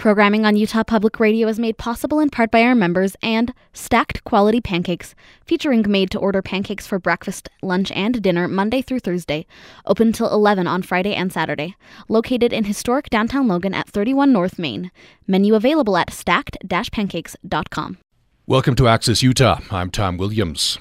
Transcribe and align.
Programming 0.00 0.46
on 0.46 0.56
Utah 0.56 0.82
Public 0.82 1.20
Radio 1.20 1.46
is 1.46 1.58
made 1.58 1.76
possible 1.76 2.20
in 2.20 2.30
part 2.30 2.50
by 2.50 2.62
our 2.62 2.74
members 2.74 3.16
and 3.22 3.52
Stacked 3.74 4.24
Quality 4.24 4.62
Pancakes, 4.62 5.14
featuring 5.44 5.84
made 5.86 6.10
to 6.10 6.18
order 6.18 6.40
pancakes 6.40 6.86
for 6.86 6.98
breakfast, 6.98 7.50
lunch, 7.60 7.92
and 7.92 8.22
dinner 8.22 8.48
Monday 8.48 8.80
through 8.80 9.00
Thursday, 9.00 9.44
open 9.84 10.14
till 10.14 10.32
11 10.32 10.66
on 10.66 10.80
Friday 10.80 11.14
and 11.14 11.30
Saturday. 11.30 11.76
Located 12.08 12.50
in 12.50 12.64
historic 12.64 13.10
downtown 13.10 13.46
Logan 13.46 13.74
at 13.74 13.90
31 13.90 14.32
North 14.32 14.58
Main. 14.58 14.90
Menu 15.26 15.54
available 15.54 15.98
at 15.98 16.10
stacked 16.10 16.56
pancakes.com. 16.66 17.98
Welcome 18.46 18.76
to 18.76 18.88
Access 18.88 19.22
Utah. 19.22 19.60
I'm 19.70 19.90
Tom 19.90 20.16
Williams. 20.16 20.78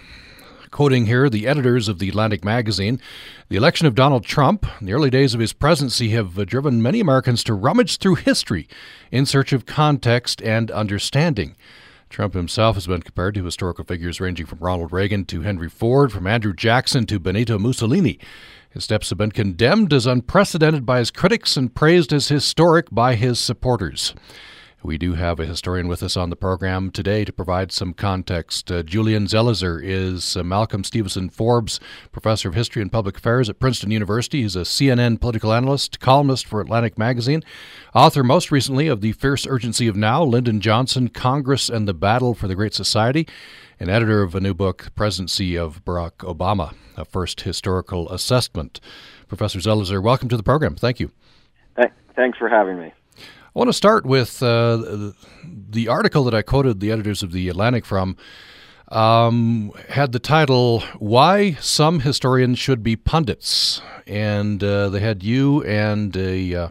Quoting 0.72 1.08
here 1.08 1.30
the 1.30 1.48
editors 1.48 1.88
of 1.88 1.98
the 1.98 2.10
Atlantic 2.10 2.46
magazine, 2.46 3.02
the 3.50 3.58
election 3.58 3.88
of 3.88 3.96
Donald 3.96 4.24
Trump 4.24 4.68
the 4.82 4.94
early 4.94 5.10
days 5.10 5.34
of 5.34 5.40
his 5.40 5.52
presidency 5.52 6.10
have 6.10 6.46
driven 6.46 6.82
many 6.82 7.00
Americans 7.00 7.44
to 7.46 7.54
rummage 7.56 7.98
through 7.98 8.16
history 8.16 8.68
in 9.12 9.26
search 9.26 9.52
of 9.52 9.66
context 9.66 10.42
and 10.44 10.70
understanding. 10.70 11.56
Trump 12.10 12.34
himself 12.34 12.76
has 12.76 12.88
been 12.88 13.02
compared 13.02 13.34
to 13.36 13.44
historical 13.44 13.84
figures 13.84 14.22
ranging 14.22 14.46
from 14.46 14.60
Ronald 14.60 14.92
Reagan 14.92 15.26
to 15.26 15.42
Henry 15.42 15.70
Ford, 15.70 16.12
from 16.12 16.28
Andrew 16.28 16.54
Jackson 16.54 17.06
to 17.08 17.20
Benito 17.20 17.58
Mussolini. 17.58 18.20
His 18.70 18.84
steps 18.84 19.10
have 19.10 19.18
been 19.18 19.32
condemned 19.32 19.92
as 19.92 20.06
unprecedented 20.06 20.86
by 20.86 21.00
his 21.00 21.12
critics 21.12 21.58
and 21.58 21.74
praised 21.74 22.14
as 22.14 22.28
historic 22.28 22.88
by 22.92 23.16
his 23.16 23.40
supporters. 23.40 24.14
We 24.82 24.98
do 24.98 25.14
have 25.14 25.40
a 25.42 25.46
historian 25.46 25.90
with 25.90 26.02
us 26.02 26.16
on 26.16 26.30
the 26.30 26.38
program 26.38 26.90
today 26.90 27.26
to 27.26 27.34
provide 27.34 27.72
some 27.72 27.94
context. 27.94 28.72
Uh, 28.72 28.82
Julian 28.82 29.26
Zelizer 29.26 29.82
is 29.84 30.38
uh, 30.38 30.44
Malcolm 30.44 30.86
Stevenson 30.86 31.30
Forbes 31.30 31.82
Professor 32.14 32.48
of 32.48 32.56
History 32.56 32.82
and 32.82 32.92
Public 32.92 33.18
Affairs 33.18 33.50
at 33.50 33.60
Princeton 33.60 33.92
University. 33.92 34.42
He's 34.42 34.56
a 34.56 34.62
CNN 34.62 35.20
political 35.20 35.52
analyst, 35.52 36.00
columnist 36.00 36.46
for 36.46 36.62
Atlantic 36.62 36.98
Magazine, 36.98 37.44
author 37.94 38.24
most 38.24 38.52
recently 38.52 38.88
of 38.88 39.02
The 39.02 39.12
Fierce 39.12 39.46
Urgency 39.46 39.88
of 39.88 39.98
Now, 39.98 40.24
Lyndon 40.24 40.62
Johnson, 40.62 41.10
Congress 41.10 41.68
and 41.68 41.86
the 41.86 41.94
Battle 41.94 42.34
for 42.34 42.48
the 42.48 42.56
Great 42.56 42.74
Society, 42.74 43.28
and 43.82 43.90
editor 43.90 44.22
of 44.22 44.34
a 44.34 44.40
new 44.40 44.54
book, 44.54 44.96
Presidency 44.96 45.58
of 45.58 45.84
Barack 45.84 46.18
Obama, 46.20 46.74
a 46.96 47.04
first 47.04 47.42
historical 47.42 48.10
assessment. 48.10 48.80
Professor 49.28 49.60
Zelizer, 49.60 50.02
welcome 50.02 50.30
to 50.30 50.38
the 50.38 50.44
program. 50.44 50.76
Thank 50.76 51.02
you. 51.02 51.12
Thanks 52.20 52.38
for 52.38 52.50
having 52.50 52.78
me. 52.78 52.92
I 53.60 53.62
want 53.62 53.68
to 53.68 53.74
start 53.74 54.06
with 54.06 54.42
uh, 54.42 55.12
the 55.44 55.90
article 55.90 56.24
that 56.24 56.34
I 56.34 56.42
quoted 56.42 56.80
the 56.80 56.94
editors 56.94 57.22
of 57.22 57.34
The 57.34 57.50
Atlantic 57.50 57.86
from. 57.86 58.16
Um, 58.88 59.74
had 59.90 60.14
the 60.14 60.20
title 60.20 60.80
"Why 60.98 61.56
Some 61.56 62.00
Historians 62.00 62.58
Should 62.58 62.84
Be 62.84 62.96
Pundits," 62.96 63.82
and 64.08 64.64
uh, 64.64 64.88
they 64.88 65.02
had 65.02 65.24
you 65.24 65.62
and 65.66 66.16
a, 66.16 66.54
uh, 66.56 66.70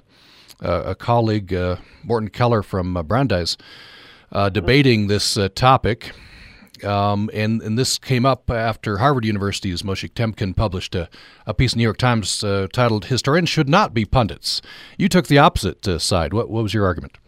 a 0.63 0.95
colleague, 0.95 1.53
uh, 1.53 1.77
Morton 2.05 2.31
Keller 2.31 2.63
from 2.63 2.97
uh, 2.97 3.03
Brandeis, 3.03 3.59
uh, 4.33 4.49
debating 4.49 5.09
this 5.09 5.37
topic. 5.55 6.13
Um, 6.85 7.31
and, 7.33 7.63
and 7.63 7.79
this 7.79 7.99
came 7.99 8.25
up 8.27 8.51
after 8.51 8.99
Harvard 8.99 9.25
University's 9.25 9.83
Moshe 9.83 10.11
Temkin 10.13 10.55
published 10.55 10.95
a, 10.95 11.09
a 11.47 11.55
piece 11.55 11.73
in 11.73 11.79
the 11.79 11.81
New 11.81 11.85
York 11.85 11.99
Times 11.99 12.43
uh, 12.45 12.67
titled 12.73 13.07
Historians 13.07 13.49
Should 13.49 13.69
Not 13.69 13.95
Be 13.95 14.05
Pundits. 14.05 14.63
You 14.97 15.09
took 15.09 15.27
the 15.27 15.39
opposite 15.39 15.87
uh, 15.87 15.99
side. 15.99 16.33
What, 16.33 16.51
what 16.51 16.63
was 16.63 16.75
your 16.75 16.85
argument? 16.85 17.19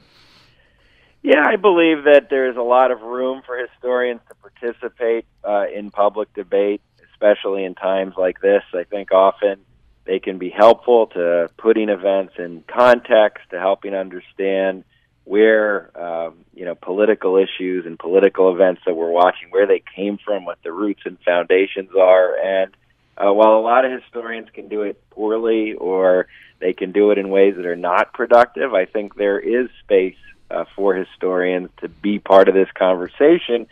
Yeah, 1.22 1.44
I 1.46 1.56
believe 1.56 2.04
that 2.04 2.28
there's 2.30 2.56
a 2.56 2.62
lot 2.62 2.90
of 2.90 3.02
room 3.02 3.42
for 3.44 3.56
historians 3.58 4.20
to 4.28 4.34
participate 4.36 5.26
uh, 5.46 5.66
in 5.74 5.90
public 5.90 6.32
debate, 6.32 6.80
especially 7.12 7.64
in 7.64 7.74
times 7.74 8.14
like 8.16 8.40
this. 8.40 8.62
I 8.72 8.84
think 8.84 9.12
often 9.12 9.60
they 10.04 10.18
can 10.18 10.38
be 10.38 10.48
helpful 10.48 11.08
to 11.08 11.50
putting 11.58 11.90
events 11.90 12.34
in 12.38 12.64
context, 12.66 13.50
to 13.50 13.58
helping 13.58 13.94
understand 13.94 14.84
where 15.30 15.96
um, 15.96 16.34
you 16.54 16.64
know 16.64 16.74
political 16.74 17.36
issues 17.36 17.86
and 17.86 17.96
political 17.96 18.52
events 18.52 18.80
that 18.84 18.96
we're 18.96 19.12
watching, 19.12 19.48
where 19.50 19.64
they 19.64 19.80
came 19.94 20.18
from, 20.18 20.44
what 20.44 20.58
the 20.64 20.72
roots 20.72 21.02
and 21.04 21.18
foundations 21.24 21.90
are, 21.96 22.36
and 22.36 22.76
uh, 23.16 23.32
while 23.32 23.56
a 23.56 23.62
lot 23.62 23.84
of 23.84 23.92
historians 23.92 24.48
can 24.52 24.66
do 24.66 24.82
it 24.82 25.00
poorly 25.10 25.74
or 25.74 26.26
they 26.58 26.72
can 26.72 26.90
do 26.90 27.12
it 27.12 27.18
in 27.18 27.28
ways 27.28 27.54
that 27.54 27.64
are 27.64 27.76
not 27.76 28.12
productive, 28.12 28.74
I 28.74 28.86
think 28.86 29.14
there 29.14 29.38
is 29.38 29.68
space 29.84 30.16
uh, 30.50 30.64
for 30.74 30.94
historians 30.94 31.70
to 31.80 31.88
be 31.88 32.18
part 32.18 32.48
of 32.48 32.54
this 32.54 32.70
conversation. 32.74 33.68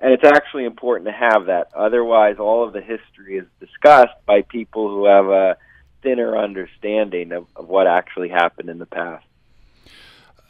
And 0.00 0.12
it's 0.14 0.24
actually 0.24 0.64
important 0.64 1.08
to 1.08 1.12
have 1.12 1.46
that. 1.46 1.68
Otherwise, 1.76 2.36
all 2.38 2.66
of 2.66 2.72
the 2.72 2.80
history 2.80 3.36
is 3.36 3.46
discussed 3.60 4.16
by 4.24 4.42
people 4.42 4.88
who 4.88 5.04
have 5.04 5.26
a 5.26 5.58
thinner 6.02 6.38
understanding 6.38 7.32
of, 7.32 7.46
of 7.54 7.68
what 7.68 7.86
actually 7.86 8.30
happened 8.30 8.70
in 8.70 8.78
the 8.78 8.86
past. 8.86 9.26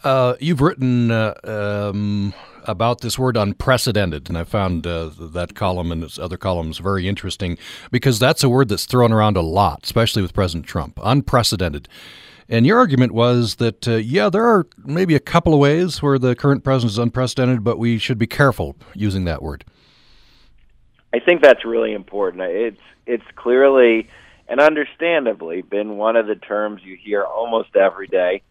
Uh, 0.05 0.35
you've 0.41 0.61
written 0.61 1.11
uh, 1.11 1.35
um, 1.45 2.35
about 2.65 3.01
this 3.01 3.19
word 3.19 3.37
unprecedented, 3.37 4.29
and 4.29 4.37
I 4.37 4.45
found 4.45 4.87
uh, 4.87 5.11
that 5.19 5.55
column 5.55 5.93
and 5.93 6.03
its 6.03 6.19
other 6.19 6.37
columns 6.37 6.79
very 6.79 7.07
interesting 7.07 7.57
because 7.91 8.19
that's 8.19 8.43
a 8.43 8.49
word 8.49 8.69
that's 8.69 8.85
thrown 8.85 9.13
around 9.13 9.37
a 9.37 9.43
lot, 9.43 9.81
especially 9.85 10.23
with 10.23 10.35
President 10.35 10.67
Trump. 10.67 10.99
Unprecedented. 11.03 11.89
And 12.49 12.67
your 12.67 12.79
argument 12.79 13.13
was 13.13 13.57
that, 13.57 13.87
uh, 13.87 13.97
yeah, 13.97 14.29
there 14.29 14.45
are 14.45 14.67
maybe 14.85 15.15
a 15.15 15.21
couple 15.21 15.55
of 15.55 15.61
ways 15.61 16.03
where 16.03 16.19
the 16.19 16.35
current 16.35 16.65
president 16.65 16.93
is 16.93 16.99
unprecedented, 16.99 17.63
but 17.63 17.79
we 17.79 17.99
should 17.99 18.19
be 18.19 18.27
careful 18.27 18.77
using 18.95 19.25
that 19.25 19.43
word. 19.43 19.65
I 21.15 21.21
think 21.21 21.43
that's 21.43 21.65
really 21.65 21.93
important. 21.93 22.43
It's 22.43 22.81
it's 23.07 23.25
clearly 23.37 24.09
and 24.49 24.61
understandably 24.61 25.63
been 25.63 25.97
one 25.97 26.17
of 26.17 26.27
the 26.27 26.35
terms 26.35 26.83
you 26.85 26.97
hear 26.97 27.23
almost 27.23 27.77
every 27.77 28.07
day 28.07 28.43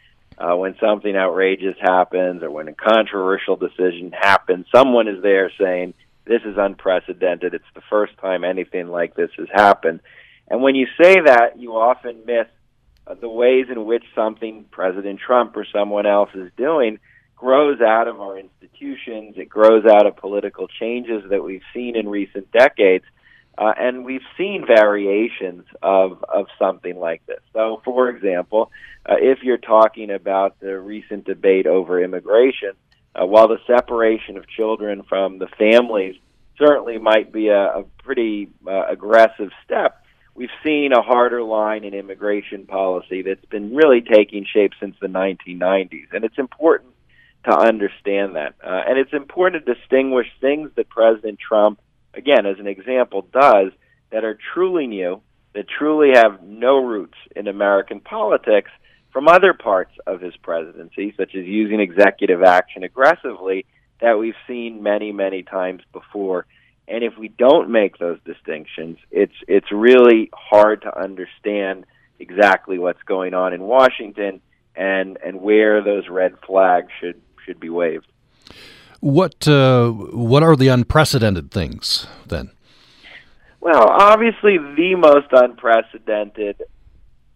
uh, 0.41 0.56
when 0.56 0.75
something 0.79 1.16
outrageous 1.16 1.75
happens 1.79 2.41
or 2.41 2.50
when 2.50 2.68
a 2.68 2.74
controversial 2.74 3.56
decision 3.56 4.12
happens, 4.12 4.66
someone 4.74 5.07
is 5.07 5.22
there 5.22 5.52
saying, 5.59 5.94
This 6.25 6.41
is 6.44 6.56
unprecedented. 6.57 7.53
It's 7.53 7.63
the 7.75 7.81
first 7.90 8.18
time 8.18 8.44
anything 8.44 8.88
like 8.88 9.16
this 9.16 9.30
has 9.38 9.47
happened. 9.53 10.00
And 10.47 10.62
when 10.62 10.75
you 10.75 10.88
say 11.01 11.16
that, 11.25 11.59
you 11.59 11.74
often 11.74 12.25
miss 12.25 12.47
uh, 13.06 13.13
the 13.13 13.30
ways 13.30 13.68
in 13.69 13.85
which 13.85 14.03
something 14.16 14.66
President 14.72 15.19
Trump 15.19 15.56
or 15.56 15.66
someone 15.72 16.06
else 16.06 16.30
is 16.34 16.51
doing 16.57 17.00
grows 17.35 17.81
out 17.81 18.07
of 18.07 18.19
our 18.22 18.38
institutions, 18.38 19.35
it 19.38 19.50
grows 19.50 19.85
out 19.85 20.06
of 20.06 20.16
political 20.16 20.68
changes 20.68 21.24
that 21.30 21.44
we've 21.44 21.63
seen 21.74 21.96
in 21.96 22.07
recent 22.07 22.51
decades. 22.51 23.06
Uh, 23.62 23.74
and 23.78 24.04
we've 24.04 24.24
seen 24.40 24.66
variations 24.66 25.66
of, 25.84 26.26
of 26.28 26.48
something 26.58 26.98
like 26.98 27.24
this. 27.28 27.42
So, 27.54 27.80
for 27.86 28.10
example, 28.10 28.72
uh, 29.08 29.18
if 29.20 29.44
you're 29.44 29.60
talking 29.60 30.10
about 30.10 30.60
the 30.60 30.80
recent 30.80 31.26
debate 31.26 31.68
over 31.68 32.04
immigration, 32.04 32.72
uh, 33.14 33.24
while 33.24 33.48
the 33.48 33.60
separation 33.68 34.36
of 34.36 34.50
children 34.50 35.04
from 35.04 35.38
the 35.38 35.46
families 35.60 36.16
certainly 36.58 36.98
might 36.98 37.32
be 37.32 37.50
a, 37.50 37.82
a 37.82 37.84
pretty 38.04 38.50
uh, 38.66 38.88
aggressive 38.88 39.52
step, 39.64 40.04
we've 40.34 40.50
seen 40.64 40.92
a 40.92 41.04
harder 41.04 41.44
line 41.44 41.84
in 41.84 41.94
immigration 41.94 42.66
policy 42.66 43.22
that's 43.22 43.46
been 43.46 43.76
really 43.76 44.02
taking 44.02 44.44
shape 44.52 44.72
since 44.80 44.96
the 45.00 45.08
1990s. 45.08 46.08
And 46.14 46.26
it's 46.26 46.40
important 46.40 46.94
to 47.46 47.56
understand 47.56 48.38
that. 48.38 48.56
Uh, 48.64 48.82
and 48.88 48.98
it's 48.98 49.14
important 49.14 49.68
to 49.68 49.76
distinguish 49.76 50.28
things 50.40 50.72
that 50.78 50.90
President 50.90 51.38
Trump, 51.38 51.80
again, 52.14 52.46
as 52.46 52.60
an 52.60 52.68
example, 52.68 53.28
does 53.34 53.72
that 54.12 54.24
are 54.24 54.38
truly 54.54 54.88
new, 54.88 55.22
that 55.54 55.68
truly 55.68 56.12
have 56.14 56.44
no 56.44 56.84
roots 56.84 57.18
in 57.36 57.48
American 57.48 58.00
politics, 58.00 58.72
from 59.12 59.28
other 59.28 59.54
parts 59.54 59.92
of 60.08 60.22
his 60.22 60.36
presidency, 60.38 61.14
such 61.18 61.36
as 61.36 61.46
using 61.46 61.82
executive 61.82 62.44
action 62.44 62.84
aggressively, 62.84 63.66
that 64.00 64.18
we've 64.18 64.36
seen 64.48 64.82
many, 64.82 65.12
many 65.12 65.44
times 65.44 65.82
before. 65.92 66.46
And 66.88 67.04
if 67.04 67.18
we 67.18 67.28
don't 67.28 67.70
make 67.70 67.98
those 67.98 68.20
distinctions, 68.26 68.98
it's 69.12 69.36
it's 69.48 69.72
really 69.72 70.30
hard 70.34 70.82
to 70.84 71.00
understand 71.00 71.86
exactly 72.20 72.78
what's 72.78 73.02
going 73.04 73.34
on 73.34 73.54
in 73.54 73.62
Washington 73.62 74.42
and 74.76 75.18
and 75.24 75.42
where 75.42 75.82
those 75.84 76.08
red 76.10 76.36
flags 76.46 76.92
should 77.00 77.22
should 77.46 77.60
be 77.60 77.70
waved. 77.70 78.07
What 79.01 79.48
uh, 79.48 79.89
what 79.89 80.44
are 80.44 80.56
the 80.56 80.69
unprecedented 80.69 81.51
things 81.51 82.07
then? 82.25 82.51
Well, 83.59 83.88
obviously, 83.89 84.57
the 84.57 84.95
most 84.95 85.27
unprecedented 85.31 86.63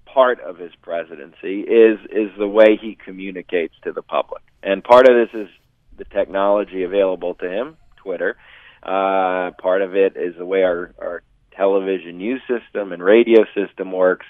part 0.05 0.39
of 0.39 0.57
his 0.57 0.71
presidency 0.81 1.61
is 1.61 1.99
is 2.09 2.31
the 2.37 2.47
way 2.47 2.77
he 2.79 2.95
communicates 2.95 3.73
to 3.83 3.91
the 3.91 4.01
public, 4.01 4.43
and 4.63 4.83
part 4.83 5.09
of 5.09 5.15
this 5.15 5.41
is 5.41 5.49
the 5.97 6.05
technology 6.05 6.83
available 6.83 7.33
to 7.35 7.49
him, 7.49 7.77
Twitter. 7.97 8.37
Uh, 8.83 9.51
part 9.59 9.81
of 9.81 9.95
it 9.95 10.15
is 10.15 10.35
the 10.37 10.45
way 10.45 10.63
our, 10.63 10.93
our 10.99 11.23
television 11.55 12.17
news 12.17 12.41
system 12.47 12.91
and 12.91 13.01
radio 13.01 13.45
system 13.55 13.91
works, 13.91 14.25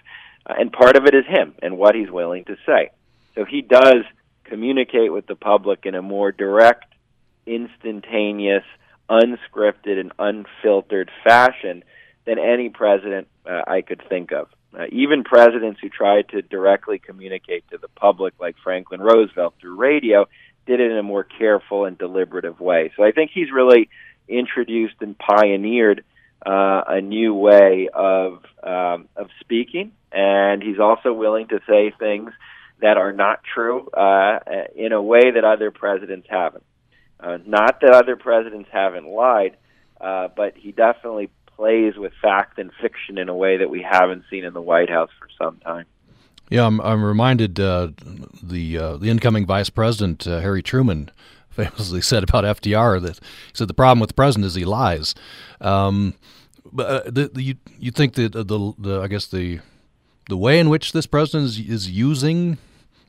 uh, 0.49 0.53
and 0.57 0.71
part 0.71 0.95
of 0.95 1.05
it 1.05 1.13
is 1.13 1.25
him 1.27 1.53
and 1.61 1.77
what 1.77 1.95
he's 1.95 2.09
willing 2.09 2.45
to 2.45 2.55
say. 2.65 2.91
So 3.35 3.43
he 3.43 3.61
does 3.61 4.05
communicate 4.45 5.11
with 5.11 5.27
the 5.27 5.35
public 5.35 5.85
in 5.85 5.95
a 5.95 6.01
more 6.01 6.31
direct, 6.31 6.85
instantaneous, 7.45 8.63
unscripted, 9.09 9.99
and 9.99 10.11
unfiltered 10.19 11.11
fashion 11.23 11.83
than 12.25 12.39
any 12.39 12.69
president 12.69 13.27
uh, 13.45 13.61
I 13.67 13.81
could 13.81 14.01
think 14.09 14.31
of. 14.31 14.47
Uh, 14.77 14.85
even 14.91 15.23
presidents 15.23 15.79
who 15.81 15.89
tried 15.89 16.27
to 16.29 16.41
directly 16.41 16.99
communicate 16.99 17.69
to 17.69 17.77
the 17.77 17.87
public, 17.87 18.33
like 18.39 18.55
Franklin 18.63 18.99
Roosevelt 18.99 19.55
through 19.61 19.75
radio, 19.75 20.27
did 20.65 20.79
it 20.79 20.91
in 20.91 20.97
a 20.97 21.03
more 21.03 21.23
careful 21.23 21.85
and 21.85 21.97
deliberative 21.97 22.59
way. 22.59 22.91
So 22.97 23.03
I 23.03 23.11
think 23.11 23.31
he's 23.33 23.51
really 23.51 23.89
introduced 24.27 24.95
and 25.01 25.17
pioneered 25.17 26.03
uh, 26.45 26.81
a 26.87 27.01
new 27.01 27.33
way 27.33 27.89
of 27.93 28.43
um, 28.61 29.07
of 29.15 29.29
speaking, 29.39 29.91
and 30.11 30.61
he's 30.61 30.79
also 30.79 31.13
willing 31.13 31.47
to 31.47 31.59
say 31.67 31.93
things 31.97 32.31
that 32.81 32.97
are 32.97 33.13
not 33.13 33.41
true 33.43 33.87
uh, 33.89 34.39
in 34.75 34.91
a 34.91 35.01
way 35.01 35.31
that 35.31 35.43
other 35.43 35.71
presidents 35.71 36.27
haven't. 36.29 36.63
Uh, 37.19 37.37
not 37.45 37.81
that 37.81 37.91
other 37.91 38.15
presidents 38.15 38.69
haven't 38.71 39.07
lied, 39.07 39.57
uh, 40.01 40.27
but 40.35 40.57
he 40.57 40.71
definitely 40.71 41.29
plays 41.55 41.95
with 41.95 42.13
fact 42.21 42.59
and 42.59 42.71
fiction 42.81 43.17
in 43.17 43.29
a 43.29 43.35
way 43.35 43.57
that 43.57 43.69
we 43.69 43.81
haven't 43.81 44.23
seen 44.29 44.43
in 44.43 44.53
the 44.53 44.61
White 44.61 44.89
House 44.89 45.09
for 45.19 45.27
some 45.37 45.57
time. 45.59 45.85
Yeah, 46.49 46.67
I'm, 46.67 46.79
I'm 46.81 47.03
reminded 47.03 47.59
uh, 47.59 47.89
the 48.43 48.77
uh, 48.77 48.97
the 48.97 49.09
incoming 49.09 49.45
Vice 49.45 49.69
President 49.69 50.27
uh, 50.27 50.41
Harry 50.41 50.61
Truman 50.61 51.09
famously 51.49 52.01
said 52.01 52.23
about 52.23 52.43
FDR 52.43 53.01
that 53.01 53.19
he 53.19 53.51
said 53.53 53.67
the 53.67 53.73
problem 53.73 53.99
with 53.99 54.09
the 54.09 54.15
president 54.15 54.45
is 54.45 54.55
he 54.55 54.65
lies. 54.65 55.15
Um, 55.61 56.13
but 56.71 56.87
uh, 56.87 57.09
the, 57.09 57.29
the, 57.33 57.41
you 57.41 57.55
you 57.79 57.91
think 57.91 58.13
that 58.15 58.33
the, 58.33 58.73
the 58.77 59.01
I 59.01 59.07
guess 59.07 59.25
the 59.25 59.59
the 60.29 60.37
way 60.37 60.59
in 60.59 60.69
which 60.69 60.91
this 60.91 61.05
president 61.05 61.45
is, 61.45 61.59
is 61.59 61.89
using 61.89 62.57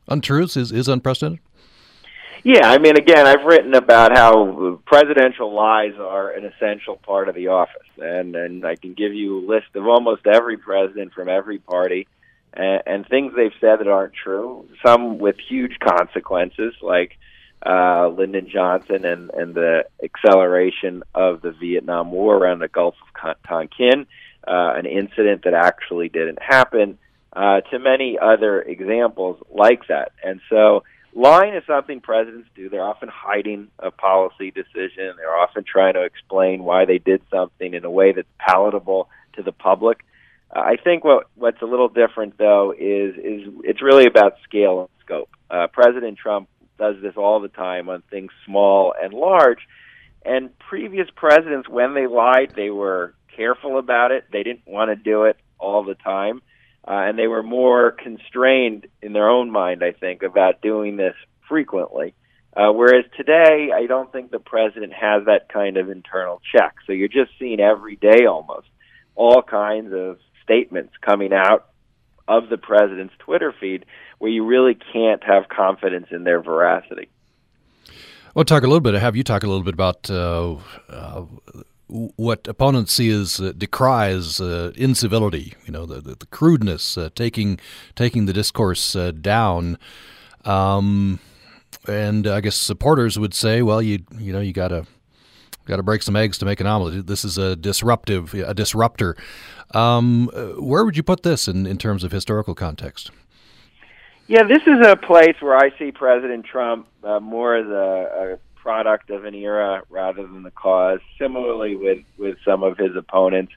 untruths 0.08 0.56
is, 0.56 0.73
is 0.73 0.88
unprecedented. 0.88 1.41
Yeah, 2.44 2.69
I 2.71 2.79
mean, 2.79 2.97
again, 2.97 3.27
I've 3.27 3.44
written 3.44 3.75
about 3.75 4.17
how 4.17 4.81
presidential 4.87 5.53
lies 5.53 5.94
are 5.99 6.31
an 6.31 6.44
essential 6.44 6.97
part 6.97 7.29
of 7.29 7.35
the 7.35 7.49
office, 7.49 7.88
and 7.99 8.37
and 8.37 8.65
I 8.65 8.77
can 8.77 8.94
give 8.94 9.15
you 9.15 9.38
a 9.38 9.47
list 9.47 9.75
of 9.75 9.87
almost 9.87 10.27
every 10.27 10.56
president 10.56 11.12
from 11.12 11.29
every 11.29 11.59
party, 11.59 12.06
and, 12.53 12.83
and 12.87 13.09
things 13.09 13.33
they've 13.35 13.53
said 13.61 13.81
that 13.81 13.88
aren't 13.88 14.15
true. 14.15 14.69
Some 14.85 15.19
with 15.19 15.37
huge 15.49 15.79
consequences, 15.81 16.75
like 16.83 17.19
uh, 17.65 18.09
Lyndon 18.09 18.49
Johnson 18.49 19.05
and 19.05 19.31
and 19.31 19.55
the 19.55 19.87
acceleration 20.03 21.03
of 21.15 21.43
the 21.43 21.50
Vietnam 21.50 22.12
War 22.12 22.37
around 22.37 22.61
the 22.61 22.69
Gulf 22.69 22.94
of 23.25 23.37
Tonkin, 23.49 24.06
uh, 24.47 24.75
an 24.77 24.87
incident 24.87 25.43
that 25.44 25.55
actually 25.55 26.11
didn't 26.11 26.41
happen, 26.41 26.99
uh, 27.32 27.62
to 27.62 27.79
many 27.81 28.19
other 28.21 28.62
examples 28.62 29.43
like 29.50 29.89
that, 29.89 30.12
and 30.23 30.41
so 30.49 30.85
Lying 31.17 31.55
is 31.55 31.63
something 31.67 32.01
presidents 32.03 32.47
do. 32.55 32.69
They're 32.69 32.85
often 32.85 33.09
hiding 33.09 33.69
a 33.79 33.91
policy 33.91 34.51
decision. 34.51 35.15
They're 35.17 35.35
often 35.35 35.65
trying 35.65 35.95
to 35.95 36.05
explain 36.05 36.63
why 36.63 36.85
they 36.85 36.99
did 36.99 37.23
something 37.31 37.73
in 37.73 37.87
a 37.87 37.91
way 37.91 38.13
that's 38.13 38.29
palatable 38.39 39.09
to 39.37 39.43
the 39.43 39.51
public. 39.51 40.05
Uh, 40.55 40.61
I 40.61 40.77
think 40.77 41.05
what 41.05 41.29
what's 41.35 41.63
a 41.63 41.65
little 41.65 41.89
different 41.89 42.37
though 42.37 42.73
is 42.73 43.15
is 43.17 43.49
it's 43.65 43.81
really 43.81 44.05
about 44.05 44.35
scale 44.45 44.81
and 44.81 44.89
scope. 45.03 45.31
Uh, 45.51 45.69
President 45.69 46.19
Trump 46.19 46.51
does 46.79 46.97
this 47.01 47.15
all 47.17 47.41
the 47.41 47.49
time 47.49 47.89
on 47.89 48.03
things 48.11 48.31
small 48.45 48.93
and 49.03 49.15
large, 49.15 49.61
and 50.23 50.51
previous 50.59 51.09
presidents, 51.17 51.67
when 51.67 51.95
they 51.95 52.07
lied, 52.07 52.53
they 52.55 52.69
were 52.69 53.15
careful 53.35 53.79
about 53.79 54.13
it. 54.13 54.27
They 54.31 54.43
didn't 54.43 54.67
want 54.67 54.91
to 54.91 54.97
do 54.97 55.25
it 55.25 55.39
all 55.59 55.83
the 55.83 55.95
time 55.95 56.43
uh, 56.87 56.93
and 56.93 57.19
they 57.19 57.27
were 57.27 57.43
more 57.43 57.91
constrained 57.91 58.87
in 59.03 59.12
their 59.12 59.29
own 59.29 59.50
mind, 59.50 59.83
I 59.83 59.93
think, 59.93 60.23
about 60.23 60.61
doing 60.61 60.97
this 60.97 61.15
frequently. 61.49 62.15
Uh, 62.56 62.73
whereas 62.73 63.05
today, 63.17 63.71
I 63.75 63.87
don't 63.87 64.11
think 64.11 64.31
the 64.31 64.38
president 64.38 64.93
has 64.93 65.27
that 65.27 65.53
kind 65.53 65.77
of 65.77 65.91
internal 65.91 66.41
check. 66.53 66.77
So 66.87 66.93
you're 66.93 67.09
just 67.09 67.33
seeing 67.38 67.61
every 67.61 67.97
day 67.97 68.25
almost 68.27 68.69
all 69.15 69.43
kinds 69.43 69.93
of 69.93 70.19
statements 70.43 70.94
coming 71.03 71.33
out 71.33 71.69
of 72.29 72.49
the 72.49 72.56
president's 72.56 73.15
Twitter 73.19 73.53
feed 73.59 73.85
where 74.19 74.31
you 74.31 74.44
really 74.47 74.77
can't 74.93 75.23
have 75.25 75.49
confidence 75.49 76.06
in 76.11 76.25
their 76.25 76.41
veracity. 76.41 77.09
Well, 78.35 78.44
talk 78.44 78.62
a 78.62 78.67
little 78.67 78.81
bit. 78.81 78.94
Have 78.94 79.17
you 79.17 79.25
talk 79.25 79.43
a 79.43 79.47
little 79.47 79.62
bit 79.62 79.75
about 79.75 80.11
uh, 80.11 80.56
uh, 80.89 81.25
what 81.88 82.49
opponents 82.49 82.93
see 82.93 83.11
as 83.11 83.41
uh, 83.41 83.53
decries 83.56 84.41
uh, 84.41 84.73
incivility, 84.77 85.55
you 85.65 85.73
know, 85.73 85.87
the, 85.87 86.00
the, 86.00 86.17
the 86.17 86.27
crudeness, 86.27 86.99
uh, 86.99 87.11
taking 87.15 87.61
taking 87.94 88.27
the 88.27 88.33
discourse 88.33 88.97
uh, 88.97 89.12
down. 89.12 89.79
Um, 90.44 91.21
and 91.87 92.27
I 92.27 92.41
guess 92.41 92.56
supporters 92.56 93.19
would 93.19 93.35
say, 93.35 93.62
well, 93.62 93.81
you 93.81 94.05
you 94.19 94.33
know, 94.33 94.41
you 94.41 94.53
got 94.53 94.69
to 94.69 94.87
got 95.67 95.77
to 95.77 95.83
break 95.83 96.03
some 96.03 96.17
eggs 96.17 96.38
to 96.38 96.44
make 96.44 96.61
an 96.61 96.67
omelet. 96.67 97.06
This 97.06 97.25
is 97.25 97.38
a 97.38 97.56
disruptive, 97.56 98.35
a 98.35 98.55
disruptor. 98.55 99.17
Um, 99.73 100.31
uh, 100.32 100.61
where 100.61 100.85
would 100.85 100.97
you 100.97 101.03
put 101.03 101.23
this 101.23 101.49
in, 101.49 101.67
in 101.67 101.77
terms 101.77 102.05
of 102.05 102.12
historical 102.12 102.55
context? 102.55 103.11
Yeah, 104.29 104.43
this 104.44 104.62
is 104.67 104.85
a 104.85 104.97
place 104.97 105.37
where 105.41 105.56
I 105.56 105.77
see 105.79 105.93
President 105.93 106.44
Trump 106.44 106.89
uh, 107.05 107.21
more 107.21 107.56
as 107.56 107.67
a, 107.67 108.35
a 108.35 108.56
product 108.67 109.11
of 109.11 109.25
an 109.25 109.33
era 109.33 109.83
rather 109.91 110.27
than 110.27 110.43
the 110.43 110.51
cause. 110.51 110.99
Similarly, 111.21 111.77
with 111.77 112.03
with 112.19 112.37
some 112.45 112.65
of 112.65 112.77
his 112.77 112.97
opponents, 112.97 113.53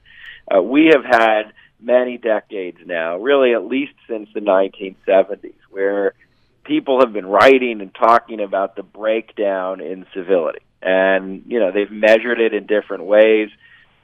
uh, 0.48 0.62
we 0.62 0.92
have 0.94 1.04
had 1.04 1.52
many 1.80 2.16
decades 2.16 2.78
now, 2.86 3.16
really 3.16 3.52
at 3.52 3.64
least 3.64 3.94
since 4.08 4.28
the 4.32 4.40
1970s, 4.40 5.54
where 5.68 6.14
people 6.62 7.00
have 7.00 7.12
been 7.12 7.26
writing 7.26 7.80
and 7.80 7.92
talking 7.92 8.40
about 8.40 8.76
the 8.76 8.84
breakdown 8.84 9.80
in 9.80 10.06
civility, 10.14 10.60
and 10.80 11.42
you 11.48 11.58
know 11.58 11.72
they've 11.72 11.90
measured 11.90 12.38
it 12.38 12.54
in 12.54 12.66
different 12.66 13.02
ways, 13.02 13.48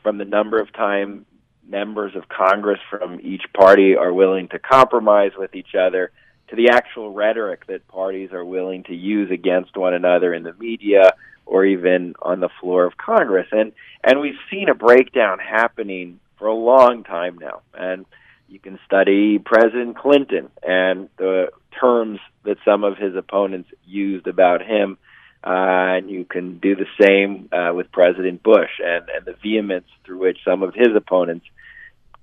from 0.03 0.19
the 0.19 0.25
number 0.25 0.59
of 0.59 0.73
time 0.73 1.25
members 1.69 2.17
of 2.17 2.29
Congress 2.29 2.81
from 2.91 3.21
each 3.23 3.45
party 3.55 3.95
are 3.95 4.13
willing 4.13 4.49
to 4.49 4.59
compromise 4.59 5.33
with 5.39 5.55
each 5.55 5.77
other 5.77 6.11
to 6.49 6.57
the 6.57 6.71
actual 6.71 7.13
rhetoric 7.13 7.67
that 7.67 7.87
parties 7.89 8.33
are 8.33 8.45
willing 8.45 8.85
to 8.85 8.95
use 8.95 9.31
against 9.31 9.77
one 9.77 9.95
another 9.95 10.33
in 10.33 10.43
the 10.43 10.55
media 10.55 11.11
or 11.45 11.65
even 11.65 12.15
on 12.21 12.41
the 12.41 12.49
floor 12.61 12.85
of 12.85 12.97
Congress. 12.97 13.47
And 13.53 13.73
and 14.03 14.21
we've 14.21 14.39
seen 14.51 14.69
a 14.69 14.75
breakdown 14.75 15.39
happening 15.39 16.21
for 16.39 16.49
a 16.49 16.55
long 16.55 17.05
time 17.05 17.39
now. 17.39 17.63
And 17.75 18.05
you 18.49 18.59
can 18.59 18.79
study 18.87 19.39
President 19.39 19.97
Clinton 19.97 20.49
and 20.63 21.09
the 21.17 21.51
terms 21.81 22.21
that 22.45 22.59
some 22.65 22.85
of 22.85 22.97
his 22.97 23.17
opponents 23.17 23.71
used 23.87 24.27
about 24.27 24.63
him. 24.63 24.99
Uh, 25.45 25.99
and 25.99 26.11
you 26.11 26.25
can 26.25 26.59
do 26.59 26.75
the 26.75 26.87
same 27.01 27.49
uh, 27.53 27.73
with 27.73 27.93
President 27.93 28.43
Bush 28.43 28.71
and, 28.83 29.09
and 29.09 29.25
the 29.25 29.35
vehemence 29.43 29.87
through 30.05 30.19
which 30.19 30.39
some 30.45 30.63
of 30.63 30.75
his 30.75 30.89
opponents 30.97 31.47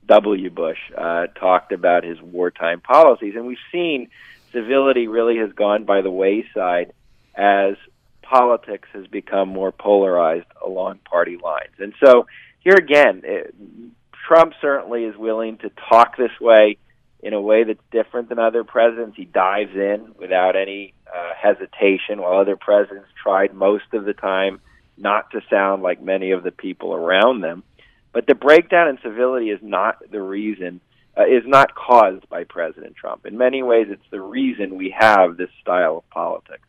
W. 0.08 0.50
Bush 0.50 0.80
uh, 0.98 1.28
talked 1.28 1.72
about 1.72 2.04
his 2.04 2.22
wartime 2.22 2.82
policies, 2.82 3.36
and 3.36 3.46
we've 3.46 3.58
seen 3.72 4.10
civility 4.52 5.08
really 5.08 5.38
has 5.38 5.52
gone 5.54 5.86
by 5.86 6.02
the 6.02 6.12
wayside 6.12 6.94
as 7.36 7.76
politics 8.22 8.88
has 8.94 9.08
become 9.08 9.50
more 9.50 9.72
polarized 9.72 10.48
along 10.66 11.00
party 11.00 11.38
lines. 11.38 11.74
And 11.80 11.94
so 12.04 12.28
here 12.60 12.76
again, 12.76 13.22
it, 13.24 13.54
Trump 14.28 14.54
certainly 14.62 15.04
is 15.04 15.18
willing 15.18 15.58
to 15.58 15.70
talk 15.90 16.18
this 16.18 16.32
way 16.40 16.78
in 17.22 17.34
a 17.34 17.42
way 17.42 17.64
that's 17.64 17.80
different 17.92 18.30
than 18.30 18.40
other 18.40 18.64
presidents. 18.64 19.16
He 19.16 19.26
dives 19.26 19.76
in 19.76 20.14
without 20.18 20.56
any 20.56 20.94
uh, 21.14 21.32
hesitation, 21.42 22.22
while 22.22 22.40
other 22.40 22.56
presidents 22.56 23.08
tried 23.22 23.54
most 23.54 23.86
of 23.94 24.06
the 24.06 24.14
time 24.14 24.60
not 24.98 25.32
to 25.32 25.42
sound 25.50 25.84
like 25.84 26.02
many 26.02 26.32
of 26.32 26.44
the 26.44 26.52
people 26.52 26.94
around 26.94 27.42
them. 27.42 27.64
But 28.14 28.28
the 28.28 28.36
breakdown 28.36 28.88
in 28.88 29.00
civility 29.02 29.50
is 29.50 29.60
not 29.62 29.98
the 30.12 30.22
reason, 30.22 30.80
uh, 31.18 31.26
is 31.26 31.44
not 31.46 31.74
caused 31.76 32.30
by 32.30 32.44
President 32.44 32.96
Trump. 32.96 33.26
In 33.26 33.38
many 33.38 33.64
ways, 33.64 33.88
it's 33.90 34.06
the 34.12 34.22
reason 34.22 34.78
we 34.78 34.96
have 34.98 35.36
this 35.36 35.50
style 35.62 35.98
of 35.98 36.10
politics. 36.12 36.62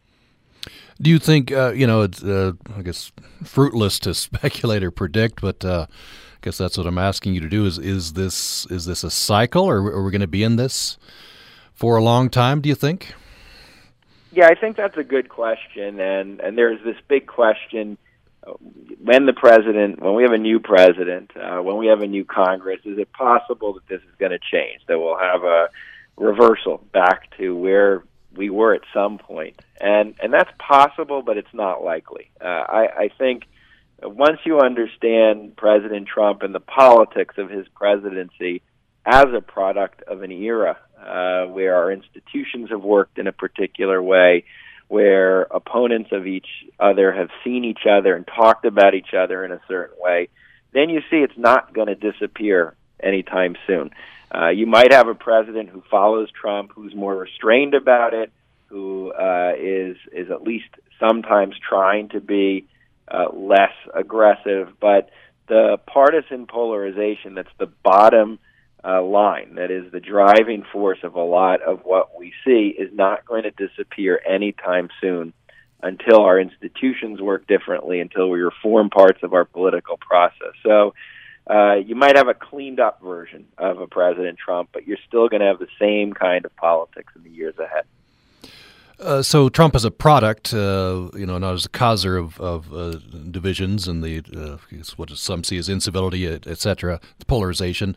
Do 1.01 1.11
you 1.11 1.19
think, 1.19 1.53
uh, 1.53 1.73
you 1.73 1.87
know, 1.87 2.03
it's, 2.03 2.23
uh, 2.25 2.53
I 2.75 2.83
guess, 2.83 3.13
fruitless 3.45 3.99
to 4.01 4.15
speculate 4.15 4.83
or 4.83 4.91
predict, 4.91 5.43
but 5.43 5.65
uh, 5.65 5.87
I 5.91 6.39
guess 6.41 6.57
that's 6.57 6.79
what 6.79 6.87
I'm 6.87 6.99
asking 6.99 7.35
you 7.35 7.41
to 7.41 7.49
do. 7.49 7.67
Is 7.67 7.79
is 7.79 8.15
this 8.15 8.67
is 8.67 8.87
this 8.87 9.05
a 9.05 9.11
cycle, 9.11 9.65
or 9.65 9.77
are 9.77 10.03
we 10.03 10.11
going 10.11 10.21
to 10.21 10.27
be 10.27 10.43
in 10.43 10.57
this 10.57 10.97
for 11.75 11.97
a 11.97 12.03
long 12.03 12.31
time? 12.31 12.61
Do 12.61 12.69
you 12.69 12.75
think? 12.75 13.15
Yeah, 14.33 14.47
I 14.47 14.55
think 14.55 14.77
that's 14.77 14.97
a 14.97 15.05
good 15.05 15.29
question, 15.29 16.01
and 16.01 16.41
and 16.41 16.57
there's 16.57 16.83
this 16.85 16.97
big 17.09 17.27
question 17.27 17.99
when 19.03 19.27
the 19.27 19.33
president, 19.33 20.01
when 20.01 20.15
we 20.15 20.23
have 20.23 20.33
a 20.33 20.39
new 20.39 20.61
president, 20.61 21.31
uh, 21.37 21.61
when 21.61 21.77
we 21.77 21.87
have 21.87 22.01
a 22.01 22.07
new 22.07 22.25
Congress, 22.25 22.81
is 22.85 22.99
it 22.99 23.13
possible 23.13 23.75
that 23.75 23.87
this 23.89 24.01
is 24.03 24.15
going 24.19 24.33
to 24.33 24.39
change? 24.39 24.81
That 24.89 24.99
we'll 24.99 25.19
have 25.19 25.45
a 25.45 25.69
reversal 26.17 26.85
back 26.93 27.37
to 27.39 27.57
where 27.57 28.05
we 28.35 28.51
were 28.51 28.75
at 28.75 28.83
some 28.93 29.19
point, 29.19 29.61
and 29.81 30.15
and 30.23 30.33
that's 30.33 30.51
possible, 30.59 31.23
but 31.23 31.37
it's 31.37 31.55
not 31.55 31.85
likely. 31.85 32.31
Uh, 32.41 32.45
I, 32.45 32.89
I 33.05 33.11
think 33.17 33.45
once 34.03 34.41
you 34.45 34.61
understand 34.61 35.57
President 35.57 36.09
Trump 36.09 36.43
and 36.43 36.55
the 36.55 36.61
politics 36.61 37.37
of 37.39 37.51
his 37.51 37.67
presidency 37.69 38.63
as 39.07 39.27
a 39.35 39.41
product 39.41 40.03
of 40.03 40.23
an 40.23 40.33
era 40.33 40.79
uh, 40.99 41.45
where 41.47 41.75
our 41.77 41.93
institutions 41.93 42.71
have 42.71 42.83
worked 42.83 43.19
in 43.19 43.27
a 43.27 43.33
particular 43.33 44.03
way, 44.03 44.45
where 44.95 45.43
opponents 45.51 46.11
of 46.13 46.25
each 46.25 46.47
other 46.79 47.11
have 47.11 47.29
seen 47.43 47.65
each 47.65 47.85
other 47.85 48.15
and 48.15 48.25
talked 48.29 48.65
about 48.65 48.95
each 48.95 49.13
other 49.13 49.45
in 49.45 49.51
a 49.51 49.61
certain 49.67 49.97
way, 49.99 50.29
then 50.73 50.89
you 50.89 51.01
see 51.11 51.17
it's 51.17 51.37
not 51.37 51.75
going 51.75 51.89
to 51.89 51.97
disappear 51.97 52.77
anytime 53.03 53.57
soon. 53.67 53.91
Uh, 54.33 54.51
you 54.51 54.67
might 54.67 54.93
have 54.93 55.09
a 55.09 55.15
president 55.17 55.69
who 55.69 55.83
follows 55.91 56.29
Trump, 56.31 56.71
who's 56.73 56.95
more 56.95 57.17
restrained 57.17 57.75
about 57.75 58.15
it, 58.15 58.31
who 58.67 59.13
uh, 59.13 59.55
is 59.59 59.97
is 60.13 60.31
at 60.31 60.43
least 60.43 60.71
sometimes 61.01 61.57
trying 61.59 62.09
to 62.11 62.21
be 62.21 62.65
uh, 63.09 63.27
less 63.33 63.75
aggressive. 63.93 64.69
But 64.79 65.11
the 65.49 65.81
partisan 65.89 66.47
polarization 66.47 67.35
that's 67.35 67.57
the 67.59 67.67
bottom 67.67 68.39
uh, 68.87 69.03
line, 69.03 69.55
that 69.55 69.71
is 69.71 69.91
the 69.93 70.01
driving 70.01 70.63
force 70.73 70.99
of 71.03 71.15
a 71.15 71.23
lot 71.23 71.63
of 71.63 71.81
what 71.85 72.19
we 72.19 72.33
see, 72.45 72.75
is 72.79 72.91
not 72.93 73.25
going 73.25 73.45
to 73.45 73.51
disappear 73.51 74.21
anytime 74.27 74.89
soon 75.01 75.33
until 75.83 76.21
our 76.23 76.39
institutions 76.41 77.21
work 77.21 77.47
differently, 77.47 78.01
until 78.01 78.29
we 78.31 78.41
reform 78.41 78.91
parts 78.91 79.23
of 79.23 79.33
our 79.33 79.45
political 79.45 79.97
process. 79.97 80.55
So 80.63 80.95
uh, 81.49 81.75
you 81.75 81.95
might 81.95 82.17
have 82.17 82.29
a 82.29 82.35
cleaned 82.35 82.81
up 82.81 83.03
version 83.03 83.47
of 83.59 83.81
a 83.81 83.87
President 83.87 84.39
Trump, 84.39 84.71
but 84.73 84.87
you're 84.87 85.05
still 85.07 85.29
going 85.29 85.41
to 85.41 85.47
have 85.47 85.59
the 85.59 85.69
same 85.79 86.13
kind 86.13 86.45
of 86.45 86.57
politics 86.57 87.13
in 87.17 87.23
the 87.23 87.31
years 87.31 87.59
ahead. 87.59 87.85
Uh, 89.01 89.23
so 89.23 89.49
Trump 89.49 89.75
as 89.75 89.85
a 89.85 89.91
product, 89.91 90.55
uh, 90.55 91.11
you 91.15 91.27
know, 91.27 91.37
not 91.37 91.55
as 91.55 91.67
a 91.67 91.69
causer 91.69 92.17
of, 92.17 92.41
of 92.41 92.73
uh, 92.73 92.93
divisions 93.31 93.89
and 93.89 94.05
the 94.05 94.23
uh, 94.35 94.77
what 94.97 95.11
some 95.11 95.43
see 95.43 95.59
as 95.59 95.69
incivility, 95.69 96.27
et 96.27 96.59
cetera, 96.59 97.01
polarization. 97.27 97.97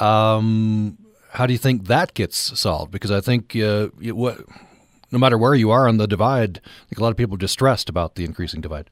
Um, 0.00 0.98
how 1.32 1.46
do 1.46 1.52
you 1.52 1.58
think 1.58 1.86
that 1.86 2.14
gets 2.14 2.36
solved? 2.58 2.90
Because 2.90 3.10
I 3.10 3.20
think 3.20 3.54
uh, 3.56 3.88
what, 4.02 4.38
no 5.10 5.18
matter 5.18 5.38
where 5.38 5.54
you 5.54 5.70
are 5.70 5.88
on 5.88 5.98
the 5.98 6.06
divide, 6.06 6.60
I 6.64 6.84
think 6.88 6.98
a 6.98 7.02
lot 7.02 7.10
of 7.10 7.16
people 7.16 7.34
are 7.34 7.38
distressed 7.38 7.88
about 7.88 8.14
the 8.14 8.24
increasing 8.24 8.60
divide. 8.60 8.88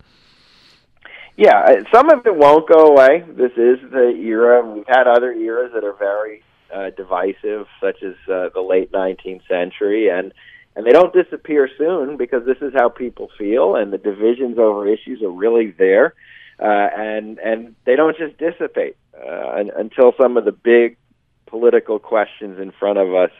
Yeah, 1.36 1.58
uh, 1.58 1.75
some 1.94 2.10
of 2.10 2.26
it 2.26 2.34
won't 2.34 2.68
go 2.68 2.86
away. 2.86 3.22
This 3.28 3.52
is 3.52 3.78
the 3.90 4.14
era. 4.25 4.64
We've 4.64 4.86
had 4.88 5.06
other 5.06 5.32
eras 5.32 5.72
that 5.75 5.84
are 5.84 5.92
very 5.92 6.42
uh, 6.75 6.90
divisive, 6.96 7.66
such 7.80 8.02
as 8.02 8.14
uh, 8.30 8.48
the 8.54 8.64
late 8.66 8.90
19th 8.92 9.46
century, 9.46 10.08
and 10.08 10.32
and 10.75 10.86
they 10.86 10.92
don't 10.92 11.12
disappear 11.12 11.70
soon 11.78 12.18
because 12.18 12.44
this 12.44 12.58
is 12.60 12.72
how 12.75 12.90
people 12.90 13.30
feel, 13.38 13.76
and 13.76 13.92
the 13.92 13.98
divisions 13.98 14.58
over 14.58 14.86
issues 14.86 15.22
are 15.22 15.30
really 15.30 15.70
there, 15.70 16.14
uh, 16.60 16.88
and 16.96 17.38
and 17.38 17.75
they 17.84 17.96
don't 17.96 18.16
just 18.16 18.38
dissipate 18.38 18.96
uh, 19.14 19.62
until 19.76 20.12
some 20.20 20.36
of 20.36 20.44
the 20.44 20.52
big 20.52 20.96
political 21.46 21.98
questions 21.98 22.58
in 22.58 22.72
front 22.72 22.98
of 22.98 23.14
us 23.14 23.30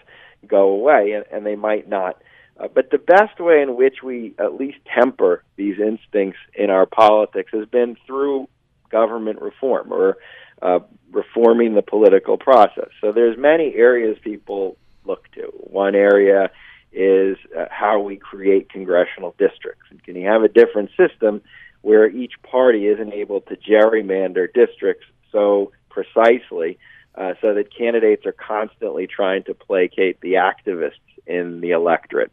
go 0.47 0.69
away, 0.69 1.13
and, 1.13 1.25
and 1.33 1.47
they 1.47 1.57
might 1.57 1.89
not. 1.89 2.21
Uh, 2.59 2.69
but 2.69 2.91
the 2.91 2.99
best 2.99 3.39
way 3.39 3.61
in 3.61 3.77
which 3.77 4.03
we 4.03 4.35
at 4.39 4.55
least 4.55 4.79
temper 4.95 5.43
these 5.57 5.79
instincts 5.79 6.39
in 6.55 6.71
our 6.71 6.87
politics 6.87 7.51
has 7.53 7.67
been 7.69 7.97
through 8.07 8.49
government 8.91 9.41
reform 9.43 9.93
or 9.93 10.17
uh, 10.63 10.79
reforming 11.11 11.75
the 11.75 11.83
political 11.83 12.39
process. 12.39 12.89
So 13.01 13.13
there's 13.13 13.37
many 13.37 13.75
areas 13.75 14.17
people 14.23 14.77
look 15.05 15.31
to. 15.33 15.43
One 15.53 15.95
area 15.95 16.51
is 16.93 17.37
uh, 17.57 17.67
how 17.71 18.01
we 18.01 18.17
create 18.17 18.71
congressional 18.71 19.35
districts. 19.39 19.85
And 19.91 20.03
can 20.03 20.17
you 20.17 20.27
have 20.29 20.43
a 20.43 20.49
different 20.49 20.91
system 20.97 21.43
where 21.87 22.09
each 22.11 22.33
party 22.43 22.89
isn't 22.89 23.13
able 23.13 23.41
to 23.43 23.57
gerrymander 23.57 24.53
districts 24.53 25.07
so 25.31 25.71
precisely 25.89 26.79
uh, 27.15 27.35
so 27.41 27.55
that 27.55 27.73
candidates 27.73 28.27
are 28.27 28.33
constantly 28.33 29.07
trying 29.07 29.45
to 29.45 29.55
placate 29.55 30.21
the 30.21 30.33
activists 30.33 31.07
in 31.29 31.61
the 31.61 31.71
electorate? 31.71 32.33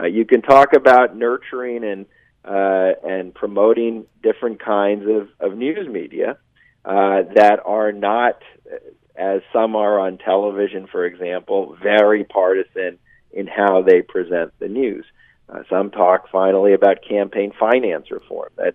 Uh, 0.00 0.06
you 0.06 0.24
can 0.24 0.40
talk 0.40 0.72
about 0.72 1.14
nurturing 1.14 1.84
and 1.84 2.06
uh, 2.46 2.92
and 3.06 3.34
promoting 3.34 4.06
different 4.22 4.64
kinds 4.64 5.04
of, 5.06 5.28
of 5.38 5.56
news 5.56 5.86
media 5.86 6.38
uh, 6.86 7.22
that 7.34 7.60
are 7.64 7.92
not, 7.92 8.38
as 9.16 9.42
some 9.52 9.76
are 9.76 9.98
on 9.98 10.16
television, 10.16 10.86
for 10.86 11.04
example, 11.04 11.76
very 11.82 12.24
partisan 12.24 12.98
in 13.32 13.46
how 13.46 13.82
they 13.82 14.00
present 14.00 14.52
the 14.60 14.68
news. 14.68 15.04
Uh, 15.48 15.60
some 15.70 15.90
talk 15.90 16.30
finally 16.30 16.72
about 16.72 16.98
campaign 17.06 17.52
finance 17.58 18.10
reform. 18.10 18.50
That, 18.56 18.74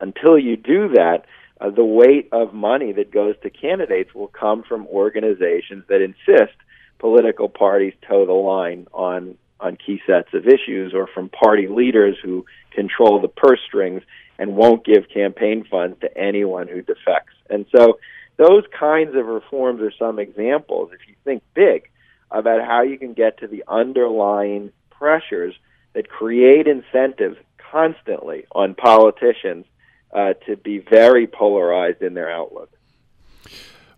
until 0.00 0.38
you 0.38 0.56
do 0.56 0.88
that, 0.94 1.24
uh, 1.60 1.70
the 1.70 1.84
weight 1.84 2.28
of 2.32 2.54
money 2.54 2.92
that 2.92 3.10
goes 3.10 3.34
to 3.42 3.50
candidates 3.50 4.14
will 4.14 4.28
come 4.28 4.62
from 4.62 4.86
organizations 4.86 5.84
that 5.88 6.00
insist 6.00 6.56
political 6.98 7.48
parties 7.48 7.94
toe 8.06 8.26
the 8.26 8.32
line 8.32 8.86
on 8.92 9.36
on 9.60 9.76
key 9.76 10.00
sets 10.06 10.28
of 10.34 10.46
issues 10.46 10.94
or 10.94 11.08
from 11.12 11.28
party 11.28 11.66
leaders 11.66 12.16
who 12.22 12.46
control 12.70 13.20
the 13.20 13.26
purse 13.26 13.58
strings 13.66 14.02
and 14.38 14.56
won't 14.56 14.84
give 14.84 15.08
campaign 15.12 15.64
funds 15.68 15.98
to 16.00 16.16
anyone 16.16 16.68
who 16.68 16.80
defects. 16.80 17.34
And 17.50 17.66
so 17.74 17.98
those 18.36 18.62
kinds 18.78 19.16
of 19.16 19.26
reforms 19.26 19.80
are 19.82 19.92
some 19.98 20.20
examples, 20.20 20.90
if 20.92 21.00
you 21.08 21.14
think 21.24 21.42
big, 21.54 21.90
about 22.30 22.64
how 22.64 22.82
you 22.82 22.98
can 22.98 23.14
get 23.14 23.38
to 23.38 23.48
the 23.48 23.64
underlying 23.66 24.70
pressures 24.90 25.54
that 25.94 26.08
create 26.08 26.68
incentives 26.68 27.36
constantly 27.72 28.46
on 28.52 28.74
politicians 28.74 29.66
uh, 30.12 30.34
to 30.46 30.56
be 30.56 30.78
very 30.78 31.26
polarized 31.26 32.02
in 32.02 32.14
their 32.14 32.30
outlook. 32.30 32.70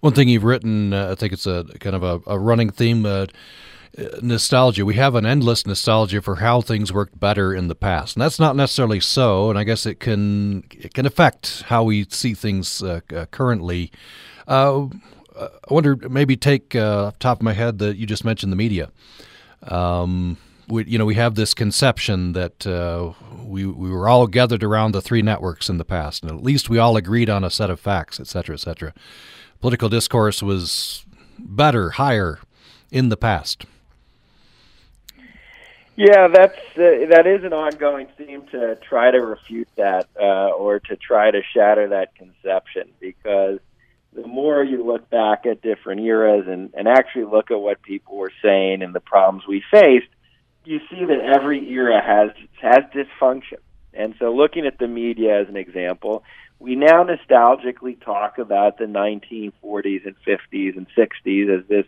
One 0.01 0.15
thing 0.15 0.29
you've 0.29 0.45
written, 0.45 0.93
uh, 0.93 1.11
I 1.13 1.15
think 1.15 1.33
it's 1.33 1.47
a 1.47 1.65
kind 1.79 1.95
of 1.95 2.03
a, 2.03 2.21
a 2.27 2.39
running 2.39 2.71
theme. 2.71 3.05
Uh, 3.05 3.27
nostalgia. 4.23 4.85
We 4.85 4.95
have 4.95 5.15
an 5.15 5.27
endless 5.27 5.67
nostalgia 5.67 6.23
for 6.23 6.37
how 6.37 6.61
things 6.61 6.93
worked 6.93 7.19
better 7.19 7.53
in 7.53 7.69
the 7.69 7.75
past, 7.75 8.17
and 8.17 8.23
that's 8.23 8.39
not 8.39 8.57
necessarily 8.57 9.01
so. 9.01 9.51
And 9.51 9.59
I 9.59 9.65
guess 9.65 9.85
it 9.85 10.01
can 10.01 10.65
it 10.71 10.95
can 10.95 11.07
affect 11.07 11.65
how 11.67 11.83
we 11.83 12.07
see 12.09 12.35
things 12.35 12.83
uh, 12.83 13.01
uh, 13.15 13.27
currently. 13.27 13.91
Uh, 14.47 14.87
I 15.39 15.73
wonder, 15.73 15.97
maybe 15.97 16.37
take 16.37 16.75
uh, 16.75 17.13
top 17.19 17.39
of 17.39 17.43
my 17.43 17.53
head 17.53 17.79
that 17.79 17.97
you 17.97 18.07
just 18.07 18.25
mentioned 18.25 18.53
the 18.53 18.57
media. 18.57 18.91
Um, 19.63 20.37
we, 20.71 20.85
you 20.85 20.99
know, 20.99 21.05
we 21.05 21.15
have 21.17 21.35
this 21.35 21.55
conception 21.55 22.33
that 22.33 22.67
uh, 22.67 23.13
we 23.45 23.67
we 23.67 23.91
were 23.91 24.09
all 24.09 24.27
gathered 24.27 24.63
around 24.63 24.93
the 24.93 25.03
three 25.03 25.23
networks 25.23 25.69
in 25.69 25.79
the 25.79 25.85
past, 25.85 26.23
and 26.23 26.31
at 26.31 26.43
least 26.43 26.71
we 26.71 26.79
all 26.79 26.97
agreed 26.97 27.29
on 27.29 27.45
a 27.45 27.51
set 27.51 27.71
of 27.71 27.81
facts, 27.81 28.21
et 28.21 28.27
cetera, 28.27 28.55
et 28.55 28.61
cetera. 28.61 28.95
Political 29.61 29.89
discourse 29.89 30.43
was 30.43 31.05
better, 31.39 31.91
higher 31.91 32.39
in 32.91 33.09
the 33.09 33.17
past. 33.17 33.67
Yeah, 35.97 36.29
that's 36.29 36.59
uh, 36.77 37.07
that 37.11 37.27
is 37.27 37.45
an 37.45 37.53
ongoing 37.53 38.07
theme 38.17 38.47
to 38.53 38.77
try 38.77 39.11
to 39.11 39.19
refute 39.19 39.69
that 39.77 40.09
uh, 40.19 40.49
or 40.49 40.81
to 40.81 40.97
try 40.97 41.31
to 41.31 41.43
shatter 41.53 41.89
that 41.89 42.15
conception 42.15 42.89
because 43.01 43.59
the 44.13 44.27
more 44.27 44.65
you 44.65 44.85
look 44.85 45.11
back 45.11 45.47
at 45.47 45.61
different 45.63 46.01
eras 46.01 46.47
and, 46.49 46.73
and 46.75 46.89
actually 46.89 47.25
look 47.25 47.51
at 47.51 47.61
what 47.61 47.83
people 47.83 48.17
were 48.17 48.33
saying 48.43 48.83
and 48.83 48.95
the 48.95 49.01
problems 49.01 49.47
we 49.47 49.63
faced, 49.71 50.09
you 50.65 50.81
see 50.91 51.05
that 51.05 51.21
every 51.21 51.69
era 51.71 52.01
has 52.03 52.31
has 52.61 52.85
dysfunction. 52.95 53.59
And 53.93 54.15
so 54.19 54.35
looking 54.35 54.67
at 54.67 54.79
the 54.79 54.87
media 54.87 55.41
as 55.41 55.49
an 55.49 55.57
example, 55.57 56.23
we 56.59 56.77
now 56.77 57.05
nostalgically 57.05 58.03
talk 58.05 58.39
about 58.39 58.79
the 58.79 58.85
1940s 58.85 60.07
and 60.07 60.15
50s 60.27 60.77
and 60.77 60.87
60s 60.97 61.59
as 61.59 61.67
this 61.67 61.87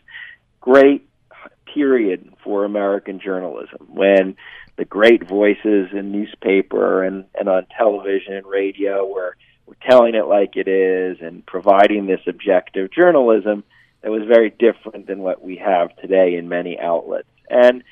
great 0.61 1.07
period 1.73 2.33
for 2.43 2.65
American 2.65 3.21
journalism 3.21 3.87
when 3.89 4.37
the 4.77 4.85
great 4.85 5.29
voices 5.29 5.89
in 5.93 6.11
newspaper 6.11 7.03
and, 7.03 7.25
and 7.39 7.49
on 7.49 7.67
television 7.77 8.35
and 8.35 8.47
radio 8.47 9.07
were, 9.07 9.37
were 9.67 9.77
telling 9.89 10.15
it 10.15 10.27
like 10.27 10.57
it 10.57 10.69
is 10.69 11.19
and 11.21 11.45
providing 11.47 12.07
this 12.07 12.21
objective 12.27 12.91
journalism 12.91 13.63
that 14.01 14.11
was 14.11 14.23
very 14.27 14.51
different 14.51 15.07
than 15.07 15.21
what 15.21 15.43
we 15.43 15.57
have 15.57 15.95
today 15.97 16.35
in 16.35 16.49
many 16.49 16.79
outlets. 16.81 17.29
And 17.51 17.85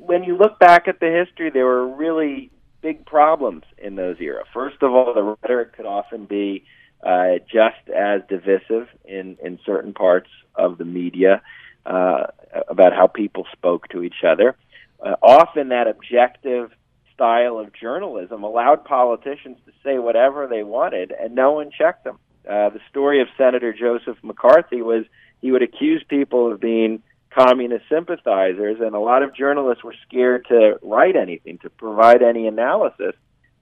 when 0.00 0.24
you 0.24 0.36
look 0.36 0.58
back 0.58 0.88
at 0.88 1.00
the 1.00 1.10
history, 1.10 1.50
there 1.50 1.64
were 1.64 1.86
really 1.86 2.50
big 2.82 3.06
problems 3.06 3.62
in 3.78 3.96
those 3.96 4.16
eras. 4.20 4.46
First 4.52 4.82
of 4.82 4.92
all, 4.92 5.14
the 5.14 5.22
rhetoric 5.22 5.76
could 5.76 5.86
often 5.86 6.24
be 6.24 6.64
uh, 7.04 7.38
just 7.50 7.88
as 7.94 8.22
divisive 8.28 8.88
in, 9.04 9.36
in 9.42 9.58
certain 9.64 9.92
parts 9.92 10.30
of 10.54 10.78
the 10.78 10.84
media 10.84 11.42
uh, 11.84 12.26
about 12.68 12.92
how 12.92 13.06
people 13.06 13.46
spoke 13.52 13.88
to 13.88 14.02
each 14.02 14.24
other. 14.26 14.56
Uh, 15.00 15.14
often, 15.22 15.68
that 15.68 15.86
objective 15.86 16.70
style 17.14 17.58
of 17.58 17.72
journalism 17.72 18.42
allowed 18.42 18.84
politicians 18.84 19.56
to 19.66 19.72
say 19.84 19.98
whatever 19.98 20.46
they 20.46 20.62
wanted, 20.62 21.12
and 21.12 21.34
no 21.34 21.52
one 21.52 21.70
checked 21.70 22.04
them. 22.04 22.18
Uh, 22.48 22.70
the 22.70 22.80
story 22.90 23.20
of 23.20 23.28
Senator 23.36 23.72
Joseph 23.72 24.18
McCarthy 24.22 24.82
was 24.82 25.04
he 25.40 25.52
would 25.52 25.62
accuse 25.62 26.04
people 26.08 26.52
of 26.52 26.60
being 26.60 27.02
communist 27.36 27.84
sympathizers, 27.88 28.80
and 28.80 28.94
a 28.94 28.98
lot 28.98 29.22
of 29.22 29.34
journalists 29.34 29.84
were 29.84 29.94
scared 30.06 30.46
to 30.46 30.78
write 30.82 31.16
anything, 31.16 31.58
to 31.58 31.70
provide 31.70 32.22
any 32.22 32.46
analysis. 32.46 33.14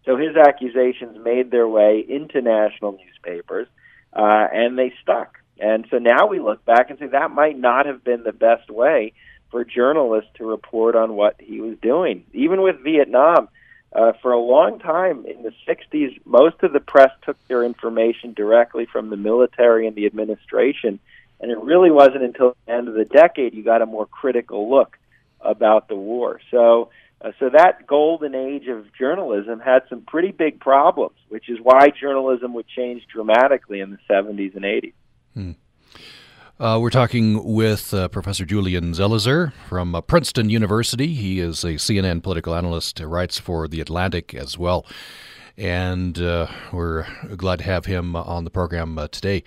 So 0.04 0.16
his 0.16 0.36
accusations 0.36 1.18
made 1.22 1.50
their 1.50 1.66
way 1.66 2.04
into 2.06 2.40
national 2.40 2.92
newspapers, 2.92 3.66
uh, 4.12 4.46
and 4.52 4.78
they 4.78 4.92
stuck. 5.02 5.38
And 5.58 5.86
so 5.90 5.98
now 5.98 6.26
we 6.26 6.40
look 6.40 6.64
back 6.64 6.90
and 6.90 6.98
say 6.98 7.06
that 7.08 7.30
might 7.30 7.58
not 7.58 7.86
have 7.86 8.04
been 8.04 8.22
the 8.22 8.32
best 8.32 8.70
way 8.70 9.12
for 9.50 9.64
journalists 9.64 10.30
to 10.34 10.44
report 10.44 10.96
on 10.96 11.14
what 11.14 11.36
he 11.40 11.60
was 11.60 11.76
doing. 11.80 12.24
Even 12.32 12.62
with 12.62 12.82
Vietnam, 12.82 13.48
uh, 13.92 14.12
for 14.20 14.32
a 14.32 14.40
long 14.40 14.80
time 14.80 15.24
in 15.26 15.42
the 15.42 15.52
60s, 15.68 16.20
most 16.24 16.62
of 16.62 16.72
the 16.72 16.80
press 16.80 17.10
took 17.22 17.36
their 17.46 17.62
information 17.62 18.34
directly 18.34 18.86
from 18.86 19.10
the 19.10 19.16
military 19.16 19.86
and 19.86 19.94
the 19.94 20.06
administration 20.06 20.98
And 21.44 21.52
it 21.52 21.58
really 21.58 21.90
wasn't 21.90 22.22
until 22.22 22.56
the 22.64 22.72
end 22.72 22.88
of 22.88 22.94
the 22.94 23.04
decade 23.04 23.52
you 23.52 23.62
got 23.62 23.82
a 23.82 23.86
more 23.86 24.06
critical 24.06 24.70
look 24.70 24.96
about 25.42 25.88
the 25.88 25.94
war. 25.94 26.40
So, 26.50 26.88
uh, 27.20 27.32
so 27.38 27.50
that 27.50 27.86
golden 27.86 28.34
age 28.34 28.66
of 28.66 28.86
journalism 28.98 29.60
had 29.60 29.82
some 29.90 30.00
pretty 30.00 30.30
big 30.30 30.58
problems, 30.58 31.18
which 31.28 31.50
is 31.50 31.58
why 31.62 31.88
journalism 31.90 32.54
would 32.54 32.66
change 32.66 33.02
dramatically 33.12 33.80
in 33.80 33.90
the 33.90 33.98
70s 34.08 34.56
and 34.56 34.64
80s. 34.64 34.92
Hmm. 35.34 35.50
Uh, 36.58 36.78
we're 36.80 36.88
talking 36.88 37.44
with 37.44 37.92
uh, 37.92 38.08
Professor 38.08 38.46
Julian 38.46 38.94
Zelizer 38.94 39.52
from 39.68 39.94
uh, 39.94 40.00
Princeton 40.00 40.48
University. 40.48 41.12
He 41.12 41.40
is 41.40 41.62
a 41.62 41.74
CNN 41.74 42.22
political 42.22 42.54
analyst, 42.54 43.00
writes 43.00 43.38
for 43.38 43.68
The 43.68 43.82
Atlantic 43.82 44.32
as 44.32 44.56
well. 44.56 44.86
And 45.58 46.18
uh, 46.18 46.46
we're 46.72 47.06
glad 47.36 47.58
to 47.58 47.64
have 47.64 47.84
him 47.84 48.16
on 48.16 48.44
the 48.44 48.50
program 48.50 48.96
uh, 48.96 49.08
today, 49.08 49.44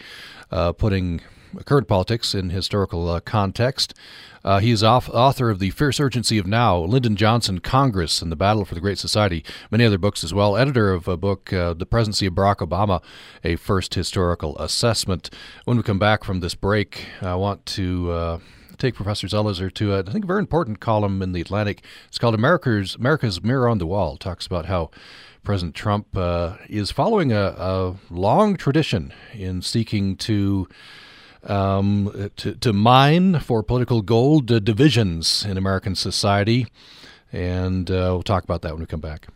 uh, 0.52 0.74
putting 0.74 1.22
current 1.66 1.88
politics 1.88 2.34
in 2.34 2.50
historical 2.50 3.10
uh, 3.10 3.20
context. 3.20 3.94
Uh, 4.44 4.60
he 4.60 4.72
is 4.72 4.84
off, 4.84 5.10
author 5.10 5.50
of 5.50 5.60
The 5.60 5.72
Fierce 5.72 6.00
Urgency 6.00 6.38
of 6.38 6.48
Now, 6.48 6.78
Lyndon 6.78 7.16
Johnson, 7.18 7.60
Congress, 7.60 8.22
and 8.22 8.32
the 8.32 8.36
Battle 8.36 8.64
for 8.64 8.76
the 8.76 8.82
Great 8.82 8.98
Society, 8.98 9.44
many 9.70 9.84
other 9.84 9.98
books 9.98 10.24
as 10.24 10.34
well. 10.34 10.56
Editor 10.56 10.94
of 10.94 11.08
a 11.08 11.18
book, 11.18 11.52
uh, 11.52 11.74
The 11.74 11.86
Presidency 11.86 12.28
of 12.28 12.34
Barack 12.34 12.58
Obama, 12.58 13.04
A 13.44 13.58
First 13.58 13.96
Historical 13.96 14.58
Assessment. 14.58 15.30
When 15.66 15.76
we 15.76 15.84
come 15.84 16.00
back 16.00 16.24
from 16.24 16.40
this 16.40 16.56
break, 16.56 17.08
I 17.22 17.36
want 17.36 17.66
to 17.66 18.12
uh, 18.12 18.40
take 18.78 18.96
Professor 18.96 19.28
Zelizer 19.28 19.74
to, 19.74 19.96
a, 19.96 20.00
I 20.00 20.12
think, 20.12 20.24
a 20.24 20.28
very 20.28 20.40
important 20.40 20.80
column 20.80 21.22
in 21.22 21.34
The 21.34 21.42
Atlantic. 21.42 21.84
It's 22.08 22.18
called 22.18 22.36
America's, 22.36 22.96
America's 22.96 23.44
Mirror 23.44 23.68
on 23.68 23.80
the 23.80 23.88
Wall. 23.88 24.14
It 24.14 24.22
talks 24.22 24.46
about 24.46 24.68
how 24.68 24.92
President 25.44 25.76
Trump 25.76 26.16
uh, 26.16 26.58
is 26.70 26.92
following 26.92 27.34
a, 27.34 27.56
a 27.58 27.96
long 28.10 28.56
tradition 28.56 29.14
in 29.34 29.62
seeking 29.62 30.16
to 30.18 30.68
um, 31.44 32.32
to, 32.38 32.54
to 32.56 32.74
mine 32.74 33.40
for 33.40 33.64
political 33.64 34.02
gold 34.02 34.48
divisions 34.64 35.46
in 35.46 35.58
American 35.58 35.96
society. 35.96 36.68
And 37.32 37.90
uh, 37.92 38.12
we'll 38.12 38.24
talk 38.24 38.44
about 38.44 38.62
that 38.62 38.74
when 38.74 38.80
we 38.80 38.86
come 38.86 39.02
back. 39.02 39.28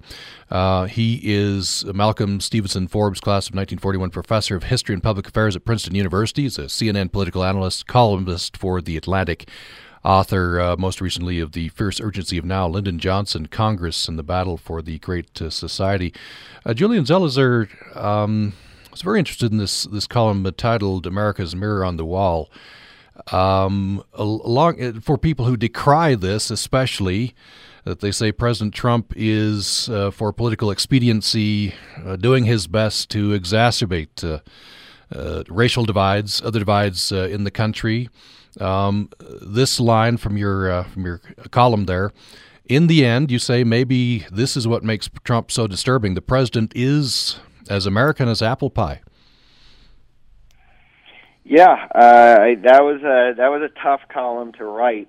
Uh, 0.52 0.84
he 0.84 1.20
is 1.24 1.84
Malcolm 1.86 2.40
Stevenson 2.40 2.86
Forbes 2.86 3.18
Class 3.18 3.48
of 3.48 3.56
1941 3.56 4.10
Professor 4.10 4.54
of 4.54 4.62
History 4.62 4.92
and 4.92 5.02
Public 5.02 5.26
Affairs 5.26 5.56
at 5.56 5.64
Princeton 5.64 5.96
University. 5.96 6.42
He's 6.42 6.60
a 6.60 6.66
CNN 6.66 7.10
political 7.10 7.42
analyst, 7.42 7.88
columnist 7.88 8.56
for 8.56 8.80
The 8.80 8.96
Atlantic, 8.96 9.48
author 10.04 10.60
uh, 10.60 10.76
most 10.76 11.00
recently 11.00 11.38
of 11.40 11.52
The 11.52 11.68
Fierce 11.68 12.00
Urgency 12.00 12.38
of 12.38 12.44
Now, 12.44 12.66
Lyndon 12.68 12.98
Johnson, 12.98 13.46
Congress, 13.46 14.08
and 14.08 14.18
the 14.18 14.22
Battle 14.22 14.56
for 14.56 14.82
the 14.82 14.98
Great 14.98 15.40
uh, 15.40 15.50
Society. 15.50 16.12
Uh, 16.64 16.74
Julian 16.74 17.04
Zelizer 17.04 17.68
um, 17.96 18.52
was 18.90 19.02
very 19.02 19.18
interested 19.18 19.52
in 19.52 19.58
this, 19.58 19.84
this 19.84 20.06
column 20.06 20.50
titled 20.56 21.06
America's 21.06 21.54
Mirror 21.54 21.84
on 21.84 21.96
the 21.96 22.04
Wall. 22.04 22.50
Um, 23.30 24.02
along, 24.14 25.00
for 25.00 25.16
people 25.18 25.44
who 25.44 25.56
decry 25.56 26.14
this, 26.14 26.50
especially, 26.50 27.34
that 27.84 28.00
they 28.00 28.10
say 28.10 28.32
President 28.32 28.74
Trump 28.74 29.12
is, 29.16 29.88
uh, 29.88 30.10
for 30.10 30.32
political 30.32 30.70
expediency, 30.70 31.74
uh, 32.04 32.16
doing 32.16 32.44
his 32.44 32.66
best 32.66 33.10
to 33.10 33.30
exacerbate 33.38 34.24
uh, 34.24 34.40
uh 35.14 35.44
racial 35.48 35.84
divides, 35.84 36.40
other 36.42 36.60
divides 36.60 37.12
uh, 37.12 37.28
in 37.30 37.44
the 37.44 37.50
country. 37.50 38.08
Um, 38.60 39.10
this 39.40 39.80
line 39.80 40.16
from 40.16 40.36
your 40.36 40.70
uh, 40.70 40.84
from 40.84 41.04
your 41.04 41.20
column 41.50 41.86
there. 41.86 42.12
In 42.66 42.86
the 42.86 43.04
end, 43.04 43.30
you 43.30 43.38
say 43.38 43.64
maybe 43.64 44.20
this 44.30 44.56
is 44.56 44.68
what 44.68 44.82
makes 44.84 45.08
Trump 45.24 45.50
so 45.50 45.66
disturbing. 45.66 46.14
The 46.14 46.22
president 46.22 46.72
is 46.74 47.40
as 47.68 47.86
American 47.86 48.28
as 48.28 48.42
apple 48.42 48.70
pie. 48.70 49.00
Yeah, 51.44 51.88
that 51.92 52.82
was 52.82 53.02
a 53.02 53.34
that 53.36 53.48
was 53.48 53.62
a 53.62 53.80
tough 53.82 54.02
column 54.08 54.52
to 54.52 54.64
write 54.64 55.08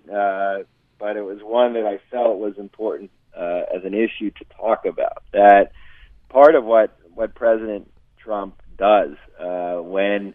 but 1.03 1.17
it 1.17 1.21
was 1.21 1.39
one 1.41 1.73
that 1.73 1.85
I 1.85 1.99
felt 2.09 2.39
was 2.39 2.57
important 2.57 3.11
uh, 3.37 3.63
as 3.75 3.83
an 3.83 3.93
issue 3.93 4.31
to 4.31 4.45
talk 4.55 4.85
about. 4.85 5.23
That 5.33 5.73
part 6.29 6.55
of 6.55 6.63
what 6.63 6.97
what 7.13 7.35
President 7.35 7.91
Trump 8.17 8.55
does 8.77 9.11
uh, 9.37 9.81
when 9.81 10.33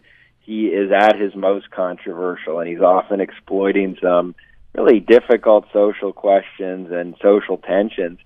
he 0.49 0.65
is 0.65 0.91
at 0.91 1.19
his 1.19 1.35
most 1.35 1.69
controversial, 1.69 2.59
and 2.59 2.67
he's 2.67 2.81
often 2.81 3.21
exploiting 3.21 3.95
some 4.01 4.33
really 4.73 4.99
difficult 4.99 5.65
social 5.71 6.11
questions 6.11 6.91
and 6.91 7.15
social 7.21 7.57
tensions, 7.57 8.17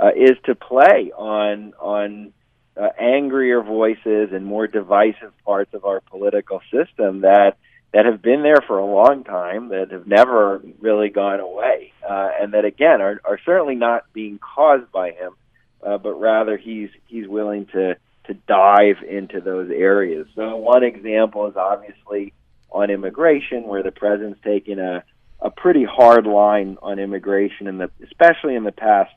uh, 0.00 0.08
is 0.16 0.38
to 0.46 0.54
play 0.54 1.12
on 1.14 1.74
on 1.78 2.32
uh, 2.78 2.88
angrier 2.98 3.60
voices 3.62 4.30
and 4.32 4.46
more 4.46 4.66
divisive 4.66 5.34
parts 5.44 5.74
of 5.74 5.84
our 5.84 6.00
political 6.00 6.62
system 6.72 7.20
that 7.20 7.58
that 7.92 8.06
have 8.06 8.22
been 8.22 8.42
there 8.42 8.62
for 8.66 8.78
a 8.78 8.86
long 8.86 9.22
time, 9.22 9.68
that 9.68 9.90
have 9.90 10.06
never 10.06 10.62
really 10.80 11.10
gone 11.10 11.40
away, 11.40 11.92
uh, 12.08 12.30
and 12.40 12.54
that 12.54 12.64
again 12.64 13.02
are, 13.02 13.20
are 13.22 13.38
certainly 13.44 13.74
not 13.74 14.10
being 14.14 14.38
caused 14.38 14.90
by 14.92 15.10
him, 15.10 15.34
uh, 15.82 15.98
but 15.98 16.14
rather 16.14 16.56
he's 16.56 16.88
he's 17.06 17.28
willing 17.28 17.66
to 17.66 17.98
to 18.26 18.34
dive 18.34 18.96
into 19.08 19.40
those 19.40 19.70
areas. 19.70 20.26
So 20.34 20.56
one 20.56 20.82
example 20.82 21.46
is 21.46 21.56
obviously 21.56 22.32
on 22.70 22.90
immigration, 22.90 23.64
where 23.64 23.82
the 23.82 23.92
president's 23.92 24.40
taken 24.42 24.78
a 24.78 25.04
a 25.40 25.50
pretty 25.50 25.84
hard 25.84 26.26
line 26.26 26.78
on 26.80 26.98
immigration, 26.98 27.66
in 27.66 27.78
the 27.78 27.90
especially 28.02 28.54
in 28.54 28.64
the 28.64 28.72
past 28.72 29.12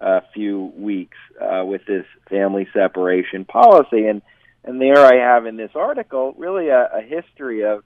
uh, 0.00 0.20
few 0.34 0.72
weeks 0.76 1.16
uh, 1.40 1.64
with 1.64 1.84
this 1.86 2.04
family 2.28 2.66
separation 2.72 3.44
policy, 3.44 4.06
and 4.06 4.22
and 4.64 4.80
there 4.80 4.98
I 4.98 5.16
have 5.16 5.46
in 5.46 5.56
this 5.56 5.70
article 5.74 6.34
really 6.36 6.68
a, 6.68 6.88
a 6.94 7.02
history 7.02 7.64
of 7.64 7.84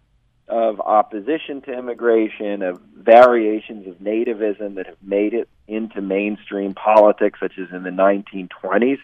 of 0.49 0.81
opposition 0.81 1.61
to 1.63 1.73
immigration, 1.73 2.63
of 2.63 2.81
variations 2.97 3.87
of 3.89 3.97
nativism 3.97 4.77
that 4.77 4.87
have 4.87 5.03
made 5.03 5.35
it 5.35 5.49
into 5.67 6.01
mainstream 6.01 6.73
politics, 6.73 7.41
such 7.41 7.59
as 7.59 7.69
in 7.73 7.83
the 7.83 7.91
1920s, 7.91 8.99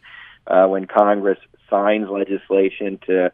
uh, 0.47 0.67
when 0.67 0.87
Congress 0.87 1.39
signs 1.71 2.09
legislation 2.09 2.99
to 3.07 3.33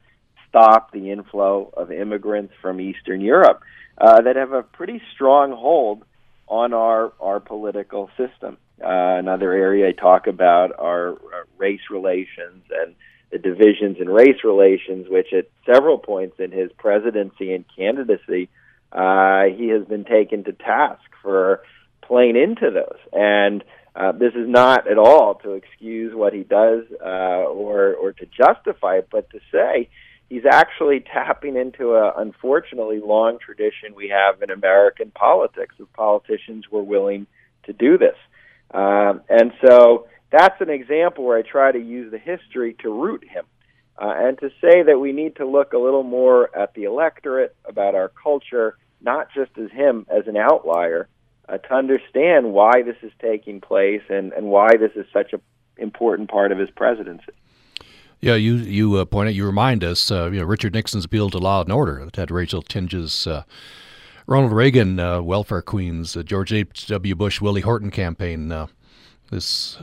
stop 0.49 0.93
the 0.93 1.11
inflow 1.11 1.71
of 1.77 1.91
immigrants 1.91 2.55
from 2.63 2.81
Eastern 2.81 3.21
Europe, 3.21 3.61
uh, 3.99 4.21
that 4.23 4.37
have 4.37 4.53
a 4.53 4.63
pretty 4.63 5.03
strong 5.15 5.53
hold 5.53 6.05
on 6.47 6.73
our 6.73 7.13
our 7.21 7.41
political 7.41 8.09
system. 8.17 8.57
Uh, 8.83 9.19
another 9.19 9.53
area 9.53 9.89
I 9.89 9.93
talk 9.93 10.27
about 10.29 10.71
are, 10.79 11.11
are 11.11 11.47
race 11.59 11.81
relations 11.91 12.63
and 12.71 12.95
the 13.31 13.39
divisions 13.39 13.99
in 14.01 14.09
race 14.09 14.43
relations, 14.45 15.07
which 15.09 15.33
at 15.33 15.49
several 15.67 15.99
points 15.99 16.37
in 16.39 16.51
his 16.51 16.71
presidency 16.79 17.53
and 17.53 17.65
candidacy, 17.77 18.49
uh, 18.93 19.45
he 19.55 19.69
has 19.69 19.85
been 19.85 20.05
taken 20.05 20.45
to 20.45 20.53
task 20.53 21.03
for 21.23 21.63
playing 22.03 22.37
into 22.37 22.71
those. 22.71 22.99
And 23.13 23.63
uh, 23.99 24.13
this 24.13 24.33
is 24.35 24.49
not 24.49 24.87
at 24.89 24.97
all 24.97 25.35
to 25.43 25.53
excuse 25.53 26.15
what 26.15 26.33
he 26.33 26.45
does 26.45 26.85
uh, 27.05 27.43
or 27.63 27.95
or 27.95 28.13
to 28.13 28.27
justify 28.27 28.99
it, 28.99 29.09
but 29.11 29.29
to 29.31 29.41
say 29.51 29.89
he's 30.29 30.45
actually 30.51 31.01
tapping 31.13 31.57
into 31.57 31.95
a 31.95 32.13
unfortunately 32.17 33.01
long 33.05 33.39
tradition 33.45 33.95
we 33.97 34.09
have 34.09 34.41
in 34.41 34.51
American 34.51 35.11
politics 35.11 35.75
of 35.81 35.93
politicians 35.95 36.65
were 36.71 36.83
willing 36.83 37.27
to 37.65 37.73
do 37.73 37.99
this. 37.99 38.17
Um, 38.73 39.23
and 39.29 39.53
so 39.67 40.07
that's 40.31 40.61
an 40.61 40.71
example 40.71 41.25
where 41.25 41.39
I 41.39 41.43
try 41.43 41.73
to 41.73 41.79
use 41.79 42.13
the 42.13 42.19
history 42.19 42.77
to 42.83 42.91
root 42.91 43.25
him. 43.25 43.45
uh, 43.99 44.15
and 44.17 44.39
to 44.39 44.49
say 44.61 44.83
that 44.85 45.01
we 45.01 45.13
need 45.13 45.37
to 45.37 45.47
look 45.47 45.73
a 45.73 45.79
little 45.79 46.05
more 46.05 46.57
at 46.57 46.73
the 46.75 46.85
electorate, 46.85 47.55
about 47.65 47.95
our 47.95 48.09
culture, 48.23 48.77
not 49.01 49.29
just 49.35 49.51
as 49.59 49.71
him 49.71 50.07
as 50.09 50.27
an 50.27 50.37
outlier, 50.37 51.09
uh, 51.49 51.59
to 51.59 51.75
understand 51.75 52.53
why 52.53 52.83
this 52.83 52.97
is 53.03 53.13
taking 53.21 53.61
place 53.61 54.03
and, 54.09 54.33
and 54.33 54.47
why 54.47 54.77
this 54.77 54.93
is 54.97 55.07
such 55.13 55.33
an 55.33 55.41
important 55.77 56.31
part 56.31 56.53
of 56.53 56.59
his 56.59 56.71
presidency. 56.71 57.33
Yeah, 58.21 58.35
you 58.35 58.57
you 58.57 58.97
uh, 58.97 59.05
point 59.05 59.29
out, 59.29 59.35
you 59.35 59.47
remind 59.47 59.85
us, 59.85 60.11
uh, 60.11 60.29
you 60.33 60.41
know, 60.41 60.45
Richard 60.45 60.75
Nixon's 60.75 61.05
appeal 61.05 61.31
to 61.31 61.39
law 61.39 61.63
and 61.63 61.73
order 61.73 62.05
that 62.05 62.17
had 62.17 62.31
racial 62.31 62.63
tinges. 62.63 63.27
Uh, 63.27 63.45
Ronald 64.27 64.53
Reagan, 64.53 64.99
uh, 64.99 65.23
welfare 65.23 65.63
queens, 65.63 66.17
uh, 66.17 66.23
George 66.23 66.53
H. 66.53 66.89
W. 66.89 67.15
Bush, 67.15 67.41
Willie 67.41 67.61
Horton 67.61 67.91
campaign. 67.91 68.51
Uh, 68.51 68.67
this, 69.31 69.77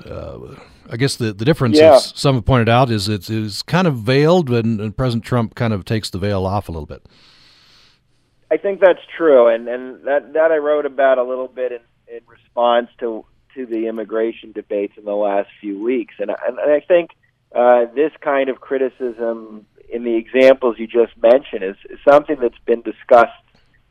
I 0.89 0.97
guess, 0.97 1.15
the 1.15 1.31
the 1.31 1.45
difference, 1.45 1.77
yeah. 1.77 1.95
as 1.95 2.11
some 2.15 2.35
have 2.35 2.45
pointed 2.45 2.67
out, 2.67 2.89
is 2.89 3.07
it's, 3.07 3.29
it's 3.29 3.61
kind 3.61 3.87
of 3.87 3.97
veiled, 3.99 4.49
and, 4.49 4.81
and 4.81 4.97
President 4.97 5.23
Trump 5.23 5.55
kind 5.55 5.71
of 5.71 5.85
takes 5.85 6.09
the 6.09 6.17
veil 6.17 6.45
off 6.45 6.67
a 6.67 6.71
little 6.71 6.87
bit. 6.87 7.05
I 8.55 8.57
think 8.57 8.79
that's 8.79 9.01
true, 9.17 9.49
and 9.53 9.67
and 9.67 10.05
that 10.05 10.31
that 10.31 10.53
I 10.53 10.57
wrote 10.57 10.85
about 10.85 11.17
a 11.17 11.23
little 11.23 11.49
bit 11.49 11.73
in, 11.73 11.81
in 12.07 12.21
response 12.25 12.87
to 12.99 13.25
to 13.53 13.65
the 13.65 13.87
immigration 13.87 14.53
debates 14.53 14.93
in 14.97 15.03
the 15.03 15.13
last 15.13 15.49
few 15.59 15.83
weeks, 15.83 16.15
and 16.19 16.29
and, 16.29 16.57
and 16.57 16.71
I 16.71 16.79
think 16.79 17.09
uh, 17.53 17.87
this 17.93 18.13
kind 18.21 18.47
of 18.47 18.61
criticism 18.61 19.65
in 19.89 20.05
the 20.05 20.15
examples 20.15 20.77
you 20.79 20.87
just 20.87 21.17
mentioned 21.21 21.63
is, 21.63 21.75
is 21.89 21.99
something 22.07 22.37
that's 22.39 22.57
been 22.65 22.81
discussed 22.81 23.33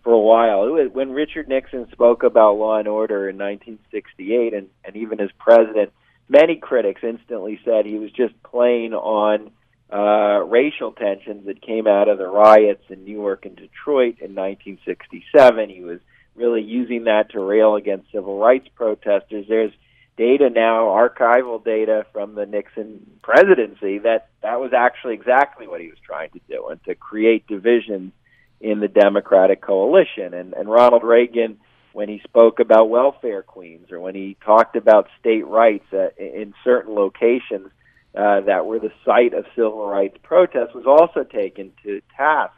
for 0.02 0.14
a 0.14 0.18
while. 0.18 0.60
Was, 0.72 0.90
when 0.90 1.12
Richard 1.12 1.46
Nixon 1.46 1.86
spoke 1.92 2.22
about 2.22 2.56
law 2.56 2.78
and 2.78 2.88
order 2.88 3.28
in 3.28 3.36
1968, 3.36 4.54
and, 4.54 4.68
and 4.82 4.96
even 4.96 5.20
as 5.20 5.28
president, 5.38 5.92
many 6.30 6.56
critics 6.56 7.02
instantly 7.04 7.60
said 7.66 7.84
he 7.84 7.98
was 7.98 8.10
just 8.12 8.34
playing 8.42 8.94
on 8.94 9.50
uh, 9.92 10.42
racial 10.46 10.92
tensions 10.92 11.46
that 11.46 11.60
came 11.60 11.86
out 11.86 12.08
of 12.08 12.18
the 12.18 12.26
riots 12.26 12.84
in 12.88 13.04
New 13.04 13.12
York 13.12 13.44
and 13.46 13.56
Detroit 13.56 14.16
in 14.20 14.34
1967. 14.34 15.70
He 15.70 15.82
was 15.82 16.00
really 16.34 16.62
using 16.62 17.04
that 17.04 17.30
to 17.30 17.40
rail 17.40 17.76
against 17.76 18.10
civil 18.10 18.38
rights 18.38 18.66
protesters. 18.74 19.46
There's 19.48 19.72
data 20.16 20.48
now, 20.50 20.86
archival 20.86 21.62
data 21.64 22.06
from 22.12 22.34
the 22.34 22.46
Nixon 22.46 23.18
presidency, 23.22 23.98
that 23.98 24.28
that 24.42 24.60
was 24.60 24.72
actually 24.72 25.14
exactly 25.14 25.66
what 25.66 25.80
he 25.80 25.88
was 25.88 25.98
trying 26.04 26.30
to 26.30 26.40
do, 26.48 26.68
and 26.68 26.82
to 26.84 26.94
create 26.94 27.46
divisions 27.46 28.12
in 28.60 28.80
the 28.80 28.88
Democratic 28.88 29.60
coalition. 29.60 30.32
And, 30.34 30.54
and 30.54 30.68
Ronald 30.68 31.02
Reagan, 31.02 31.58
when 31.92 32.08
he 32.08 32.20
spoke 32.24 32.60
about 32.60 32.88
welfare 32.88 33.42
queens, 33.42 33.90
or 33.92 34.00
when 34.00 34.14
he 34.14 34.36
talked 34.44 34.76
about 34.76 35.08
state 35.20 35.46
rights 35.46 35.86
uh, 35.92 36.08
in 36.18 36.54
certain 36.64 36.94
locations 36.94 37.70
uh, 38.16 38.40
that 38.42 38.66
were 38.66 38.78
the 38.78 38.92
site 39.04 39.34
of 39.34 39.44
civil 39.54 39.86
rights 39.86 40.16
protests, 40.22 40.74
was 40.74 40.86
also 40.86 41.24
taken 41.24 41.72
to 41.82 42.00
task 42.16 42.52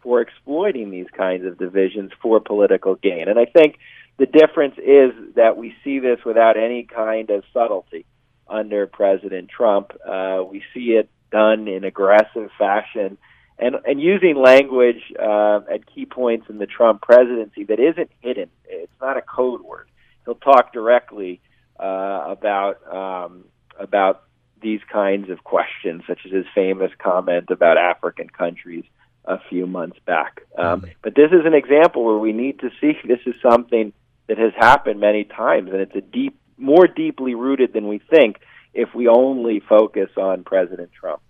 for 0.00 0.20
exploiting 0.20 0.90
these 0.90 1.06
kinds 1.16 1.46
of 1.46 1.58
divisions 1.58 2.10
for 2.20 2.40
political 2.40 2.94
gain. 2.94 3.28
And 3.28 3.38
I 3.38 3.44
think 3.44 3.78
the 4.18 4.26
difference 4.26 4.76
is 4.78 5.12
that 5.36 5.56
we 5.56 5.74
see 5.84 5.98
this 5.98 6.18
without 6.24 6.56
any 6.56 6.84
kind 6.84 7.30
of 7.30 7.44
subtlety 7.52 8.04
under 8.48 8.86
President 8.86 9.48
Trump. 9.48 9.92
Uh, 10.06 10.42
we 10.48 10.62
see 10.74 10.92
it 10.92 11.08
done 11.30 11.68
in 11.68 11.84
aggressive 11.84 12.50
fashion 12.58 13.16
and 13.58 13.76
and 13.86 14.00
using 14.00 14.36
language 14.36 15.02
uh, 15.18 15.60
at 15.70 15.86
key 15.86 16.06
points 16.06 16.46
in 16.48 16.58
the 16.58 16.66
Trump 16.66 17.02
presidency 17.02 17.64
that 17.64 17.78
isn't 17.78 18.10
hidden. 18.20 18.48
It's 18.64 18.92
not 19.00 19.16
a 19.16 19.22
code 19.22 19.62
word. 19.62 19.88
He'll 20.24 20.34
talk 20.34 20.72
directly 20.72 21.40
uh, 21.78 22.24
about 22.26 22.74
um, 22.92 23.44
about 23.78 24.24
these 24.62 24.80
kinds 24.90 25.30
of 25.30 25.44
questions, 25.44 26.02
such 26.06 26.20
as 26.24 26.32
his 26.32 26.46
famous 26.54 26.90
comment 26.98 27.50
about 27.50 27.76
African 27.76 28.28
countries 28.28 28.84
a 29.24 29.38
few 29.48 29.66
months 29.66 29.98
back. 30.04 30.42
Um, 30.56 30.80
mm-hmm. 30.80 30.90
But 31.02 31.14
this 31.14 31.30
is 31.30 31.44
an 31.44 31.54
example 31.54 32.04
where 32.04 32.18
we 32.18 32.32
need 32.32 32.60
to 32.60 32.70
see 32.80 32.94
this 33.04 33.20
is 33.26 33.34
something 33.42 33.92
that 34.28 34.38
has 34.38 34.52
happened 34.56 35.00
many 35.00 35.24
times, 35.24 35.70
and 35.70 35.80
it's 35.80 35.94
a 35.94 36.00
deep, 36.00 36.38
more 36.56 36.86
deeply 36.86 37.34
rooted 37.34 37.72
than 37.72 37.88
we 37.88 37.98
think 37.98 38.38
if 38.74 38.94
we 38.94 39.08
only 39.08 39.60
focus 39.60 40.10
on 40.16 40.44
President 40.44 40.90
Trump. 40.92 41.20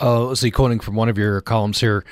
Uh, 0.00 0.24
let's 0.24 0.40
see, 0.40 0.50
quoting 0.50 0.80
from 0.80 0.94
one 0.94 1.08
of 1.08 1.16
your 1.16 1.40
columns 1.40 1.80
here. 1.80 2.04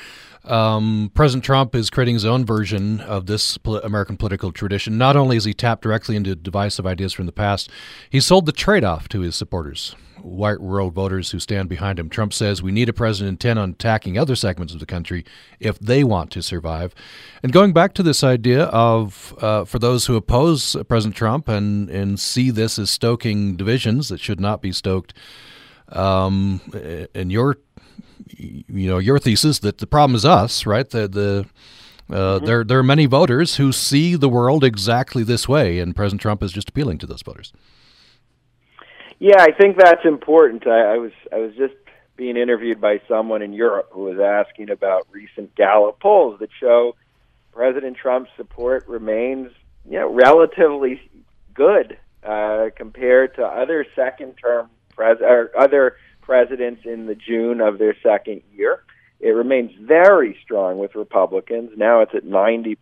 Um, 0.45 1.11
President 1.15 1.45
Trump 1.45 1.75
is 1.75 1.89
creating 1.89 2.15
his 2.15 2.25
own 2.25 2.45
version 2.45 3.01
of 3.01 3.27
this 3.27 3.57
pol- 3.57 3.79
American 3.79 4.17
political 4.17 4.53
tradition. 4.53 4.99
Not 4.99 5.17
only 5.17 5.37
has 5.37 5.45
he 5.45 5.55
tapped 5.55 5.83
directly 5.83 6.17
into 6.17 6.37
divisive 6.37 6.87
ideas 6.87 7.13
from 7.13 7.27
the 7.27 7.33
past, 7.33 7.71
he 8.11 8.21
sold 8.21 8.47
the 8.47 8.53
trade 8.53 8.85
off 8.85 9.09
to 9.09 9.21
his 9.21 9.37
supporters, 9.37 9.97
white 10.21 10.61
rural 10.61 10.91
voters 10.91 11.31
who 11.31 11.41
stand 11.41 11.71
behind 11.71 11.99
him. 11.99 12.11
Trump 12.11 12.35
says 12.35 12.63
we 12.63 12.73
need 12.73 12.91
a 12.91 12.93
president 12.93 13.43
intent 13.43 13.59
on 13.59 13.71
attacking 13.71 14.19
other 14.19 14.37
segments 14.37 14.75
of 14.75 14.81
the 14.81 14.87
country 14.87 15.25
if 15.61 15.79
they 15.79 16.05
want 16.05 16.31
to 16.33 16.43
survive. 16.43 16.95
And 17.43 17.51
going 17.51 17.73
back 17.73 17.95
to 17.95 18.03
this 18.03 18.23
idea 18.23 18.65
of, 18.65 19.35
uh, 19.41 19.65
for 19.65 19.79
those 19.79 20.07
who 20.07 20.17
oppose 20.17 20.77
President 20.89 21.17
Trump 21.17 21.49
and, 21.49 21.89
and 21.89 22.21
see 22.21 22.51
this 22.51 22.79
as 22.79 22.91
stoking 22.91 23.57
divisions 23.57 24.09
that 24.09 24.21
should 24.21 24.41
not 24.41 24.61
be 24.61 24.73
stoked, 24.73 25.15
um, 25.89 26.61
in 27.15 27.31
your 27.31 27.59
you 28.29 28.89
know 28.89 28.99
your 28.99 29.19
thesis 29.19 29.59
that 29.61 29.79
the 29.79 29.87
problem 29.87 30.15
is 30.17 30.25
us, 30.25 30.67
right? 30.67 30.89
The 30.89 31.09
the 31.09 31.47
uh, 32.11 32.37
mm-hmm. 32.37 32.47
there 32.47 32.65
there 32.65 32.79
are 32.79 32.85
many 32.85 33.07
voters 33.07 33.57
who 33.57 33.73
see 33.73 34.17
the 34.17 34.29
world 34.29 34.65
exactly 34.65 35.23
this 35.23 35.49
way, 35.49 35.79
and 35.79 35.95
President 35.95 36.21
Trump 36.21 36.43
is 36.43 36.53
just 36.53 36.69
appealing 36.69 36.99
to 36.99 37.07
those 37.07 37.23
voters. 37.23 37.53
Yeah, 39.19 39.41
I 39.41 39.53
think 39.53 39.79
that's 39.79 40.05
important. 40.05 40.67
I, 40.67 40.95
I 40.95 40.99
was 40.99 41.13
I 41.33 41.39
was 41.39 41.55
just 41.57 41.75
being 42.17 42.37
interviewed 42.37 42.81
by 42.81 43.01
someone 43.09 43.43
in 43.43 43.53
Europe 43.53 43.89
who 43.93 44.05
was 44.05 44.19
asking 44.19 44.71
about 44.71 45.07
recent 45.11 45.55
Gallup 45.55 45.99
polls 45.99 46.39
that 46.41 46.51
show 46.61 46.95
President 47.53 47.97
Trump's 47.97 48.31
support 48.37 48.87
remains 48.89 49.51
you 49.89 49.99
know, 49.99 50.13
relatively 50.13 51.01
good 51.55 51.99
uh, 52.23 52.67
compared 52.77 53.35
to 53.37 53.43
other 53.45 53.87
second 53.95 54.35
term 54.35 54.69
pres- 54.95 55.21
or 55.21 55.51
other 55.59 55.97
presidents 56.25 56.83
in 56.85 57.07
the 57.07 57.15
June 57.15 57.61
of 57.61 57.79
their 57.79 57.97
second 58.03 58.43
year. 58.55 58.83
It 59.21 59.31
remains 59.31 59.73
very 59.81 60.37
strong 60.43 60.79
with 60.79 60.95
Republicans. 60.95 61.71
Now 61.77 62.01
it's 62.01 62.15
at 62.15 62.25
90%. 62.25 62.77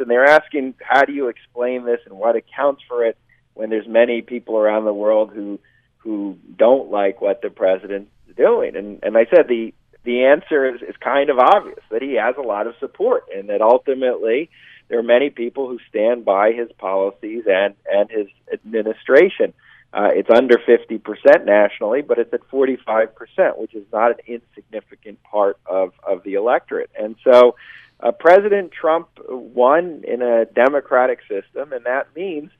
And 0.00 0.08
they're 0.10 0.24
asking, 0.24 0.74
how 0.80 1.04
do 1.04 1.12
you 1.12 1.28
explain 1.28 1.84
this 1.84 2.00
and 2.06 2.18
what 2.18 2.36
accounts 2.36 2.82
for 2.88 3.04
it 3.04 3.18
when 3.54 3.70
there's 3.70 3.88
many 3.88 4.22
people 4.22 4.56
around 4.56 4.84
the 4.84 4.94
world 4.94 5.32
who 5.34 5.58
who 5.98 6.36
don't 6.56 6.90
like 6.90 7.20
what 7.20 7.42
the 7.42 7.50
president's 7.50 8.10
doing? 8.36 8.76
And 8.76 9.00
and 9.02 9.16
I 9.16 9.26
said 9.26 9.48
the 9.48 9.74
the 10.04 10.24
answer 10.24 10.74
is, 10.74 10.82
is 10.82 10.96
kind 10.96 11.30
of 11.30 11.38
obvious 11.38 11.78
that 11.90 12.02
he 12.02 12.14
has 12.14 12.34
a 12.36 12.42
lot 12.42 12.66
of 12.66 12.74
support 12.80 13.24
and 13.34 13.48
that 13.48 13.60
ultimately 13.60 14.50
there 14.88 14.98
are 14.98 15.04
many 15.04 15.30
people 15.30 15.68
who 15.68 15.78
stand 15.88 16.24
by 16.24 16.52
his 16.52 16.68
policies 16.78 17.44
and, 17.46 17.74
and 17.90 18.10
his 18.10 18.26
administration. 18.52 19.54
Uh, 19.94 20.08
it's 20.14 20.30
under 20.30 20.56
50% 20.56 21.44
nationally, 21.44 22.00
but 22.00 22.18
it's 22.18 22.32
at 22.32 22.40
45%, 22.48 23.58
which 23.58 23.74
is 23.74 23.84
not 23.92 24.12
an 24.12 24.18
insignificant 24.26 25.22
part 25.22 25.58
of, 25.66 25.92
of 26.02 26.22
the 26.22 26.34
electorate. 26.34 26.90
And 26.98 27.16
so 27.22 27.56
uh, 28.00 28.10
President 28.12 28.72
Trump 28.72 29.08
won 29.28 30.02
in 30.06 30.22
a 30.22 30.46
democratic 30.46 31.20
system, 31.28 31.72
and 31.72 31.84
that 31.84 32.08
means 32.16 32.50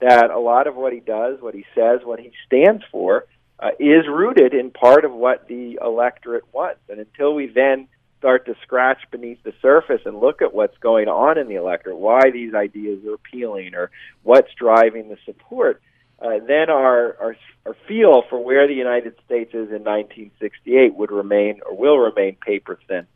that 0.00 0.30
a 0.30 0.38
lot 0.38 0.66
of 0.66 0.74
what 0.74 0.92
he 0.92 1.00
does, 1.00 1.40
what 1.40 1.54
he 1.54 1.64
says, 1.74 2.00
what 2.02 2.18
he 2.18 2.32
stands 2.46 2.82
for, 2.90 3.26
uh, 3.60 3.70
is 3.78 4.08
rooted 4.08 4.52
in 4.54 4.70
part 4.70 5.04
of 5.04 5.12
what 5.12 5.46
the 5.46 5.78
electorate 5.82 6.44
wants. 6.52 6.80
And 6.88 6.98
until 6.98 7.34
we 7.34 7.46
then 7.46 7.86
start 8.18 8.46
to 8.46 8.54
scratch 8.62 8.98
beneath 9.10 9.42
the 9.42 9.52
surface 9.62 10.02
and 10.04 10.18
look 10.18 10.42
at 10.42 10.52
what's 10.52 10.76
going 10.78 11.08
on 11.08 11.38
in 11.38 11.48
the 11.48 11.54
electorate, 11.54 11.96
why 11.96 12.30
these 12.30 12.54
ideas 12.54 13.04
are 13.06 13.14
appealing, 13.14 13.74
or 13.74 13.90
what's 14.22 14.52
driving 14.54 15.08
the 15.08 15.18
support, 15.24 15.80
uh, 16.20 16.38
then 16.46 16.68
our, 16.68 17.16
our 17.20 17.36
our 17.66 17.76
feel 17.86 18.22
for 18.28 18.42
where 18.42 18.66
the 18.66 18.74
United 18.74 19.14
States 19.24 19.50
is 19.50 19.68
in 19.68 19.84
1968 19.84 20.94
would 20.94 21.10
remain 21.10 21.60
or 21.66 21.76
will 21.76 21.98
remain 21.98 22.36
paper 22.44 22.78
thin. 22.88 23.06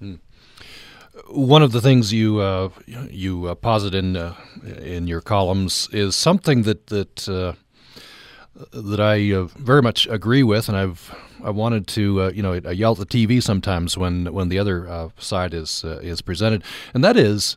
Hmm. 0.00 0.14
One 1.30 1.62
of 1.62 1.72
the 1.72 1.80
things 1.80 2.12
you 2.12 2.40
uh, 2.40 2.70
you 2.86 3.46
uh, 3.46 3.54
posit 3.54 3.94
in 3.94 4.16
uh, 4.16 4.34
in 4.82 5.06
your 5.06 5.20
columns 5.20 5.88
is 5.92 6.16
something 6.16 6.62
that 6.62 6.88
that 6.88 7.28
uh, 7.28 7.54
that 8.72 9.00
I 9.00 9.32
uh, 9.32 9.44
very 9.56 9.82
much 9.82 10.06
agree 10.08 10.42
with, 10.42 10.68
and 10.68 10.76
I've 10.76 11.14
I 11.42 11.50
wanted 11.50 11.86
to 11.88 12.32
you 12.34 12.42
know 12.42 12.60
I 12.64 12.72
yell 12.72 12.92
at 12.92 12.98
the 12.98 13.06
TV 13.06 13.42
sometimes 13.42 13.96
when 13.96 14.32
when 14.32 14.48
the 14.48 14.58
other 14.58 15.10
side 15.18 15.54
is 15.54 15.84
is 15.84 16.20
presented, 16.20 16.64
and 16.92 17.04
that 17.04 17.16
is 17.16 17.56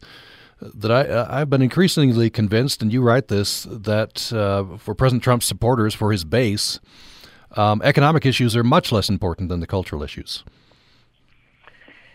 that 0.61 0.91
I, 0.91 1.01
uh, 1.01 1.27
I've 1.29 1.49
been 1.49 1.61
increasingly 1.61 2.29
convinced, 2.29 2.81
and 2.81 2.91
you 2.91 3.01
write 3.01 3.27
this, 3.27 3.63
that 3.69 4.31
uh, 4.33 4.77
for 4.77 4.95
President 4.95 5.23
Trump's 5.23 5.45
supporters, 5.45 5.93
for 5.93 6.11
his 6.11 6.23
base, 6.23 6.79
um, 7.51 7.81
economic 7.83 8.25
issues 8.25 8.55
are 8.55 8.63
much 8.63 8.91
less 8.91 9.09
important 9.09 9.49
than 9.49 9.59
the 9.59 9.67
cultural 9.67 10.03
issues. 10.03 10.43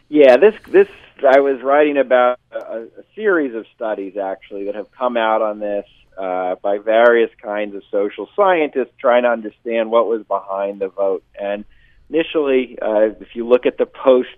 Yeah, 0.09 0.37
this 0.37 0.55
this 0.69 0.89
I 1.27 1.41
was 1.41 1.63
writing 1.63 1.97
about 1.97 2.39
a, 2.51 2.83
a 2.83 3.05
series 3.15 3.55
of 3.55 3.65
studies 3.75 4.17
actually 4.17 4.65
that 4.65 4.75
have 4.75 4.91
come 4.93 5.17
out 5.17 5.41
on 5.41 5.59
this 5.59 5.87
uh, 6.19 6.57
by 6.57 6.79
various 6.79 7.31
kinds 7.43 7.75
of 7.75 7.83
social 7.91 8.29
scientists 8.37 8.93
trying 8.99 9.23
to 9.23 9.31
understand 9.31 9.91
what 9.91 10.07
was 10.07 10.23
behind 10.25 10.81
the 10.81 10.89
vote 10.89 11.25
and 11.41 11.65
initially, 12.13 12.79
uh, 12.81 13.11
if 13.21 13.35
you 13.35 13.49
look 13.49 13.67
at 13.67 13.79
the 13.79 13.87
post 13.87 14.29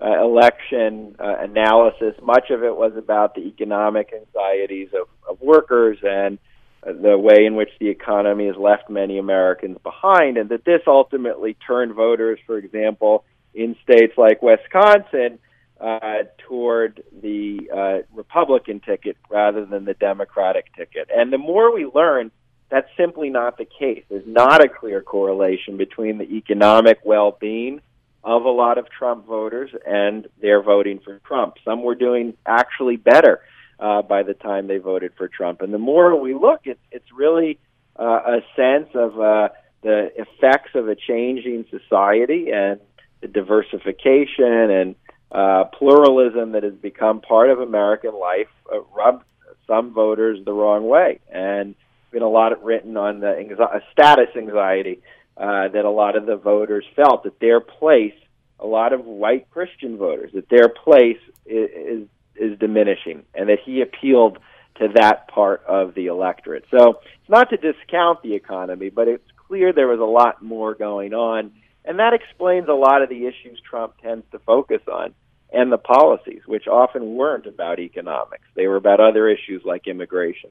uh, 0.00 0.22
election 0.22 1.16
uh, 1.18 1.36
analysis, 1.40 2.14
much 2.22 2.50
of 2.50 2.62
it 2.62 2.76
was 2.76 2.92
about 2.96 3.34
the 3.34 3.42
economic 3.42 4.12
anxieties 4.14 4.88
of, 4.94 5.08
of 5.28 5.40
workers 5.40 5.98
and 6.02 6.38
uh, 6.86 6.92
the 6.92 7.18
way 7.18 7.44
in 7.44 7.56
which 7.56 7.70
the 7.80 7.88
economy 7.88 8.46
has 8.46 8.56
left 8.56 8.88
many 8.88 9.18
Americans 9.18 9.78
behind, 9.82 10.36
and 10.36 10.50
that 10.50 10.64
this 10.64 10.82
ultimately 10.86 11.56
turned 11.66 11.94
voters, 11.94 12.38
for 12.46 12.56
example, 12.58 13.24
in 13.54 13.74
states 13.82 14.12
like 14.16 14.40
Wisconsin, 14.42 15.38
uh, 15.80 16.24
toward 16.38 17.02
the 17.22 17.70
uh, 17.74 17.98
Republican 18.14 18.80
ticket 18.80 19.16
rather 19.28 19.64
than 19.64 19.84
the 19.84 19.94
Democratic 19.94 20.74
ticket. 20.74 21.08
And 21.14 21.32
the 21.32 21.38
more 21.38 21.72
we 21.72 21.86
learn, 21.86 22.30
that's 22.68 22.88
simply 22.96 23.30
not 23.30 23.58
the 23.58 23.64
case. 23.64 24.04
There's 24.08 24.26
not 24.26 24.64
a 24.64 24.68
clear 24.68 25.00
correlation 25.02 25.76
between 25.76 26.18
the 26.18 26.24
economic 26.24 26.98
well 27.04 27.36
being 27.40 27.80
of 28.28 28.44
a 28.44 28.50
lot 28.50 28.76
of 28.76 28.90
Trump 28.90 29.26
voters 29.26 29.70
and 29.86 30.26
they're 30.42 30.62
voting 30.62 31.00
for 31.02 31.18
Trump. 31.20 31.54
Some 31.64 31.82
were 31.82 31.94
doing 31.94 32.34
actually 32.44 32.96
better 32.96 33.40
uh, 33.80 34.02
by 34.02 34.22
the 34.22 34.34
time 34.34 34.66
they 34.66 34.76
voted 34.76 35.12
for 35.16 35.28
Trump. 35.28 35.62
And 35.62 35.72
the 35.72 35.78
more 35.78 36.14
we 36.20 36.34
look, 36.34 36.60
it's, 36.64 36.80
it's 36.92 37.10
really 37.10 37.58
uh, 37.98 38.20
a 38.36 38.40
sense 38.54 38.90
of 38.94 39.18
uh, 39.18 39.48
the 39.82 40.12
effects 40.14 40.72
of 40.74 40.88
a 40.88 40.94
changing 40.94 41.64
society 41.70 42.50
and 42.52 42.80
the 43.22 43.28
diversification 43.28 44.70
and 44.70 44.94
uh, 45.32 45.64
pluralism 45.78 46.52
that 46.52 46.64
has 46.64 46.74
become 46.74 47.22
part 47.22 47.48
of 47.48 47.60
American 47.60 48.14
life 48.14 48.48
uh, 48.70 48.80
rubbed 48.94 49.24
some 49.66 49.94
voters 49.94 50.38
the 50.44 50.52
wrong 50.52 50.86
way. 50.86 51.20
And 51.32 51.74
been 52.10 52.22
a 52.22 52.28
lot 52.28 52.62
written 52.62 52.98
on 52.98 53.20
the 53.20 53.26
anxi- 53.26 53.80
status 53.92 54.28
anxiety 54.36 55.00
uh, 55.38 55.68
that 55.68 55.84
a 55.84 55.90
lot 55.90 56.16
of 56.16 56.26
the 56.26 56.36
voters 56.36 56.84
felt 56.96 57.24
that 57.24 57.38
their 57.40 57.60
place, 57.60 58.14
a 58.58 58.66
lot 58.66 58.92
of 58.92 59.04
white 59.04 59.50
Christian 59.50 59.96
voters, 59.96 60.32
that 60.34 60.48
their 60.48 60.68
place 60.68 61.18
is, 61.46 61.70
is, 61.70 62.08
is 62.34 62.58
diminishing, 62.58 63.24
and 63.34 63.48
that 63.48 63.58
he 63.64 63.80
appealed 63.80 64.38
to 64.76 64.88
that 64.94 65.28
part 65.28 65.64
of 65.66 65.94
the 65.94 66.06
electorate. 66.06 66.64
So 66.70 67.00
it's 67.20 67.28
not 67.28 67.50
to 67.50 67.56
discount 67.56 68.22
the 68.22 68.34
economy, 68.34 68.90
but 68.90 69.08
it's 69.08 69.28
clear 69.48 69.72
there 69.72 69.88
was 69.88 70.00
a 70.00 70.04
lot 70.04 70.42
more 70.42 70.74
going 70.74 71.14
on 71.14 71.52
and 71.88 71.98
that 72.00 72.12
explains 72.12 72.68
a 72.68 72.74
lot 72.74 73.00
of 73.02 73.08
the 73.08 73.26
issues 73.26 73.58
Trump 73.68 73.94
tends 74.02 74.26
to 74.32 74.38
focus 74.40 74.82
on 74.92 75.14
and 75.50 75.72
the 75.72 75.78
policies, 75.78 76.42
which 76.44 76.68
often 76.68 77.14
weren't 77.14 77.46
about 77.46 77.78
economics. 77.78 78.44
They 78.54 78.66
were 78.66 78.76
about 78.76 79.00
other 79.00 79.26
issues 79.26 79.62
like 79.64 79.86
immigration. 79.86 80.50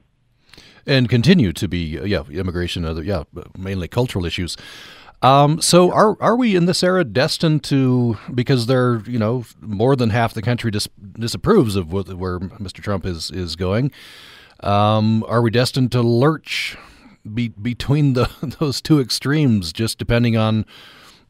And 0.86 1.08
continue 1.08 1.52
to 1.52 1.68
be, 1.68 2.00
yeah, 2.04 2.24
immigration, 2.30 2.84
other, 2.84 3.02
yeah, 3.02 3.24
mainly 3.56 3.88
cultural 3.88 4.24
issues. 4.24 4.56
Um, 5.20 5.60
so 5.60 5.92
are 5.92 6.16
are 6.20 6.36
we 6.36 6.54
in 6.54 6.66
this 6.66 6.82
era 6.82 7.02
destined 7.02 7.64
to 7.64 8.16
because 8.32 8.66
there 8.66 9.00
you 9.00 9.18
know 9.18 9.44
more 9.60 9.96
than 9.96 10.10
half 10.10 10.32
the 10.32 10.42
country 10.42 10.70
dis- 10.70 10.88
disapproves 11.18 11.74
of 11.74 11.92
what, 11.92 12.14
where 12.14 12.38
Mr. 12.38 12.80
Trump 12.80 13.04
is 13.04 13.30
is 13.30 13.56
going? 13.56 13.90
Um, 14.60 15.24
are 15.28 15.42
we 15.42 15.50
destined 15.50 15.90
to 15.92 16.02
lurch 16.02 16.76
be, 17.34 17.48
between 17.48 18.14
the, 18.14 18.30
those 18.60 18.80
two 18.80 19.00
extremes, 19.00 19.72
just 19.72 19.98
depending 19.98 20.36
on 20.36 20.66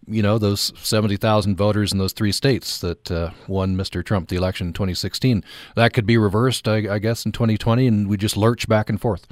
you 0.08 0.22
know, 0.22 0.38
those 0.38 0.72
70,000 0.82 1.56
voters 1.56 1.92
in 1.92 1.98
those 1.98 2.12
three 2.12 2.32
states 2.32 2.80
that 2.80 3.10
uh, 3.10 3.30
won 3.46 3.76
Mr. 3.76 4.04
Trump 4.04 4.28
the 4.28 4.36
election 4.36 4.68
in 4.68 4.72
2016. 4.72 5.44
That 5.76 5.92
could 5.92 6.06
be 6.06 6.16
reversed, 6.16 6.66
I, 6.66 6.94
I, 6.94 6.98
guess, 6.98 7.26
in 7.26 7.32
2020, 7.32 7.86
and 7.86 8.08
we 8.08 8.16
just 8.16 8.36
lurch 8.36 8.68
back 8.68 8.88
and 8.88 9.00
forth. 9.00 9.26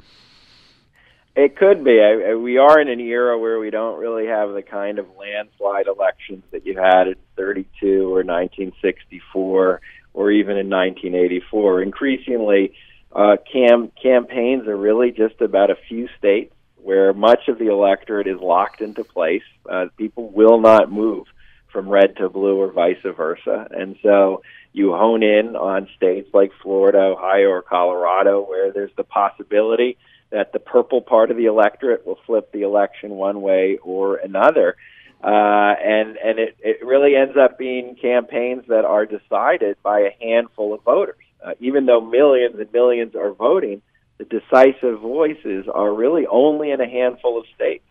It 1.35 1.55
could 1.55 1.83
be. 1.83 2.01
I, 2.01 2.35
we 2.35 2.57
are 2.57 2.79
in 2.79 2.89
an 2.89 2.99
era 2.99 3.37
where 3.37 3.59
we 3.59 3.69
don't 3.69 3.99
really 3.99 4.25
have 4.27 4.53
the 4.53 4.63
kind 4.63 4.97
of 4.97 5.05
landslide 5.17 5.87
elections 5.87 6.43
that 6.51 6.65
you 6.65 6.75
had 6.75 7.07
in 7.07 7.15
32 7.35 8.05
or 8.05 8.23
1964 8.23 9.81
or 10.13 10.31
even 10.31 10.57
in 10.57 10.69
1984. 10.69 11.83
Increasingly, 11.83 12.73
uh, 13.11 13.37
cam- 13.51 13.91
campaigns 14.01 14.67
are 14.67 14.75
really 14.75 15.11
just 15.11 15.39
about 15.41 15.69
a 15.69 15.75
few 15.87 16.07
states 16.17 16.53
where 16.81 17.13
much 17.13 17.47
of 17.47 17.59
the 17.59 17.67
electorate 17.67 18.27
is 18.27 18.39
locked 18.39 18.81
into 18.81 19.03
place. 19.03 19.43
Uh, 19.69 19.87
people 19.97 20.29
will 20.29 20.59
not 20.59 20.91
move 20.91 21.27
from 21.71 21.89
red 21.89 22.15
to 22.17 22.29
blue 22.29 22.57
or 22.57 22.71
vice 22.71 22.97
versa. 23.03 23.67
And 23.71 23.97
so 24.01 24.41
you 24.73 24.93
hone 24.93 25.23
in 25.23 25.55
on 25.55 25.87
states 25.95 26.29
like 26.33 26.51
Florida, 26.61 26.99
Ohio, 26.99 27.49
or 27.49 27.61
Colorado, 27.61 28.41
where 28.41 28.71
there's 28.71 28.95
the 28.95 29.03
possibility 29.03 29.97
that 30.29 30.53
the 30.53 30.59
purple 30.59 31.01
part 31.01 31.31
of 31.31 31.37
the 31.37 31.45
electorate 31.45 32.05
will 32.05 32.19
flip 32.25 32.51
the 32.51 32.61
election 32.61 33.11
one 33.11 33.41
way 33.41 33.77
or 33.81 34.17
another. 34.17 34.75
Uh, 35.23 35.73
and 35.83 36.15
and 36.17 36.37
it, 36.37 36.57
it 36.59 36.85
really 36.85 37.15
ends 37.15 37.35
up 37.35 37.57
being 37.57 37.95
campaigns 37.95 38.63
that 38.67 38.85
are 38.85 39.05
decided 39.05 39.75
by 39.81 40.01
a 40.01 40.15
handful 40.21 40.73
of 40.73 40.83
voters. 40.83 41.15
Uh, 41.43 41.53
even 41.59 41.85
though 41.85 42.01
millions 42.01 42.59
and 42.59 42.71
millions 42.71 43.15
are 43.15 43.31
voting, 43.31 43.81
the 44.17 44.25
decisive 44.25 44.99
voices 44.99 45.65
are 45.73 45.93
really 45.93 46.25
only 46.27 46.71
in 46.71 46.81
a 46.81 46.89
handful 46.89 47.37
of 47.37 47.45
states. 47.55 47.83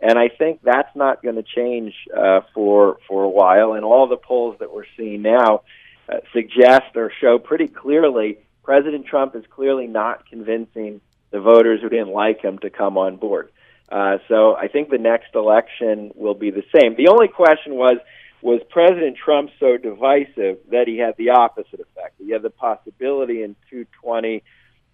And 0.00 0.18
I 0.18 0.28
think 0.28 0.60
that's 0.62 0.94
not 0.96 1.22
going 1.22 1.36
to 1.36 1.42
change 1.42 1.94
uh, 2.14 2.40
for 2.52 2.98
for 3.08 3.22
a 3.22 3.28
while. 3.28 3.74
And 3.74 3.84
all 3.84 4.08
the 4.08 4.16
polls 4.16 4.56
that 4.60 4.72
we're 4.72 4.86
seeing 4.96 5.22
now 5.22 5.62
uh, 6.08 6.18
suggest 6.32 6.96
or 6.96 7.12
show 7.20 7.38
pretty 7.38 7.68
clearly 7.68 8.38
President 8.62 9.06
Trump 9.06 9.36
is 9.36 9.44
clearly 9.50 9.86
not 9.86 10.28
convincing 10.28 11.00
the 11.30 11.40
voters 11.40 11.80
who 11.80 11.88
didn't 11.88 12.12
like 12.12 12.40
him 12.42 12.58
to 12.58 12.70
come 12.70 12.98
on 12.98 13.16
board. 13.16 13.50
Uh, 13.88 14.18
so 14.28 14.56
I 14.56 14.68
think 14.68 14.88
the 14.88 14.98
next 14.98 15.34
election 15.34 16.12
will 16.14 16.34
be 16.34 16.50
the 16.50 16.64
same. 16.74 16.96
The 16.96 17.08
only 17.08 17.28
question 17.28 17.74
was 17.74 17.98
was 18.40 18.60
President 18.68 19.16
Trump 19.16 19.50
so 19.58 19.78
divisive 19.78 20.58
that 20.70 20.84
he 20.86 20.98
had 20.98 21.16
the 21.16 21.30
opposite 21.30 21.80
effect? 21.80 22.16
He 22.18 22.30
had 22.30 22.42
the 22.42 22.50
possibility 22.50 23.42
in 23.42 23.56
220 23.70 24.42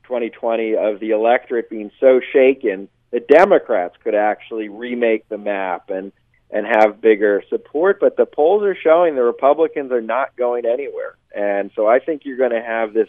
2020 0.05 0.77
of 0.77 1.01
the 1.01 1.11
electorate 1.11 1.71
being 1.71 1.91
so 2.01 2.21
shaken 2.33 2.89
the 3.11 3.21
Democrats 3.21 3.97
could 4.03 4.15
actually 4.15 4.69
remake 4.69 5.29
the 5.29 5.39
map 5.39 5.91
and 5.91 6.13
and 6.53 6.67
have 6.67 7.01
bigger 7.01 7.45
support. 7.49 8.01
But 8.01 8.17
the 8.17 8.27
polls 8.27 8.65
are 8.65 8.75
showing 8.75 9.15
the 9.15 9.23
Republicans 9.23 9.93
are 9.93 10.01
not 10.01 10.35
going 10.37 10.65
anywhere, 10.67 11.17
and 11.35 11.71
so 11.75 11.87
I 11.87 11.99
think 11.99 12.25
you're 12.25 12.37
going 12.37 12.51
to 12.51 12.63
have 12.63 12.93
this 12.93 13.09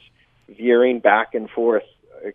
veering 0.50 1.00
back 1.00 1.34
and 1.34 1.50
forth 1.50 1.84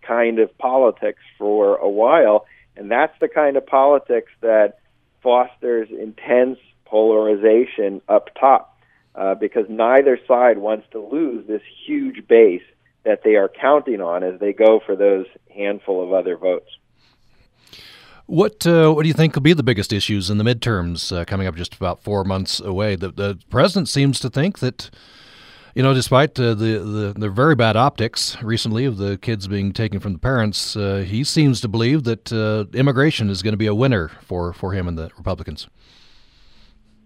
kind 0.02 0.38
of 0.38 0.56
politics 0.58 1.22
for 1.38 1.76
a 1.76 1.88
while, 1.88 2.46
and 2.76 2.90
that's 2.90 3.16
the 3.20 3.28
kind 3.28 3.56
of 3.56 3.66
politics 3.66 4.32
that 4.40 4.78
fosters 5.22 5.88
intense 5.90 6.58
polarization 6.84 8.00
up 8.08 8.30
top, 8.38 8.78
uh, 9.14 9.34
because 9.34 9.66
neither 9.68 10.18
side 10.26 10.58
wants 10.58 10.86
to 10.92 11.00
lose 11.00 11.46
this 11.46 11.62
huge 11.84 12.26
base 12.26 12.62
that 13.06 13.20
they 13.24 13.36
are 13.36 13.48
counting 13.48 14.00
on 14.02 14.22
as 14.22 14.38
they 14.40 14.52
go 14.52 14.80
for 14.84 14.94
those 14.96 15.26
handful 15.54 16.04
of 16.04 16.12
other 16.12 16.36
votes. 16.36 16.68
What 18.26 18.66
uh, 18.66 18.92
what 18.92 19.02
do 19.04 19.08
you 19.08 19.14
think 19.14 19.36
will 19.36 19.42
be 19.42 19.52
the 19.52 19.62
biggest 19.62 19.92
issues 19.92 20.28
in 20.30 20.38
the 20.38 20.44
midterms 20.44 21.16
uh, 21.16 21.24
coming 21.24 21.46
up 21.46 21.54
just 21.54 21.74
about 21.74 22.02
four 22.02 22.24
months 22.24 22.58
away? 22.58 22.96
The, 22.96 23.12
the 23.12 23.38
president 23.50 23.88
seems 23.88 24.18
to 24.18 24.28
think 24.28 24.58
that, 24.58 24.90
you 25.76 25.82
know, 25.84 25.94
despite 25.94 26.38
uh, 26.40 26.54
the, 26.54 26.80
the, 26.80 27.14
the 27.16 27.30
very 27.30 27.54
bad 27.54 27.76
optics 27.76 28.36
recently 28.42 28.84
of 28.84 28.96
the 28.96 29.16
kids 29.16 29.46
being 29.46 29.72
taken 29.72 30.00
from 30.00 30.12
the 30.12 30.18
parents, 30.18 30.76
uh, 30.76 31.04
he 31.06 31.22
seems 31.22 31.60
to 31.60 31.68
believe 31.68 32.02
that 32.02 32.32
uh, 32.32 32.64
immigration 32.76 33.30
is 33.30 33.44
going 33.44 33.52
to 33.52 33.58
be 33.58 33.68
a 33.68 33.74
winner 33.74 34.10
for, 34.20 34.52
for 34.52 34.72
him 34.72 34.88
and 34.88 34.98
the 34.98 35.08
Republicans. 35.16 35.68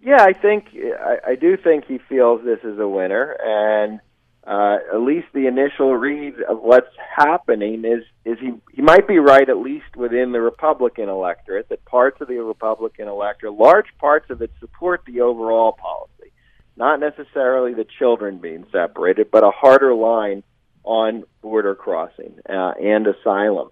Yeah, 0.02 0.22
I 0.22 0.32
think 0.32 0.68
I, 0.98 1.32
I 1.32 1.34
do 1.34 1.58
think 1.58 1.84
he 1.84 1.98
feels 1.98 2.40
this 2.42 2.64
is 2.64 2.78
a 2.78 2.88
winner, 2.88 3.36
and 3.44 4.00
uh, 4.46 4.78
at 4.92 5.00
least 5.00 5.26
the 5.34 5.46
initial 5.46 5.94
read 5.94 6.34
of 6.48 6.60
what's 6.60 6.94
happening 7.14 7.84
is 7.84 8.04
is 8.24 8.38
he 8.40 8.52
he 8.72 8.80
might 8.80 9.06
be 9.06 9.18
right 9.18 9.48
at 9.48 9.58
least 9.58 9.96
within 9.96 10.32
the 10.32 10.40
Republican 10.40 11.08
electorate 11.08 11.68
that 11.68 11.84
parts 11.84 12.20
of 12.20 12.28
the 12.28 12.38
Republican 12.38 13.06
electorate, 13.06 13.54
large 13.54 13.88
parts 13.98 14.30
of 14.30 14.40
it, 14.40 14.50
support 14.58 15.02
the 15.06 15.20
overall 15.20 15.72
policy, 15.72 16.32
not 16.76 17.00
necessarily 17.00 17.74
the 17.74 17.86
children 17.98 18.38
being 18.38 18.64
separated, 18.72 19.30
but 19.30 19.44
a 19.44 19.50
harder 19.50 19.94
line 19.94 20.42
on 20.84 21.24
border 21.42 21.74
crossing 21.74 22.34
uh, 22.48 22.72
and 22.80 23.06
asylum. 23.06 23.68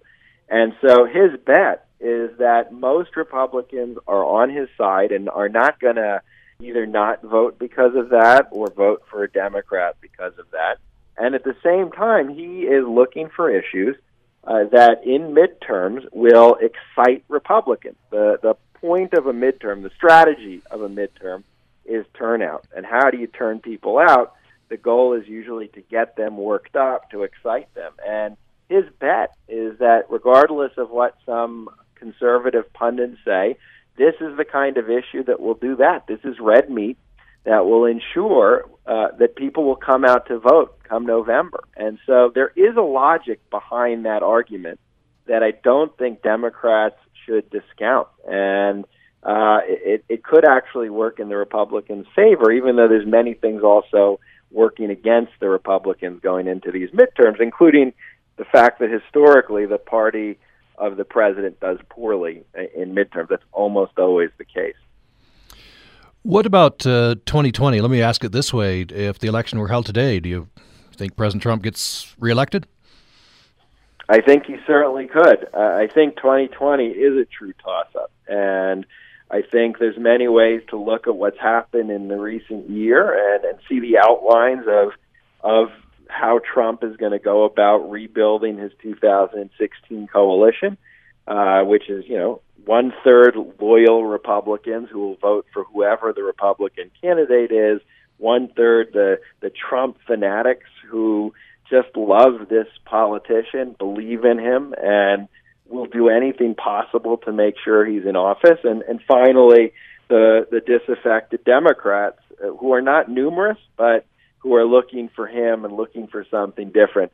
And 0.49 0.73
so 0.81 1.05
his 1.05 1.39
bet 1.45 1.87
is 1.99 2.37
that 2.37 2.71
most 2.71 3.15
Republicans 3.15 3.97
are 4.07 4.23
on 4.23 4.49
his 4.49 4.69
side 4.77 5.11
and 5.11 5.29
are 5.29 5.49
not 5.49 5.79
going 5.79 5.95
to 5.95 6.21
either 6.61 6.85
not 6.85 7.21
vote 7.21 7.57
because 7.57 7.95
of 7.95 8.09
that 8.09 8.47
or 8.51 8.69
vote 8.69 9.03
for 9.09 9.23
a 9.23 9.29
Democrat 9.29 9.95
because 10.01 10.37
of 10.37 10.49
that. 10.51 10.77
And 11.17 11.35
at 11.35 11.43
the 11.43 11.55
same 11.63 11.91
time, 11.91 12.29
he 12.29 12.61
is 12.61 12.85
looking 12.87 13.29
for 13.29 13.49
issues 13.49 13.95
uh, 14.43 14.65
that 14.71 15.05
in 15.05 15.33
midterms 15.33 16.05
will 16.11 16.57
excite 16.61 17.23
Republicans. 17.27 17.97
The, 18.09 18.39
the 18.41 18.55
point 18.75 19.13
of 19.13 19.27
a 19.27 19.33
midterm, 19.33 19.83
the 19.83 19.91
strategy 19.95 20.61
of 20.71 20.81
a 20.81 20.89
midterm, 20.89 21.43
is 21.85 22.05
turnout. 22.17 22.65
And 22.75 22.85
how 22.85 23.09
do 23.09 23.17
you 23.17 23.27
turn 23.27 23.59
people 23.59 23.97
out? 23.97 24.33
The 24.69 24.77
goal 24.77 25.13
is 25.13 25.27
usually 25.27 25.67
to 25.69 25.81
get 25.81 26.15
them 26.15 26.37
worked 26.37 26.75
up, 26.75 27.09
to 27.11 27.23
excite 27.23 27.73
them. 27.73 27.93
And 28.05 28.37
his 28.69 28.85
bet 28.99 29.31
is 29.47 29.79
that 29.79 30.05
regardless 30.09 30.73
of 30.77 30.89
what 30.89 31.17
some 31.25 31.69
conservative 31.95 32.71
pundits 32.73 33.17
say, 33.25 33.57
this 33.99 34.15
is 34.21 34.35
the 34.37 34.45
kind 34.45 34.77
of 34.77 34.89
issue 34.89 35.23
that 35.25 35.39
will 35.39 35.53
do 35.53 35.75
that. 35.75 36.07
This 36.07 36.21
is 36.23 36.39
red 36.39 36.69
meat 36.69 36.97
that 37.43 37.65
will 37.65 37.85
ensure 37.85 38.67
uh, 38.87 39.09
that 39.19 39.35
people 39.35 39.65
will 39.65 39.75
come 39.75 40.05
out 40.05 40.27
to 40.27 40.39
vote 40.39 40.79
come 40.83 41.05
November. 41.05 41.63
And 41.75 41.99
so 42.07 42.31
there 42.33 42.51
is 42.55 42.75
a 42.75 42.81
logic 42.81 43.47
behind 43.51 44.05
that 44.05 44.23
argument 44.23 44.79
that 45.27 45.43
I 45.43 45.51
don't 45.51 45.95
think 45.97 46.23
Democrats 46.23 46.95
should 47.25 47.49
discount. 47.49 48.07
And 48.27 48.85
uh, 49.21 49.59
it, 49.65 50.05
it 50.09 50.23
could 50.23 50.47
actually 50.47 50.89
work 50.89 51.19
in 51.19 51.29
the 51.29 51.37
Republicans' 51.37 52.07
favor, 52.15 52.51
even 52.51 52.77
though 52.77 52.87
there's 52.87 53.05
many 53.05 53.33
things 53.33 53.61
also 53.63 54.19
working 54.49 54.89
against 54.89 55.33
the 55.39 55.49
Republicans 55.49 56.21
going 56.21 56.47
into 56.47 56.71
these 56.71 56.89
midterms, 56.91 57.39
including 57.39 57.93
the 58.37 58.45
fact 58.45 58.79
that 58.79 58.89
historically 58.89 59.65
the 59.65 59.77
party 59.77 60.39
of 60.79 60.97
the 60.97 61.05
president 61.05 61.59
does 61.59 61.77
poorly 61.89 62.43
in 62.75 62.95
midterms. 62.95 63.29
That's 63.29 63.43
almost 63.51 63.97
always 63.99 64.29
the 64.37 64.45
case. 64.45 64.75
What 66.23 66.45
about 66.45 66.85
uh, 66.85 67.15
2020? 67.25 67.81
Let 67.81 67.91
me 67.91 68.01
ask 68.01 68.23
it 68.23 68.31
this 68.31 68.53
way: 68.53 68.81
If 68.81 69.19
the 69.19 69.27
election 69.27 69.59
were 69.59 69.67
held 69.67 69.85
today, 69.85 70.19
do 70.19 70.29
you 70.29 70.49
think 70.95 71.15
President 71.15 71.43
Trump 71.43 71.63
gets 71.63 72.15
reelected? 72.19 72.67
I 74.09 74.21
think 74.21 74.45
he 74.45 74.57
certainly 74.65 75.07
could. 75.07 75.47
Uh, 75.53 75.59
I 75.59 75.87
think 75.93 76.17
2020 76.17 76.87
is 76.87 77.15
a 77.15 77.25
true 77.25 77.53
toss-up, 77.63 78.11
and 78.27 78.85
I 79.29 79.43
think 79.43 79.77
there's 79.77 79.97
many 79.97 80.27
ways 80.27 80.61
to 80.69 80.77
look 80.77 81.07
at 81.07 81.15
what's 81.15 81.39
happened 81.39 81.91
in 81.91 82.07
the 82.07 82.17
recent 82.17 82.69
year 82.69 83.35
and, 83.35 83.45
and 83.45 83.59
see 83.69 83.79
the 83.79 83.99
outlines 83.99 84.65
of 84.67 84.91
of 85.41 85.69
how 86.09 86.39
Trump 86.53 86.83
is 86.83 86.97
going 86.97 87.11
to 87.11 87.19
go 87.19 87.43
about 87.45 87.89
rebuilding 87.89 88.57
his 88.57 88.71
2016 88.81 90.07
coalition, 90.07 90.77
uh, 91.27 91.61
which 91.61 91.89
is 91.89 92.03
you 92.07 92.17
know 92.17 92.41
one 92.65 92.91
third 93.03 93.35
loyal 93.59 94.03
Republicans 94.05 94.89
who 94.91 94.99
will 94.99 95.15
vote 95.15 95.45
for 95.53 95.63
whoever 95.63 96.11
the 96.11 96.23
Republican 96.23 96.91
candidate 97.01 97.51
is, 97.51 97.79
one 98.17 98.49
third 98.49 98.89
the 98.93 99.19
the 99.39 99.51
Trump 99.51 99.97
fanatics 100.05 100.69
who 100.89 101.33
just 101.69 101.95
love 101.95 102.49
this 102.49 102.67
politician, 102.85 103.75
believe 103.77 104.25
in 104.25 104.39
him, 104.39 104.73
and 104.81 105.27
will 105.67 105.85
do 105.85 106.09
anything 106.09 106.55
possible 106.55 107.17
to 107.17 107.31
make 107.31 107.53
sure 107.63 107.85
he's 107.85 108.05
in 108.05 108.15
office. 108.15 108.59
And 108.63 108.81
and 108.81 108.99
finally, 109.07 109.73
the 110.07 110.47
the 110.49 110.59
disaffected 110.59 111.43
Democrats 111.43 112.19
uh, 112.43 112.47
who 112.55 112.73
are 112.73 112.81
not 112.81 113.09
numerous, 113.09 113.59
but 113.77 114.05
who 114.39 114.55
are 114.55 114.65
looking 114.65 115.09
for 115.15 115.27
him 115.27 115.65
and 115.65 115.75
looking 115.75 116.07
for 116.07 116.25
something 116.29 116.71
different. 116.71 117.11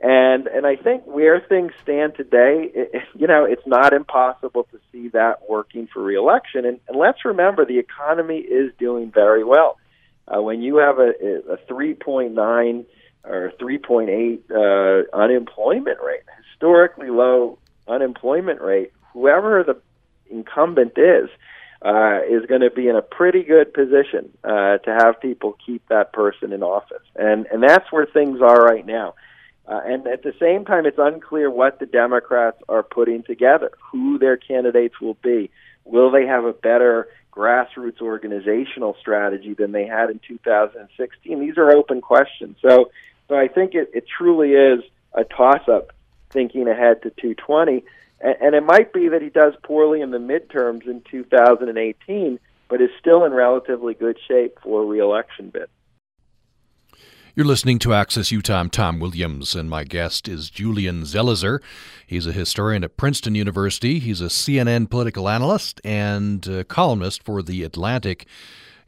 And 0.00 0.46
and 0.46 0.64
I 0.64 0.76
think 0.76 1.04
where 1.06 1.40
things 1.40 1.72
stand 1.82 2.14
today, 2.14 2.70
it, 2.72 3.02
you 3.16 3.26
know, 3.26 3.44
it's 3.44 3.66
not 3.66 3.92
impossible 3.92 4.64
to 4.70 4.78
see 4.92 5.08
that 5.08 5.48
working 5.48 5.88
for 5.92 6.00
reelection. 6.02 6.64
And, 6.64 6.78
and 6.88 6.96
let's 6.96 7.24
remember, 7.24 7.64
the 7.64 7.78
economy 7.78 8.38
is 8.38 8.72
doing 8.78 9.10
very 9.10 9.42
well. 9.42 9.76
Uh, 10.28 10.40
when 10.40 10.62
you 10.62 10.76
have 10.76 10.98
a, 10.98 11.10
a 11.50 11.56
3.9 11.68 12.84
or 13.24 13.52
3.8 13.60 14.40
uh, 14.50 15.16
unemployment 15.16 15.98
rate, 16.00 16.22
historically 16.52 17.10
low 17.10 17.58
unemployment 17.88 18.60
rate, 18.60 18.92
whoever 19.12 19.64
the 19.64 19.76
incumbent 20.30 20.92
is, 20.96 21.28
uh, 21.82 22.20
is 22.28 22.44
going 22.46 22.60
to 22.60 22.70
be 22.70 22.88
in 22.88 22.96
a 22.96 23.02
pretty 23.02 23.42
good 23.42 23.72
position 23.72 24.30
uh, 24.42 24.78
to 24.78 24.90
have 24.98 25.20
people 25.20 25.56
keep 25.64 25.86
that 25.88 26.12
person 26.12 26.52
in 26.52 26.62
office, 26.62 27.04
and 27.16 27.46
and 27.46 27.62
that's 27.62 27.90
where 27.92 28.06
things 28.06 28.40
are 28.40 28.60
right 28.60 28.86
now. 28.86 29.14
Uh, 29.68 29.80
and 29.84 30.06
at 30.06 30.22
the 30.22 30.32
same 30.40 30.64
time, 30.64 30.86
it's 30.86 30.98
unclear 30.98 31.50
what 31.50 31.78
the 31.78 31.86
Democrats 31.86 32.56
are 32.70 32.82
putting 32.82 33.22
together, 33.22 33.70
who 33.92 34.18
their 34.18 34.36
candidates 34.36 34.98
will 35.00 35.18
be. 35.22 35.50
Will 35.84 36.10
they 36.10 36.26
have 36.26 36.44
a 36.44 36.54
better 36.54 37.08
grassroots 37.32 38.00
organizational 38.00 38.96
strategy 38.98 39.52
than 39.52 39.72
they 39.72 39.86
had 39.86 40.08
in 40.10 40.20
2016? 40.26 41.40
These 41.40 41.58
are 41.58 41.70
open 41.70 42.00
questions. 42.00 42.56
So, 42.62 42.90
so 43.28 43.36
I 43.36 43.46
think 43.46 43.74
it, 43.74 43.90
it 43.92 44.04
truly 44.08 44.52
is 44.52 44.80
a 45.12 45.24
toss-up 45.24 45.92
thinking 46.30 46.66
ahead 46.66 47.02
to 47.02 47.10
220. 47.10 47.84
And, 48.20 48.36
and 48.40 48.54
it 48.54 48.64
might 48.64 48.92
be 48.92 49.08
that 49.08 49.22
he 49.22 49.28
does 49.28 49.54
poorly 49.62 50.00
in 50.00 50.10
the 50.10 50.18
midterms 50.18 50.86
in 50.86 51.02
2018, 51.10 52.38
but 52.68 52.80
is 52.80 52.90
still 52.98 53.24
in 53.24 53.32
relatively 53.32 53.94
good 53.94 54.18
shape 54.26 54.58
for 54.62 54.82
a 54.82 54.86
reelection 54.86 55.50
bid. 55.50 55.68
You're 57.34 57.46
listening 57.46 57.78
to 57.80 57.94
Access 57.94 58.32
Utah. 58.32 58.58
I'm 58.58 58.68
Tom 58.68 58.98
Williams, 58.98 59.54
and 59.54 59.70
my 59.70 59.84
guest 59.84 60.26
is 60.26 60.50
Julian 60.50 61.02
Zelizer. 61.02 61.60
He's 62.04 62.26
a 62.26 62.32
historian 62.32 62.82
at 62.82 62.96
Princeton 62.96 63.36
University. 63.36 64.00
He's 64.00 64.20
a 64.20 64.24
CNN 64.24 64.90
political 64.90 65.28
analyst 65.28 65.80
and 65.84 66.66
columnist 66.66 67.22
for 67.22 67.40
The 67.40 67.62
Atlantic. 67.62 68.26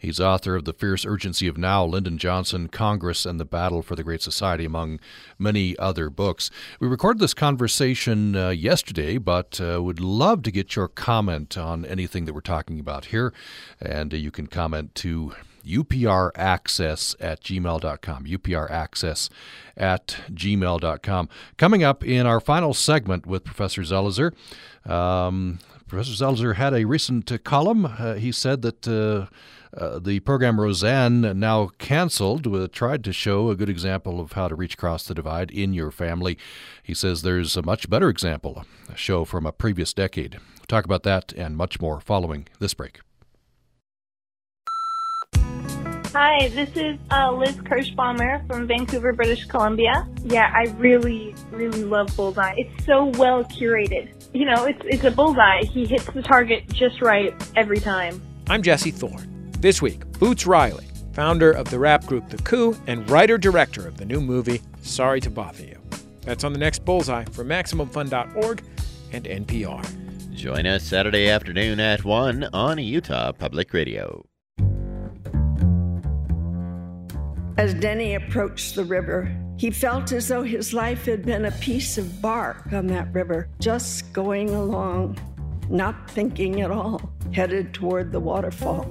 He's 0.00 0.18
author 0.18 0.56
of 0.56 0.64
The 0.64 0.72
Fierce 0.72 1.04
Urgency 1.04 1.46
of 1.46 1.58
Now, 1.58 1.84
Lyndon 1.84 2.16
Johnson, 2.16 2.68
Congress, 2.68 3.26
and 3.26 3.38
the 3.38 3.44
Battle 3.44 3.82
for 3.82 3.94
the 3.94 4.02
Great 4.02 4.22
Society, 4.22 4.64
among 4.64 4.98
many 5.38 5.78
other 5.78 6.08
books. 6.08 6.50
We 6.80 6.88
recorded 6.88 7.20
this 7.20 7.34
conversation 7.34 8.34
uh, 8.34 8.48
yesterday, 8.48 9.18
but 9.18 9.60
uh, 9.60 9.82
would 9.82 10.00
love 10.00 10.42
to 10.44 10.50
get 10.50 10.74
your 10.74 10.88
comment 10.88 11.58
on 11.58 11.84
anything 11.84 12.24
that 12.24 12.32
we're 12.32 12.40
talking 12.40 12.80
about 12.80 13.06
here. 13.06 13.34
And 13.78 14.14
uh, 14.14 14.16
you 14.16 14.30
can 14.30 14.46
comment 14.46 14.94
to 14.96 15.34
upraccess 15.66 17.14
at 17.20 17.42
gmail.com. 17.42 18.24
upraccess 18.24 19.28
at 19.76 20.16
gmail.com. 20.32 21.28
Coming 21.58 21.84
up 21.84 22.04
in 22.04 22.26
our 22.26 22.40
final 22.40 22.72
segment 22.72 23.26
with 23.26 23.44
Professor 23.44 23.82
Zelizer, 23.82 24.32
um, 24.90 25.58
Professor 25.86 26.12
Zelizer 26.12 26.54
had 26.54 26.72
a 26.72 26.84
recent 26.84 27.44
column. 27.44 27.84
Uh, 27.84 28.14
he 28.14 28.32
said 28.32 28.62
that 28.62 28.88
uh, 28.88 29.26
uh, 29.76 29.98
the 29.98 30.20
program 30.20 30.61
Roseanne, 30.61 31.38
now 31.38 31.68
canceled, 31.78 32.46
uh, 32.46 32.68
tried 32.72 33.04
to 33.04 33.12
show 33.12 33.50
a 33.50 33.56
good 33.56 33.68
example 33.68 34.20
of 34.20 34.33
how 34.33 34.48
to 34.48 34.54
reach 34.54 34.74
across 34.74 35.04
the 35.04 35.14
divide 35.14 35.50
in 35.50 35.72
your 35.72 35.90
family. 35.90 36.37
He 36.83 36.94
says 36.94 37.22
there's 37.22 37.56
a 37.56 37.62
much 37.62 37.88
better 37.88 38.09
example, 38.09 38.64
a 38.88 38.96
show 38.96 39.24
from 39.24 39.46
a 39.46 39.52
previous 39.52 39.92
decade. 39.92 40.35
We'll 40.35 40.66
talk 40.66 40.85
about 40.85 41.04
that 41.04 41.33
and 41.35 41.56
much 41.56 41.80
more 41.80 42.00
following 42.00 42.48
this 42.59 42.74
break. 42.74 43.00
Hi, 46.12 46.48
this 46.48 46.70
is 46.74 46.98
uh, 47.12 47.30
Liz 47.30 47.54
Kirschbaumer 47.59 48.44
from 48.48 48.66
Vancouver, 48.66 49.12
British 49.12 49.44
Columbia. 49.44 50.09
Yeah, 50.24 50.52
I 50.52 50.64
really, 50.72 51.37
really 51.52 51.85
love 51.85 52.09
Bullseye. 52.16 52.54
It's 52.56 52.85
so 52.85 53.04
well 53.04 53.44
curated. 53.44 54.12
You 54.35 54.44
know, 54.44 54.64
it's 54.64 54.80
it's 54.87 55.04
a 55.04 55.12
bullseye. 55.12 55.62
He 55.62 55.87
hits 55.87 56.06
the 56.06 56.22
target 56.22 56.66
just 56.72 57.00
right 57.00 57.33
every 57.54 57.78
time. 57.78 58.20
I'm 58.48 58.61
Jesse 58.61 58.90
Thorne. 58.90 59.39
This 59.60 59.82
week, 59.82 60.10
Boots 60.12 60.46
Riley, 60.46 60.86
founder 61.12 61.52
of 61.52 61.68
the 61.68 61.78
rap 61.78 62.06
group 62.06 62.30
The 62.30 62.38
Coup 62.38 62.74
and 62.86 63.08
writer 63.10 63.36
director 63.36 63.86
of 63.86 63.98
the 63.98 64.06
new 64.06 64.22
movie 64.22 64.62
Sorry 64.80 65.20
to 65.20 65.28
Bother 65.28 65.64
You. 65.64 65.78
That's 66.22 66.44
on 66.44 66.54
the 66.54 66.58
next 66.58 66.82
Bullseye 66.86 67.24
from 67.26 67.48
MaximumFun.org 67.48 68.64
and 69.12 69.24
NPR. 69.26 70.34
Join 70.34 70.64
us 70.64 70.82
Saturday 70.82 71.28
afternoon 71.28 71.78
at 71.78 72.06
1 72.06 72.44
on 72.54 72.78
Utah 72.78 73.32
Public 73.32 73.74
Radio. 73.74 74.24
As 77.58 77.74
Denny 77.74 78.14
approached 78.14 78.76
the 78.76 78.84
river, 78.84 79.30
he 79.58 79.70
felt 79.70 80.10
as 80.12 80.28
though 80.28 80.42
his 80.42 80.72
life 80.72 81.04
had 81.04 81.26
been 81.26 81.44
a 81.44 81.52
piece 81.52 81.98
of 81.98 82.22
bark 82.22 82.72
on 82.72 82.86
that 82.86 83.12
river, 83.12 83.50
just 83.60 84.10
going 84.14 84.48
along, 84.48 85.18
not 85.68 86.10
thinking 86.10 86.62
at 86.62 86.70
all, 86.70 87.12
headed 87.34 87.74
toward 87.74 88.10
the 88.10 88.20
waterfall. 88.20 88.86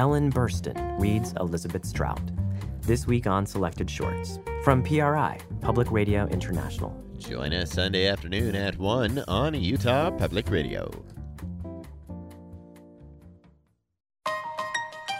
Ellen 0.00 0.32
Burstyn 0.32 0.98
reads 0.98 1.34
Elizabeth 1.38 1.84
Strout. 1.84 2.22
This 2.80 3.06
week 3.06 3.26
on 3.26 3.44
Selected 3.44 3.90
Shorts 3.90 4.38
from 4.64 4.82
PRI, 4.82 5.38
Public 5.60 5.92
Radio 5.92 6.26
International. 6.28 6.98
Join 7.18 7.52
us 7.52 7.72
Sunday 7.72 8.06
afternoon 8.06 8.56
at 8.56 8.78
1 8.78 9.24
on 9.28 9.52
Utah 9.52 10.10
Public 10.10 10.48
Radio. 10.48 10.90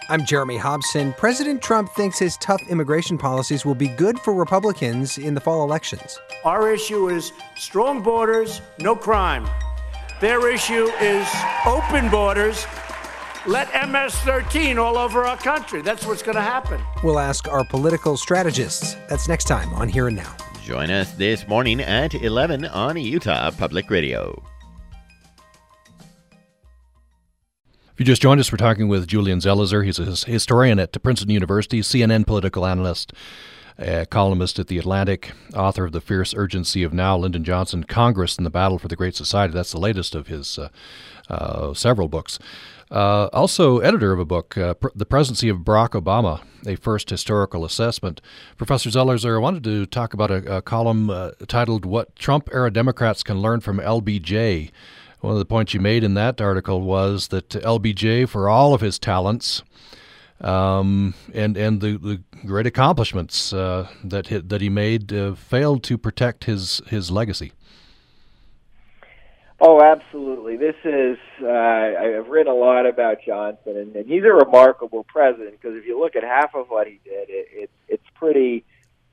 I'm 0.09 0.25
Jeremy 0.25 0.57
Hobson. 0.57 1.13
President 1.13 1.61
Trump 1.61 1.91
thinks 1.91 2.19
his 2.19 2.39
tough 2.39 2.63
immigration 2.71 3.19
policies 3.19 3.67
will 3.67 3.75
be 3.75 3.89
good 3.89 4.19
for 4.19 4.33
Republicans 4.33 5.19
in 5.19 5.35
the 5.35 5.43
fall 5.43 5.63
elections. 5.63 6.19
Our 6.43 6.73
issue 6.73 7.11
is 7.11 7.33
strong 7.55 8.03
borders, 8.03 8.63
no 8.79 8.97
crime. 8.97 9.47
Their 10.23 10.51
issue 10.51 10.87
is 11.03 11.29
open 11.67 12.09
borders. 12.09 12.67
Let 13.47 13.69
MS 13.89 14.15
13 14.17 14.79
all 14.79 14.99
over 14.99 15.25
our 15.25 15.37
country. 15.37 15.81
That's 15.81 16.05
what's 16.07 16.23
going 16.23 16.35
to 16.35 16.43
happen. 16.43 16.79
We'll 17.03 17.19
ask 17.19 17.49
our 17.49 17.65
political 17.65 18.19
strategists. 18.19 18.95
That's 19.09 19.29
next 19.29 19.45
time 19.45 19.73
on 19.73 19.89
Here 19.89 20.09
and 20.09 20.17
Now. 20.17 20.37
Join 20.63 20.91
us 20.91 21.13
this 21.13 21.49
morning 21.49 21.81
at 21.81 22.15
11 22.15 22.67
on 22.67 22.99
Utah 22.99 23.51
Public 23.51 23.89
Radio. 23.89 24.43
If 27.93 27.99
you 27.99 28.05
just 28.05 28.21
joined 28.23 28.41
us, 28.41 28.53
we're 28.53 28.59
talking 28.59 28.89
with 28.89 29.07
Julian 29.07 29.41
Zelizer. 29.41 29.85
He's 29.85 29.99
a 29.99 30.31
historian 30.31 30.79
at 30.79 31.03
Princeton 31.03 31.31
University, 31.31 31.81
CNN 31.81 32.27
political 32.27 32.67
analyst. 32.67 33.13
a 33.79 34.05
columnist 34.05 34.59
at 34.59 34.67
The 34.67 34.77
Atlantic, 34.79 35.33
author 35.55 35.87
of 35.87 35.93
The 35.93 36.03
Fierce 36.03 36.35
Urgency 36.35 36.83
of 36.83 36.93
Now, 36.93 37.17
Lyndon 37.17 37.45
Johnson, 37.45 37.85
Congress 37.85 38.37
and 38.37 38.45
the 38.45 38.51
Battle 38.51 38.79
for 38.79 38.89
the 38.89 38.97
Great 38.97 39.17
Society. 39.17 39.55
That's 39.55 39.73
the 39.73 39.81
latest 39.81 40.15
of 40.15 40.27
his 40.27 40.59
uh, 40.59 40.69
uh, 41.31 41.73
several 41.73 42.09
books. 42.09 42.39
Uh, 42.91 43.29
also, 43.33 43.79
editor 43.79 44.13
of 44.13 44.19
a 44.19 44.25
book, 44.25 44.59
uh, 44.59 44.75
Pr- 44.75 44.89
The 44.95 45.07
Presidency 45.07 45.49
of 45.49 45.59
Barack 45.59 45.91
Obama, 45.91 46.43
a 46.67 46.75
first 46.75 47.09
historical 47.09 47.65
assessment. 47.65 48.21
Professor 48.57 48.91
Zelizer, 48.91 49.37
I 49.37 49.39
wanted 49.39 49.63
to 49.65 49.87
talk 49.87 50.13
about 50.13 50.33
a, 50.33 50.57
a 50.57 50.63
column 50.63 51.09
uh, 51.09 51.31
titled 51.47 51.85
What 51.85 52.17
Trump 52.17 52.49
Era 52.53 52.71
Democrats 52.71 53.23
Can 53.23 53.41
Learn 53.41 53.61
from 53.61 53.79
LBJ. 53.79 54.73
One 55.21 55.33
of 55.35 55.39
the 55.39 55.45
points 55.45 55.73
you 55.73 55.81
made 55.81 56.03
in 56.03 56.15
that 56.15 56.41
article 56.41 56.81
was 56.81 57.29
that 57.29 57.51
LBJ, 57.51 58.29
for 58.29 58.49
all 58.49 58.75
of 58.75 58.81
his 58.81 58.99
talents, 58.99 59.63
um, 60.41 61.15
and 61.35 61.57
and 61.57 61.81
the, 61.81 61.99
the 61.99 62.23
great 62.47 62.67
accomplishments 62.67 63.53
uh, 63.53 63.89
that 64.03 64.29
he, 64.29 64.39
that 64.39 64.63
he 64.63 64.71
made 64.71 65.13
uh, 65.13 65.35
failed 65.35 65.83
to 65.85 65.99
protect 65.99 66.45
his 66.45 66.81
his 66.89 67.11
legacy. 67.11 67.53
Oh, 69.61 69.83
absolutely. 69.83 70.57
This 70.57 70.77
is 70.85 71.19
uh, 71.43 71.49
I've 71.49 72.29
written 72.29 72.51
a 72.51 72.57
lot 72.57 72.87
about 72.87 73.19
Johnson, 73.27 73.77
and, 73.77 73.95
and 73.95 74.07
he's 74.07 74.25
a 74.25 74.33
remarkable 74.33 75.05
president 75.05 75.61
because 75.61 75.77
if 75.77 75.85
you 75.85 76.01
look 76.01 76.17
at 76.17 76.23
half 76.23 76.55
of 76.55 76.69
what 76.69 76.87
he 76.87 76.99
did, 77.05 77.29
it, 77.29 77.49
it 77.53 77.71
it's 77.87 78.07
pretty 78.15 78.65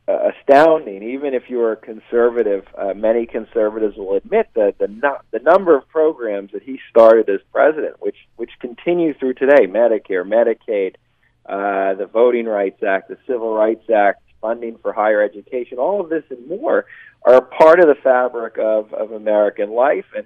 uh, 0.07 0.31
astounding. 0.31 1.03
Even 1.03 1.33
if 1.33 1.49
you're 1.49 1.73
a 1.73 1.75
conservative, 1.75 2.65
uh, 2.77 2.93
many 2.93 3.25
conservatives 3.25 3.97
will 3.97 4.15
admit 4.15 4.47
that 4.55 4.77
the 4.77 4.87
no- 4.87 5.19
the 5.31 5.39
number 5.39 5.75
of 5.75 5.85
programs 5.89 6.53
that 6.53 6.63
he 6.63 6.79
started 6.89 7.27
as 7.29 7.41
president, 7.51 7.97
which 7.99 8.17
which 8.37 8.51
continue 8.61 9.13
through 9.15 9.33
today, 9.33 9.67
Medicare, 9.67 10.25
Medicaid 10.25 10.95
uh, 11.45 11.93
the 11.95 12.05
Voting 12.05 12.45
Rights 12.45 12.81
Act, 12.83 13.09
the 13.09 13.17
Civil 13.27 13.53
Rights 13.53 13.89
Act, 13.89 14.21
funding 14.41 14.77
for 14.77 14.93
higher 14.93 15.21
education, 15.21 15.77
all 15.77 15.99
of 15.99 16.09
this 16.09 16.23
and 16.29 16.47
more 16.47 16.85
are 17.23 17.41
part 17.41 17.79
of 17.79 17.87
the 17.87 17.95
fabric 18.01 18.57
of, 18.57 18.93
of 18.93 19.11
American 19.11 19.71
life. 19.71 20.05
And, 20.15 20.25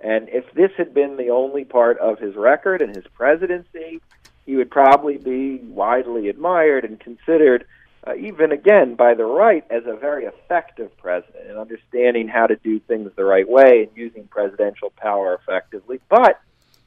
and 0.00 0.28
if 0.30 0.50
this 0.54 0.70
had 0.76 0.94
been 0.94 1.16
the 1.16 1.30
only 1.30 1.64
part 1.64 1.98
of 1.98 2.18
his 2.18 2.34
record 2.34 2.80
and 2.80 2.94
his 2.94 3.04
presidency, 3.14 4.00
he 4.46 4.56
would 4.56 4.70
probably 4.70 5.18
be 5.18 5.58
widely 5.58 6.28
admired 6.28 6.84
and 6.84 6.98
considered, 6.98 7.66
uh, 8.06 8.14
even 8.14 8.50
again 8.50 8.94
by 8.94 9.14
the 9.14 9.24
right, 9.24 9.64
as 9.70 9.82
a 9.86 9.94
very 9.94 10.24
effective 10.24 10.96
president 10.96 11.50
in 11.50 11.56
understanding 11.56 12.28
how 12.28 12.46
to 12.46 12.56
do 12.56 12.80
things 12.80 13.10
the 13.14 13.24
right 13.24 13.48
way 13.48 13.82
and 13.82 13.96
using 13.96 14.24
presidential 14.28 14.90
power 14.96 15.34
effectively. 15.34 16.00
But, 16.08 16.40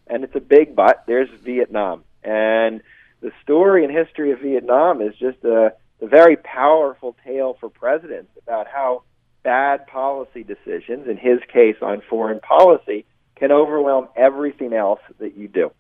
and 0.08 0.24
it's 0.24 0.36
a 0.36 0.42
big 0.42 0.76
but, 0.76 1.04
there's 1.06 1.30
Vietnam. 1.42 2.04
And 2.24 2.82
the 3.22 3.32
story 3.44 3.86
and 3.86 3.96
history 3.96 4.32
of 4.32 4.40
Vietnam 4.40 5.02
is 5.02 5.16
just 5.16 5.44
a, 5.44 5.74
a 6.02 6.08
very 6.08 6.36
powerful 6.36 7.16
tale 7.24 7.56
for 7.60 7.70
presidents 7.70 8.32
about 8.42 8.68
how 8.68 9.04
bad 9.44 9.88
policy 9.88 10.44
decisions, 10.44 11.08
in 11.08 11.18
his 11.18 11.40
case 11.52 11.76
on 11.82 12.02
foreign 12.10 12.40
policy, 12.40 13.06
can 13.36 13.52
overwhelm 13.52 14.08
everything 14.16 14.74
else 14.74 15.02
that 15.20 15.36
you 15.38 15.48
do. 15.48 15.72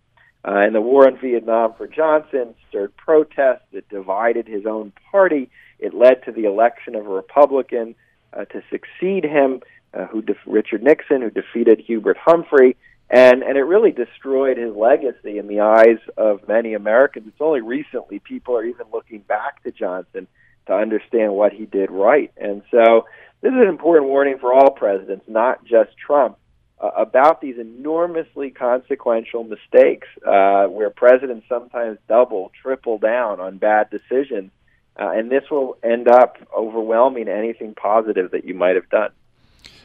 Uh, 0.46 0.58
and 0.58 0.76
the 0.76 0.82
war 0.82 1.08
in 1.08 1.18
Vietnam 1.18 1.74
for 1.78 1.88
Johnson 1.88 2.54
stirred 2.68 2.96
protests. 2.98 3.66
It 3.72 3.88
divided 3.90 4.48
his 4.48 4.66
own 4.66 4.92
party. 5.12 5.50
It 5.80 5.94
led 5.94 6.24
to 6.26 6.32
the 6.32 6.46
election 6.46 6.96
of 6.96 7.06
a 7.06 7.10
Republican 7.10 7.96
uh, 8.34 8.46
to 8.46 8.62
succeed 8.70 9.24
him, 9.24 9.62
uh, 9.94 10.06
who 10.08 10.22
def- 10.22 10.38
Richard 10.46 10.84
Nixon, 10.84 11.22
who 11.22 11.30
defeated 11.30 11.80
Hubert 11.80 12.18
Humphrey 12.18 12.76
and 13.14 13.44
and 13.44 13.58
it 13.58 13.64
really 13.64 13.92
destroyed 13.92 14.58
his 14.58 14.76
legacy 14.76 15.38
in 15.38 15.48
the 15.48 15.60
eyes 15.60 16.00
of 16.18 16.48
many 16.48 16.74
Americans. 16.74 17.28
It's 17.28 17.42
only 17.42 17.62
recently 17.62 18.18
people 18.20 18.58
are 18.58 18.64
even 18.64 18.88
looking 18.92 19.20
back 19.20 19.62
to 19.64 19.72
Johnson 19.72 20.28
to 20.68 20.74
understand 20.74 21.34
what 21.34 21.54
he 21.54 21.66
did 21.66 21.92
right. 21.92 22.32
And 22.38 22.62
so 22.72 23.06
this 23.42 23.52
is 23.52 23.60
an 23.60 23.68
important 23.68 24.08
warning 24.08 24.38
for 24.40 24.54
all 24.54 24.72
presidents, 24.72 25.26
not 25.28 25.66
just 25.66 25.92
Trump, 25.98 26.38
uh, 26.80 26.90
about 26.98 27.42
these 27.42 27.58
enormously 27.58 28.50
consequential 28.50 29.44
mistakes 29.44 30.08
uh, 30.26 30.66
where 30.66 30.90
presidents 30.90 31.46
sometimes 31.48 31.98
double, 32.08 32.52
triple 32.62 32.98
down 32.98 33.40
on 33.40 33.58
bad 33.58 33.90
decisions. 33.90 34.52
Uh, 35.00 35.10
and 35.10 35.32
this 35.32 35.44
will 35.50 35.78
end 35.84 36.08
up 36.08 36.38
overwhelming 36.56 37.28
anything 37.28 37.74
positive 37.74 38.32
that 38.32 38.46
you 38.46 38.54
might 38.54 38.76
have 38.76 38.90
done. 38.90 39.10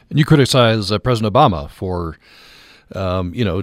And 0.09 0.19
you 0.19 0.25
criticize 0.25 0.91
uh, 0.91 0.99
President 0.99 1.33
Obama 1.33 1.69
for 1.69 2.17
um, 2.95 3.33
you 3.33 3.45
know, 3.45 3.61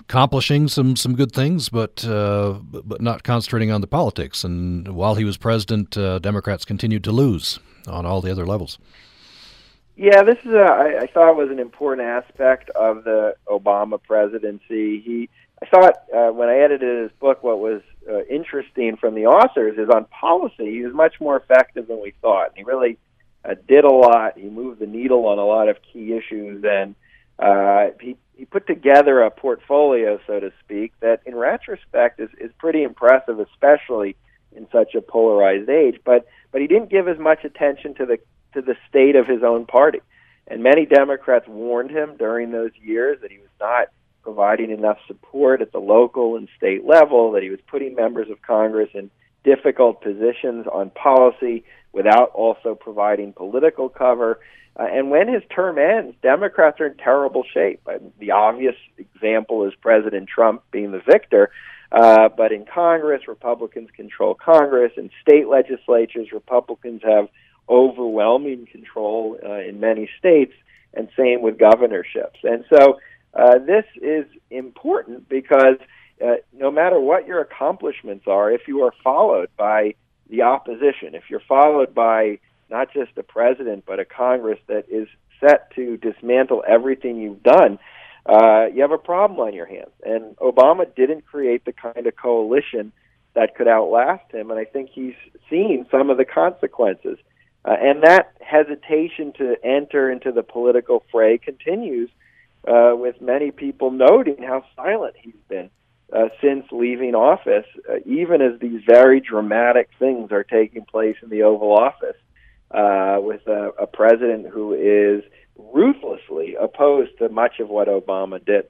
accomplishing 0.00 0.68
some 0.68 0.96
some 0.96 1.14
good 1.14 1.32
things, 1.32 1.68
but 1.68 2.04
uh, 2.04 2.58
but 2.62 3.00
not 3.00 3.22
concentrating 3.22 3.70
on 3.70 3.80
the 3.80 3.86
politics. 3.86 4.44
And 4.44 4.88
while 4.88 5.14
he 5.14 5.24
was 5.24 5.36
president, 5.36 5.96
uh, 5.96 6.18
Democrats 6.18 6.64
continued 6.64 7.04
to 7.04 7.12
lose 7.12 7.58
on 7.86 8.06
all 8.06 8.20
the 8.20 8.30
other 8.30 8.46
levels. 8.46 8.78
Yeah, 9.96 10.22
this 10.22 10.38
is 10.44 10.52
a, 10.52 10.58
I, 10.58 10.98
I 11.02 11.06
thought 11.08 11.34
was 11.36 11.50
an 11.50 11.58
important 11.58 12.06
aspect 12.06 12.70
of 12.70 13.02
the 13.02 13.34
Obama 13.48 14.00
presidency. 14.00 15.00
He, 15.00 15.28
I 15.60 15.66
thought 15.66 15.94
uh, 16.14 16.28
when 16.28 16.48
I 16.48 16.58
edited 16.58 17.02
his 17.02 17.10
book, 17.18 17.42
what 17.42 17.58
was 17.58 17.82
uh, 18.08 18.22
interesting 18.26 18.96
from 18.96 19.16
the 19.16 19.26
authors 19.26 19.76
is 19.76 19.88
on 19.88 20.04
policy. 20.04 20.70
He 20.70 20.82
was 20.82 20.94
much 20.94 21.20
more 21.20 21.36
effective 21.36 21.88
than 21.88 22.00
we 22.00 22.12
thought. 22.22 22.52
He 22.54 22.62
really 22.62 22.96
uh, 23.44 23.56
did 23.66 23.84
a 23.84 23.92
lot. 23.92 24.38
He 24.38 24.48
moved 24.48 24.78
the 24.78 24.86
needle 24.86 25.26
on 25.26 25.40
a 25.40 25.44
lot 25.44 25.68
of 25.68 25.78
key 25.82 26.12
issues, 26.12 26.64
and 26.64 26.94
uh, 27.38 27.88
he 28.00 28.16
he 28.36 28.44
put 28.44 28.66
together 28.66 29.22
a 29.22 29.30
portfolio, 29.30 30.20
so 30.26 30.38
to 30.38 30.52
speak, 30.64 30.92
that 31.00 31.20
in 31.26 31.34
retrospect 31.34 32.20
is, 32.20 32.30
is 32.40 32.52
pretty 32.58 32.84
impressive, 32.84 33.40
especially 33.40 34.14
in 34.54 34.68
such 34.70 34.94
a 34.94 35.00
polarized 35.00 35.68
age. 35.68 36.00
But 36.04 36.26
but 36.52 36.60
he 36.60 36.66
didn't 36.66 36.90
give 36.90 37.08
as 37.08 37.18
much 37.18 37.44
attention 37.44 37.94
to 37.94 38.06
the 38.06 38.18
to 38.54 38.62
the 38.62 38.76
state 38.88 39.16
of 39.16 39.26
his 39.26 39.42
own 39.42 39.66
party, 39.66 40.00
and 40.46 40.62
many 40.62 40.86
Democrats 40.86 41.46
warned 41.48 41.90
him 41.90 42.16
during 42.16 42.50
those 42.50 42.72
years 42.80 43.18
that 43.22 43.30
he 43.30 43.38
was 43.38 43.48
not 43.60 43.88
providing 44.22 44.70
enough 44.70 44.98
support 45.06 45.62
at 45.62 45.72
the 45.72 45.78
local 45.78 46.36
and 46.36 46.48
state 46.56 46.84
level, 46.84 47.32
that 47.32 47.42
he 47.42 47.50
was 47.50 47.60
putting 47.66 47.94
members 47.94 48.28
of 48.30 48.42
Congress 48.42 48.90
in 48.94 49.10
difficult 49.44 50.02
positions 50.02 50.66
on 50.66 50.90
policy 50.90 51.64
without 51.92 52.30
also 52.34 52.74
providing 52.74 53.32
political 53.32 53.88
cover. 53.88 54.40
Uh, 54.78 54.86
and 54.90 55.10
when 55.10 55.32
his 55.32 55.42
term 55.54 55.78
ends, 55.78 56.14
Democrats 56.22 56.80
are 56.80 56.86
in 56.86 56.96
terrible 56.96 57.44
shape. 57.52 57.80
the 58.18 58.30
obvious 58.30 58.76
example 58.96 59.64
is 59.64 59.72
President 59.80 60.28
Trump 60.28 60.62
being 60.70 60.92
the 60.92 61.00
victor. 61.00 61.50
Uh, 61.90 62.28
but 62.28 62.52
in 62.52 62.66
Congress, 62.66 63.26
Republicans 63.26 63.88
control 63.96 64.34
Congress. 64.34 64.92
In 64.96 65.10
state 65.22 65.48
legislatures, 65.48 66.32
Republicans 66.32 67.00
have 67.02 67.28
overwhelming 67.68 68.66
control 68.66 69.38
uh, 69.44 69.60
in 69.60 69.80
many 69.80 70.08
states, 70.18 70.52
and 70.94 71.08
same 71.16 71.42
with 71.42 71.58
governorships. 71.58 72.38
And 72.42 72.64
so 72.70 72.98
uh, 73.34 73.58
this 73.58 73.84
is 74.00 74.26
important 74.50 75.28
because 75.28 75.76
uh, 76.24 76.36
no 76.52 76.70
matter 76.70 77.00
what 77.00 77.26
your 77.26 77.40
accomplishments 77.40 78.24
are, 78.26 78.50
if 78.50 78.62
you 78.68 78.82
are 78.82 78.92
followed 79.02 79.48
by 79.56 79.94
the 80.28 80.42
opposition, 80.42 81.14
if 81.14 81.24
you're 81.30 81.40
followed 81.40 81.94
by 81.94 82.38
not 82.70 82.92
just 82.92 83.16
a 83.16 83.22
president, 83.22 83.84
but 83.86 83.98
a 83.98 84.04
Congress 84.04 84.58
that 84.66 84.84
is 84.90 85.08
set 85.40 85.70
to 85.74 85.96
dismantle 85.96 86.64
everything 86.66 87.16
you've 87.16 87.42
done, 87.42 87.78
uh, 88.26 88.66
you 88.74 88.82
have 88.82 88.92
a 88.92 88.98
problem 88.98 89.40
on 89.40 89.54
your 89.54 89.66
hands. 89.66 89.90
And 90.04 90.36
Obama 90.36 90.84
didn't 90.94 91.24
create 91.24 91.64
the 91.64 91.72
kind 91.72 92.06
of 92.06 92.16
coalition 92.16 92.92
that 93.34 93.54
could 93.54 93.68
outlast 93.68 94.32
him, 94.32 94.50
and 94.50 94.58
I 94.58 94.64
think 94.64 94.90
he's 94.90 95.14
seen 95.48 95.86
some 95.90 96.10
of 96.10 96.18
the 96.18 96.24
consequences. 96.24 97.18
Uh, 97.64 97.76
and 97.80 98.02
that 98.02 98.32
hesitation 98.40 99.32
to 99.38 99.56
enter 99.64 100.10
into 100.10 100.32
the 100.32 100.42
political 100.42 101.04
fray 101.10 101.38
continues 101.38 102.10
uh, 102.66 102.92
with 102.94 103.20
many 103.20 103.50
people 103.50 103.90
noting 103.90 104.42
how 104.42 104.64
silent 104.76 105.14
he's 105.20 105.34
since 106.40 106.66
leaving 106.70 107.14
office, 107.14 107.66
uh, 107.90 107.96
even 108.06 108.40
as 108.40 108.58
these 108.60 108.82
very 108.86 109.20
dramatic 109.20 109.88
things 109.98 110.32
are 110.32 110.44
taking 110.44 110.84
place 110.84 111.16
in 111.22 111.28
the 111.28 111.42
Oval 111.42 111.72
Office 111.72 112.16
uh, 112.70 113.18
with 113.20 113.46
a, 113.46 113.70
a 113.80 113.86
president 113.86 114.46
who 114.48 114.74
is 114.74 115.24
ruthlessly 115.56 116.54
opposed 116.54 117.16
to 117.18 117.28
much 117.28 117.60
of 117.60 117.68
what 117.68 117.88
Obama 117.88 118.44
did. 118.44 118.68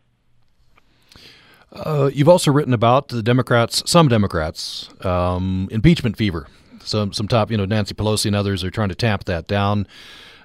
Uh, 1.72 2.10
you've 2.12 2.28
also 2.28 2.50
written 2.50 2.72
about 2.72 3.08
the 3.08 3.22
Democrats, 3.22 3.82
some 3.84 4.08
Democrats, 4.08 4.88
um, 5.04 5.68
impeachment 5.70 6.16
fever. 6.16 6.46
Some, 6.82 7.12
some 7.12 7.28
top, 7.28 7.50
you 7.50 7.58
know, 7.58 7.66
Nancy 7.66 7.94
Pelosi 7.94 8.26
and 8.26 8.36
others 8.36 8.64
are 8.64 8.70
trying 8.70 8.88
to 8.88 8.94
tamp 8.94 9.24
that 9.24 9.46
down. 9.46 9.86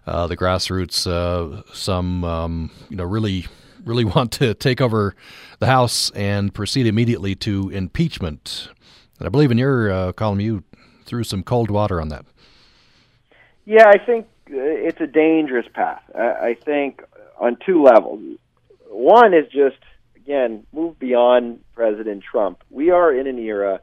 Uh, 0.05 0.27
the 0.27 0.35
grassroots, 0.35 1.07
uh, 1.07 1.63
some, 1.73 2.25
um, 2.25 2.71
you 2.89 2.97
know, 2.97 3.05
really, 3.05 3.45
really 3.85 4.05
want 4.15 4.31
to 4.33 4.53
take 4.53 4.81
over 4.81 5.15
the 5.59 5.67
House 5.67 6.09
and 6.11 6.53
proceed 6.53 6.87
immediately 6.87 7.35
to 7.35 7.69
impeachment. 7.69 8.69
And 9.19 9.27
I 9.27 9.29
believe 9.29 9.51
in 9.51 9.57
your 9.57 9.91
uh, 9.91 10.11
column 10.13 10.39
you 10.39 10.63
threw 11.05 11.23
some 11.23 11.43
cold 11.43 11.69
water 11.69 12.01
on 12.01 12.09
that. 12.09 12.25
Yeah, 13.65 13.87
I 13.87 13.97
think 13.97 14.27
uh, 14.49 14.57
it's 14.57 14.99
a 14.99 15.07
dangerous 15.07 15.67
path. 15.73 16.03
I 16.15 16.55
think 16.65 17.01
on 17.39 17.57
two 17.65 17.83
levels. 17.83 18.37
One 18.89 19.33
is 19.33 19.45
just 19.51 19.77
again 20.15 20.65
move 20.71 20.99
beyond 20.99 21.63
President 21.73 22.23
Trump. 22.23 22.63
We 22.69 22.91
are 22.91 23.13
in 23.13 23.27
an 23.27 23.37
era 23.39 23.81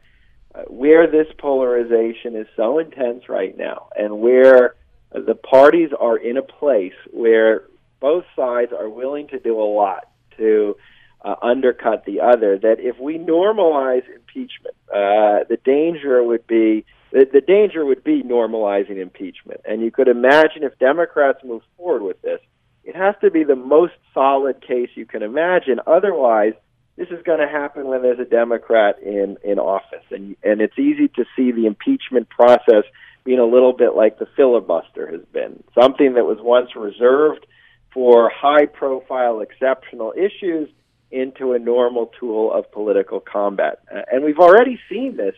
uh, 0.54 0.62
where 0.62 1.06
this 1.06 1.26
polarization 1.38 2.36
is 2.36 2.46
so 2.56 2.78
intense 2.78 3.28
right 3.28 3.56
now, 3.56 3.88
and 3.96 4.20
where 4.20 4.74
the 5.12 5.34
parties 5.34 5.90
are 5.98 6.16
in 6.16 6.36
a 6.36 6.42
place 6.42 6.94
where 7.10 7.64
both 8.00 8.24
sides 8.34 8.72
are 8.72 8.88
willing 8.88 9.28
to 9.28 9.38
do 9.38 9.60
a 9.60 9.64
lot 9.64 10.08
to 10.36 10.76
uh, 11.24 11.34
undercut 11.42 12.04
the 12.04 12.20
other. 12.20 12.58
That 12.58 12.76
if 12.78 12.98
we 12.98 13.18
normalize 13.18 14.04
impeachment, 14.14 14.74
uh, 14.88 15.44
the 15.48 15.58
danger 15.64 16.22
would 16.22 16.46
be 16.46 16.84
the, 17.12 17.26
the 17.30 17.40
danger 17.40 17.84
would 17.84 18.04
be 18.04 18.22
normalizing 18.22 18.98
impeachment. 18.98 19.60
And 19.64 19.82
you 19.82 19.90
could 19.90 20.08
imagine 20.08 20.62
if 20.62 20.78
Democrats 20.78 21.40
move 21.44 21.62
forward 21.76 22.02
with 22.02 22.22
this, 22.22 22.40
it 22.84 22.96
has 22.96 23.14
to 23.20 23.30
be 23.30 23.44
the 23.44 23.56
most 23.56 23.92
solid 24.14 24.64
case 24.66 24.90
you 24.94 25.06
can 25.06 25.22
imagine. 25.22 25.80
Otherwise, 25.86 26.54
this 26.96 27.08
is 27.08 27.22
going 27.24 27.40
to 27.40 27.48
happen 27.48 27.86
when 27.86 28.02
there's 28.02 28.18
a 28.18 28.24
Democrat 28.24 28.96
in 29.02 29.36
in 29.44 29.58
office, 29.58 30.04
and 30.10 30.36
and 30.42 30.60
it's 30.60 30.78
easy 30.78 31.08
to 31.08 31.24
see 31.36 31.52
the 31.52 31.66
impeachment 31.66 32.28
process 32.28 32.84
being 33.24 33.38
a 33.38 33.44
little 33.44 33.72
bit 33.72 33.94
like 33.94 34.18
the 34.18 34.26
filibuster 34.36 35.10
has 35.10 35.20
been, 35.32 35.62
something 35.78 36.14
that 36.14 36.24
was 36.24 36.38
once 36.40 36.74
reserved 36.74 37.46
for 37.92 38.30
high 38.30 38.66
profile 38.66 39.40
exceptional 39.40 40.12
issues 40.16 40.68
into 41.10 41.52
a 41.52 41.58
normal 41.58 42.10
tool 42.18 42.52
of 42.52 42.70
political 42.70 43.20
combat. 43.20 43.80
And 44.10 44.24
we've 44.24 44.38
already 44.38 44.78
seen 44.88 45.16
this 45.16 45.34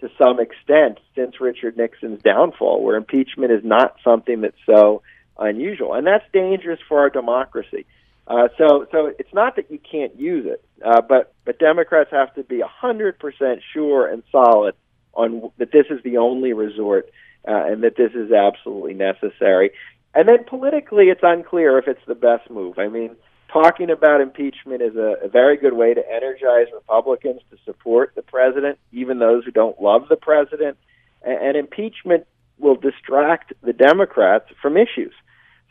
to 0.00 0.10
some 0.20 0.40
extent 0.40 0.98
since 1.14 1.40
Richard 1.40 1.76
Nixon's 1.76 2.22
downfall, 2.22 2.82
where 2.82 2.96
impeachment 2.96 3.52
is 3.52 3.64
not 3.64 3.96
something 4.02 4.40
that's 4.40 4.56
so 4.66 5.02
unusual. 5.38 5.94
And 5.94 6.06
that's 6.06 6.24
dangerous 6.32 6.80
for 6.88 7.00
our 7.00 7.10
democracy. 7.10 7.86
Uh, 8.26 8.48
so, 8.58 8.86
so 8.90 9.12
it's 9.18 9.32
not 9.32 9.56
that 9.56 9.70
you 9.70 9.78
can't 9.78 10.18
use 10.18 10.46
it, 10.46 10.64
uh, 10.84 11.00
but 11.00 11.34
but 11.44 11.58
Democrats 11.58 12.10
have 12.12 12.32
to 12.34 12.44
be 12.44 12.62
hundred 12.64 13.18
percent 13.18 13.60
sure 13.72 14.06
and 14.06 14.22
solid 14.30 14.74
on 15.12 15.50
that 15.58 15.72
this 15.72 15.86
is 15.90 16.02
the 16.04 16.18
only 16.18 16.52
resort 16.52 17.10
uh, 17.46 17.64
and 17.66 17.82
that 17.82 17.96
this 17.96 18.12
is 18.14 18.30
absolutely 18.30 18.94
necessary. 18.94 19.72
And 20.14 20.28
then 20.28 20.44
politically, 20.44 21.06
it's 21.06 21.22
unclear 21.22 21.78
if 21.78 21.88
it's 21.88 22.04
the 22.06 22.14
best 22.14 22.50
move. 22.50 22.78
I 22.78 22.88
mean, 22.88 23.16
talking 23.52 23.90
about 23.90 24.20
impeachment 24.20 24.82
is 24.82 24.96
a, 24.96 25.16
a 25.24 25.28
very 25.28 25.56
good 25.56 25.72
way 25.72 25.94
to 25.94 26.02
energize 26.10 26.66
Republicans 26.72 27.40
to 27.50 27.56
support 27.64 28.12
the 28.14 28.22
president, 28.22 28.78
even 28.92 29.18
those 29.18 29.44
who 29.44 29.50
don't 29.50 29.80
love 29.80 30.08
the 30.08 30.16
president. 30.16 30.76
And, 31.22 31.38
and 31.38 31.56
impeachment 31.56 32.26
will 32.58 32.76
distract 32.76 33.52
the 33.62 33.72
Democrats 33.72 34.46
from 34.60 34.76
issues. 34.76 35.14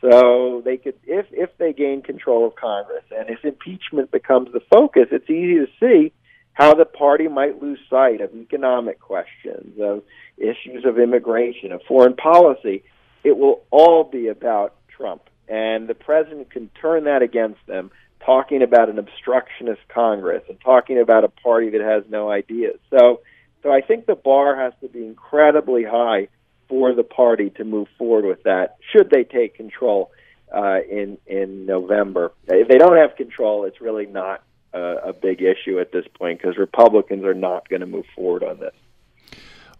So 0.00 0.62
they 0.64 0.78
could, 0.78 0.96
if 1.04 1.26
if 1.30 1.56
they 1.58 1.72
gain 1.72 2.02
control 2.02 2.44
of 2.44 2.56
Congress, 2.56 3.04
and 3.16 3.30
if 3.30 3.44
impeachment 3.44 4.10
becomes 4.10 4.52
the 4.52 4.60
focus, 4.68 5.06
it's 5.12 5.30
easy 5.30 5.64
to 5.64 5.68
see 5.78 6.12
how 6.54 6.74
the 6.74 6.84
party 6.84 7.28
might 7.28 7.62
lose 7.62 7.78
sight 7.88 8.20
of 8.20 8.34
economic 8.34 9.00
questions, 9.00 9.78
of 9.80 10.02
issues 10.36 10.84
of 10.84 10.98
immigration, 10.98 11.70
of 11.70 11.80
foreign 11.86 12.14
policy, 12.14 12.82
it 13.24 13.36
will 13.36 13.62
all 13.70 14.04
be 14.04 14.28
about 14.28 14.74
Trump. 14.88 15.22
And 15.48 15.88
the 15.88 15.94
president 15.94 16.50
can 16.50 16.70
turn 16.80 17.04
that 17.04 17.22
against 17.22 17.64
them, 17.66 17.90
talking 18.24 18.62
about 18.62 18.88
an 18.88 18.98
obstructionist 18.98 19.80
Congress 19.88 20.42
and 20.48 20.60
talking 20.60 20.98
about 20.98 21.24
a 21.24 21.28
party 21.28 21.70
that 21.70 21.80
has 21.80 22.04
no 22.08 22.30
ideas. 22.30 22.78
So, 22.90 23.20
so 23.62 23.72
I 23.72 23.80
think 23.80 24.06
the 24.06 24.14
bar 24.14 24.56
has 24.56 24.72
to 24.80 24.88
be 24.88 25.04
incredibly 25.04 25.84
high 25.84 26.28
for 26.68 26.94
the 26.94 27.02
party 27.02 27.50
to 27.50 27.64
move 27.64 27.88
forward 27.98 28.24
with 28.24 28.44
that. 28.44 28.76
Should 28.92 29.10
they 29.10 29.24
take 29.24 29.56
control 29.56 30.10
uh, 30.54 30.78
in 30.88 31.18
in 31.26 31.66
November? 31.66 32.32
If 32.46 32.68
they 32.68 32.78
don't 32.78 32.96
have 32.96 33.16
control, 33.16 33.64
it's 33.64 33.80
really 33.80 34.06
not 34.06 34.42
a, 34.72 35.08
a 35.08 35.12
big 35.12 35.42
issue 35.42 35.80
at 35.80 35.92
this 35.92 36.06
point 36.14 36.40
because 36.40 36.56
Republicans 36.56 37.24
are 37.24 37.34
not 37.34 37.68
going 37.68 37.80
to 37.80 37.86
move 37.86 38.06
forward 38.14 38.42
on 38.42 38.58
this. 38.58 38.74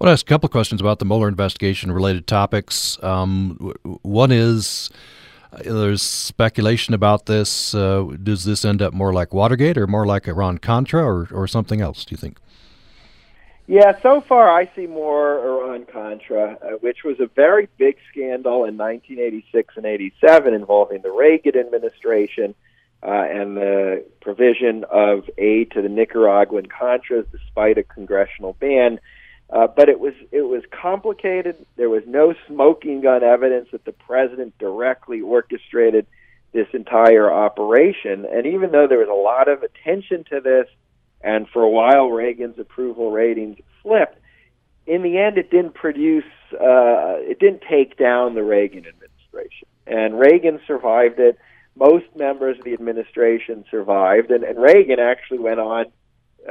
Want 0.03 0.09
to 0.09 0.13
ask 0.15 0.27
a 0.27 0.29
couple 0.29 0.49
of 0.49 0.51
questions 0.51 0.81
about 0.81 0.99
the 0.99 1.05
Mueller 1.05 1.29
investigation 1.29 1.93
related 1.93 2.27
topics. 2.27 3.01
Um, 3.05 3.73
one 4.03 4.33
is 4.33 4.91
uh, 5.53 5.59
there's 5.63 6.03
speculation 6.03 6.93
about 6.93 7.27
this. 7.27 7.73
Uh, 7.73 8.09
does 8.21 8.43
this 8.43 8.65
end 8.65 8.83
up 8.83 8.93
more 8.93 9.13
like 9.13 9.33
Watergate 9.33 9.79
or 9.79 9.87
more 9.87 10.05
like 10.05 10.27
Iran 10.27 10.59
Contra 10.59 11.05
or, 11.05 11.29
or 11.31 11.47
something 11.47 11.81
else, 11.81 12.05
do 12.05 12.15
you 12.15 12.17
think? 12.17 12.39
Yeah, 13.69 13.97
so 14.03 14.21
far 14.21 14.51
I 14.51 14.69
see 14.75 14.89
more 14.89 15.39
Iran 15.39 15.85
Contra, 15.85 16.59
uh, 16.61 16.71
which 16.81 17.05
was 17.05 17.21
a 17.21 17.27
very 17.27 17.69
big 17.79 17.97
scandal 18.11 18.65
in 18.65 18.77
1986 18.77 19.77
and 19.77 19.87
87 19.87 20.53
involving 20.53 21.03
the 21.03 21.13
Reagan 21.13 21.57
administration 21.57 22.57
uh, 23.05 23.07
and 23.07 23.57
the 23.57 24.05
provision 24.21 24.83
of 24.91 25.31
aid 25.39 25.71
to 25.71 25.81
the 25.81 25.89
Nicaraguan 25.89 26.67
Contras 26.67 27.25
despite 27.31 27.79
a 27.79 27.85
congressional 27.85 28.55
ban. 28.55 28.99
Uh, 29.53 29.67
but 29.67 29.91
it 29.91 30.01
was 30.01 30.15
it 30.31 30.43
was 30.43 30.63
complicated. 30.71 31.67
There 31.77 31.91
was 31.91 32.05
no 32.07 32.35
smoking 32.49 33.03
gun 33.03 33.23
evidence 33.23 33.69
that 33.73 33.85
the 33.85 33.93
president 33.93 34.57
directly 34.59 35.21
orchestrated 35.21 36.07
this 36.53 36.69
entire 36.73 37.31
operation. 37.31 38.25
And 38.25 38.47
even 38.47 38.73
though 38.73 38.87
there 38.87 38.99
was 38.99 39.11
a 39.11 39.13
lot 39.13 39.49
of 39.49 39.63
attention 39.63 40.25
to 40.31 40.41
this, 40.41 40.67
and 41.21 41.47
for 41.51 41.63
a 41.63 41.69
while 41.69 42.09
Reagan's 42.09 42.59
approval 42.59 43.11
ratings 43.11 43.59
slipped, 43.83 44.19
in 44.87 45.03
the 45.03 45.19
end 45.19 45.37
it 45.37 45.51
didn't 45.51 45.75
produce 45.75 46.25
uh, 46.55 47.21
it 47.21 47.39
didn't 47.39 47.63
take 47.69 47.99
down 47.99 48.35
the 48.35 48.43
Reagan 48.43 48.87
administration. 48.87 49.69
And 49.87 50.19
Reagan 50.19 50.61
survived 50.67 51.19
it. 51.19 51.39
Most 51.77 52.07
members 52.17 52.59
of 52.59 52.65
the 52.65 52.73
administration 52.73 53.67
survived, 53.71 54.31
and, 54.31 54.45
and 54.45 54.59
Reagan 54.59 54.99
actually 54.99 55.39
went 55.41 55.61
on 55.61 55.87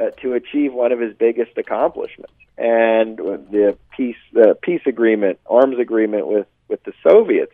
uh, 0.00 0.10
to 0.22 0.34
achieve 0.34 0.72
one 0.72 0.92
of 0.92 1.00
his 1.00 1.14
biggest 1.14 1.56
accomplishments, 1.56 2.32
and 2.58 3.18
the 3.18 3.76
peace 3.96 4.16
the 4.32 4.56
peace 4.62 4.82
agreement, 4.86 5.38
arms 5.46 5.78
agreement 5.78 6.26
with 6.26 6.46
with 6.68 6.82
the 6.84 6.92
Soviets. 7.02 7.52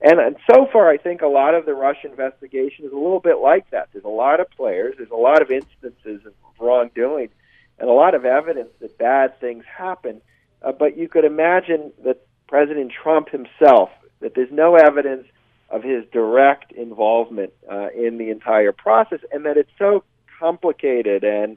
And, 0.00 0.20
and 0.20 0.36
so 0.50 0.66
far, 0.70 0.90
I 0.90 0.98
think 0.98 1.22
a 1.22 1.26
lot 1.26 1.54
of 1.54 1.64
the 1.64 1.74
Russia 1.74 2.10
investigation 2.10 2.84
is 2.84 2.92
a 2.92 2.96
little 2.96 3.20
bit 3.20 3.38
like 3.38 3.70
that. 3.70 3.88
There's 3.92 4.04
a 4.04 4.08
lot 4.08 4.40
of 4.40 4.50
players, 4.50 4.94
there's 4.98 5.10
a 5.10 5.16
lot 5.16 5.40
of 5.40 5.50
instances 5.50 6.26
of 6.26 6.32
wrongdoing, 6.58 7.30
and 7.78 7.88
a 7.88 7.92
lot 7.92 8.14
of 8.14 8.24
evidence 8.24 8.68
that 8.80 8.98
bad 8.98 9.40
things 9.40 9.64
happen. 9.64 10.20
Uh, 10.62 10.72
but 10.72 10.98
you 10.98 11.08
could 11.08 11.24
imagine 11.24 11.92
that 12.04 12.26
President 12.46 12.92
Trump 13.02 13.30
himself, 13.30 13.90
that 14.20 14.34
there's 14.34 14.52
no 14.52 14.76
evidence 14.76 15.26
of 15.70 15.82
his 15.82 16.04
direct 16.12 16.72
involvement 16.72 17.52
uh, 17.70 17.88
in 17.90 18.18
the 18.18 18.30
entire 18.30 18.72
process, 18.72 19.20
and 19.32 19.46
that 19.46 19.56
it's 19.56 19.70
so 19.78 20.04
complicated 20.38 21.24
and 21.24 21.56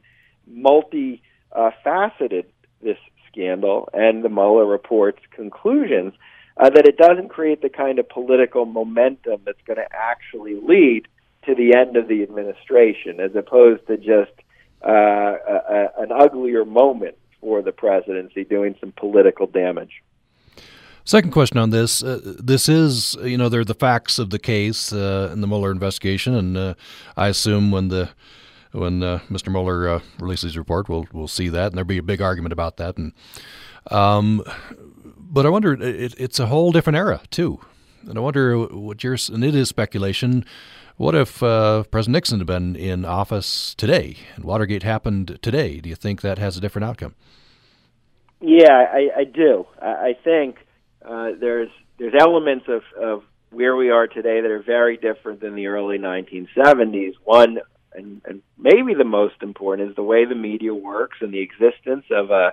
multi 0.49 1.21
uh, 1.51 1.71
faceted 1.83 2.45
this 2.81 2.97
scandal 3.31 3.89
and 3.93 4.23
the 4.23 4.29
Mueller 4.29 4.65
report's 4.65 5.21
conclusions 5.31 6.13
uh, 6.57 6.69
that 6.69 6.87
it 6.87 6.97
doesn't 6.97 7.29
create 7.29 7.61
the 7.61 7.69
kind 7.69 7.99
of 7.99 8.09
political 8.09 8.65
momentum 8.65 9.41
that's 9.45 9.61
going 9.65 9.77
to 9.77 9.87
actually 9.91 10.55
lead 10.55 11.07
to 11.45 11.55
the 11.55 11.75
end 11.75 11.95
of 11.95 12.07
the 12.07 12.21
administration, 12.21 13.19
as 13.19 13.33
opposed 13.35 13.87
to 13.87 13.97
just 13.97 14.31
uh, 14.85 14.91
a, 14.91 15.61
a, 15.69 16.03
an 16.03 16.11
uglier 16.11 16.65
moment 16.65 17.15
for 17.39 17.61
the 17.61 17.71
presidency 17.71 18.43
doing 18.43 18.75
some 18.79 18.91
political 18.91 19.47
damage. 19.47 20.03
Second 21.05 21.31
question 21.31 21.57
on 21.57 21.69
this: 21.69 22.03
uh, 22.03 22.19
This 22.23 22.67
is, 22.67 23.15
you 23.23 23.37
know, 23.37 23.49
they're 23.49 23.63
the 23.63 23.73
facts 23.73 24.19
of 24.19 24.29
the 24.29 24.39
case 24.39 24.91
uh, 24.91 25.29
in 25.31 25.41
the 25.41 25.47
Mueller 25.47 25.71
investigation, 25.71 26.35
and 26.35 26.57
uh, 26.57 26.73
I 27.15 27.29
assume 27.29 27.71
when 27.71 27.87
the 27.87 28.09
when 28.71 29.03
uh, 29.03 29.19
Mr. 29.29 29.51
Mueller 29.51 29.89
uh, 29.89 29.99
releases 30.19 30.51
his 30.51 30.57
report, 30.57 30.89
we'll 30.89 31.07
we'll 31.11 31.27
see 31.27 31.49
that, 31.49 31.67
and 31.67 31.75
there'll 31.75 31.87
be 31.87 31.97
a 31.97 32.03
big 32.03 32.21
argument 32.21 32.53
about 32.53 32.77
that. 32.77 32.97
And 32.97 33.13
um, 33.91 34.43
but 35.17 35.45
I 35.45 35.49
wonder, 35.49 35.73
it, 35.73 36.15
it's 36.17 36.39
a 36.39 36.47
whole 36.47 36.71
different 36.71 36.97
era 36.97 37.21
too, 37.31 37.59
and 38.07 38.17
I 38.17 38.21
wonder 38.21 38.57
what 38.57 39.03
your 39.03 39.17
and 39.31 39.43
it 39.43 39.55
is 39.55 39.69
speculation. 39.69 40.45
What 40.97 41.15
if 41.15 41.41
uh, 41.41 41.83
President 41.83 42.15
Nixon 42.15 42.39
had 42.39 42.47
been 42.47 42.75
in 42.75 43.05
office 43.05 43.73
today 43.73 44.17
and 44.35 44.43
Watergate 44.43 44.83
happened 44.83 45.39
today? 45.41 45.79
Do 45.79 45.87
you 45.87 45.95
think 45.95 46.19
that 46.21 46.37
has 46.39 46.57
a 46.57 46.59
different 46.59 46.83
outcome? 46.83 47.15
Yeah, 48.41 48.73
I, 48.73 49.09
I 49.19 49.23
do. 49.23 49.65
I, 49.81 50.17
think 50.21 50.57
uh, 51.05 51.31
there's 51.39 51.69
there's 51.97 52.13
elements 52.19 52.65
of, 52.67 52.81
of 53.01 53.23
where 53.49 53.77
we 53.77 53.91
are 53.91 54.07
today 54.07 54.41
that 54.41 54.51
are 54.51 54.61
very 54.61 54.97
different 54.97 55.39
than 55.39 55.55
the 55.55 55.67
early 55.67 55.97
1970s. 55.97 57.13
One 57.23 57.59
and, 57.93 58.21
and 58.25 58.41
maybe 58.57 58.93
the 58.93 59.03
most 59.03 59.35
important 59.41 59.89
is 59.89 59.95
the 59.95 60.03
way 60.03 60.25
the 60.25 60.35
media 60.35 60.73
works 60.73 61.17
and 61.21 61.33
the 61.33 61.39
existence 61.39 62.05
of 62.11 62.31
a, 62.31 62.51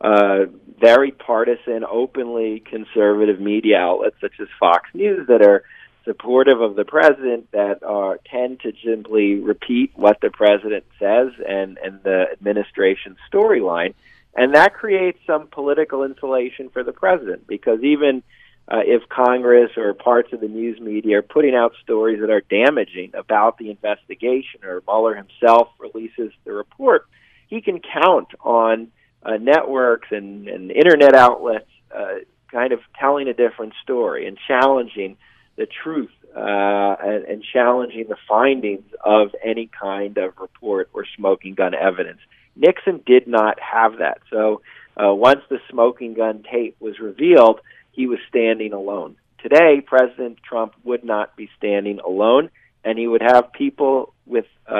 a 0.00 0.46
very 0.78 1.10
partisan, 1.10 1.84
openly 1.84 2.60
conservative 2.60 3.40
media 3.40 3.78
outlets 3.78 4.16
such 4.20 4.34
as 4.40 4.48
Fox 4.60 4.88
News 4.94 5.26
that 5.28 5.42
are 5.42 5.64
supportive 6.04 6.60
of 6.60 6.76
the 6.76 6.84
president 6.84 7.50
that 7.50 7.82
are 7.82 8.18
tend 8.30 8.60
to 8.60 8.72
simply 8.84 9.34
repeat 9.34 9.90
what 9.96 10.20
the 10.20 10.30
president 10.30 10.84
says 10.98 11.32
and 11.46 11.78
and 11.78 12.02
the 12.04 12.26
administration's 12.32 13.18
storyline. 13.30 13.94
And 14.36 14.54
that 14.54 14.74
creates 14.74 15.18
some 15.26 15.48
political 15.48 16.04
insulation 16.04 16.68
for 16.68 16.84
the 16.84 16.92
president 16.92 17.46
because 17.46 17.82
even 17.82 18.22
uh, 18.68 18.80
if 18.84 19.08
Congress 19.08 19.70
or 19.76 19.94
parts 19.94 20.32
of 20.32 20.40
the 20.40 20.48
news 20.48 20.80
media 20.80 21.18
are 21.18 21.22
putting 21.22 21.54
out 21.54 21.72
stories 21.82 22.20
that 22.20 22.30
are 22.30 22.40
damaging 22.40 23.12
about 23.14 23.58
the 23.58 23.70
investigation, 23.70 24.60
or 24.64 24.82
Mueller 24.86 25.14
himself 25.14 25.68
releases 25.78 26.32
the 26.44 26.52
report, 26.52 27.06
he 27.48 27.60
can 27.60 27.80
count 27.80 28.28
on 28.40 28.88
uh, 29.22 29.36
networks 29.36 30.08
and, 30.10 30.48
and 30.48 30.70
internet 30.70 31.14
outlets 31.14 31.70
uh, 31.96 32.16
kind 32.50 32.72
of 32.72 32.80
telling 32.98 33.28
a 33.28 33.34
different 33.34 33.72
story 33.82 34.26
and 34.26 34.36
challenging 34.48 35.16
the 35.56 35.66
truth 35.66 36.10
uh, 36.36 36.96
and, 37.02 37.24
and 37.24 37.44
challenging 37.52 38.06
the 38.08 38.16
findings 38.28 38.84
of 39.04 39.34
any 39.44 39.70
kind 39.80 40.18
of 40.18 40.34
report 40.40 40.88
or 40.92 41.04
smoking 41.16 41.54
gun 41.54 41.74
evidence. 41.74 42.20
Nixon 42.56 43.00
did 43.06 43.26
not 43.26 43.58
have 43.60 43.98
that. 43.98 44.18
So 44.30 44.62
uh, 44.96 45.14
once 45.14 45.40
the 45.48 45.58
smoking 45.70 46.14
gun 46.14 46.44
tape 46.50 46.76
was 46.80 46.98
revealed, 46.98 47.60
he 47.96 48.06
was 48.06 48.18
standing 48.28 48.72
alone. 48.74 49.16
Today, 49.42 49.80
President 49.80 50.38
Trump 50.42 50.74
would 50.84 51.02
not 51.02 51.34
be 51.34 51.48
standing 51.56 51.98
alone, 51.98 52.50
and 52.84 52.98
he 52.98 53.08
would 53.08 53.22
have 53.22 53.52
people 53.52 54.12
with 54.26 54.44
uh, 54.70 54.74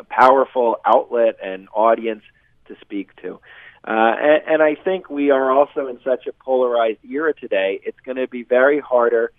a 0.00 0.04
powerful 0.08 0.76
outlet 0.86 1.36
and 1.42 1.68
audience 1.74 2.22
to 2.68 2.76
speak 2.80 3.14
to. 3.16 3.40
Uh, 3.82 4.14
and, 4.20 4.42
and 4.46 4.62
I 4.62 4.76
think 4.76 5.10
we 5.10 5.30
are 5.30 5.50
also 5.50 5.88
in 5.88 5.98
such 6.04 6.26
a 6.26 6.32
polarized 6.32 7.00
era 7.04 7.34
today. 7.34 7.80
It's 7.82 7.98
going 8.00 8.16
to 8.16 8.28
be 8.28 8.44
very 8.44 8.78
harder 8.78 9.32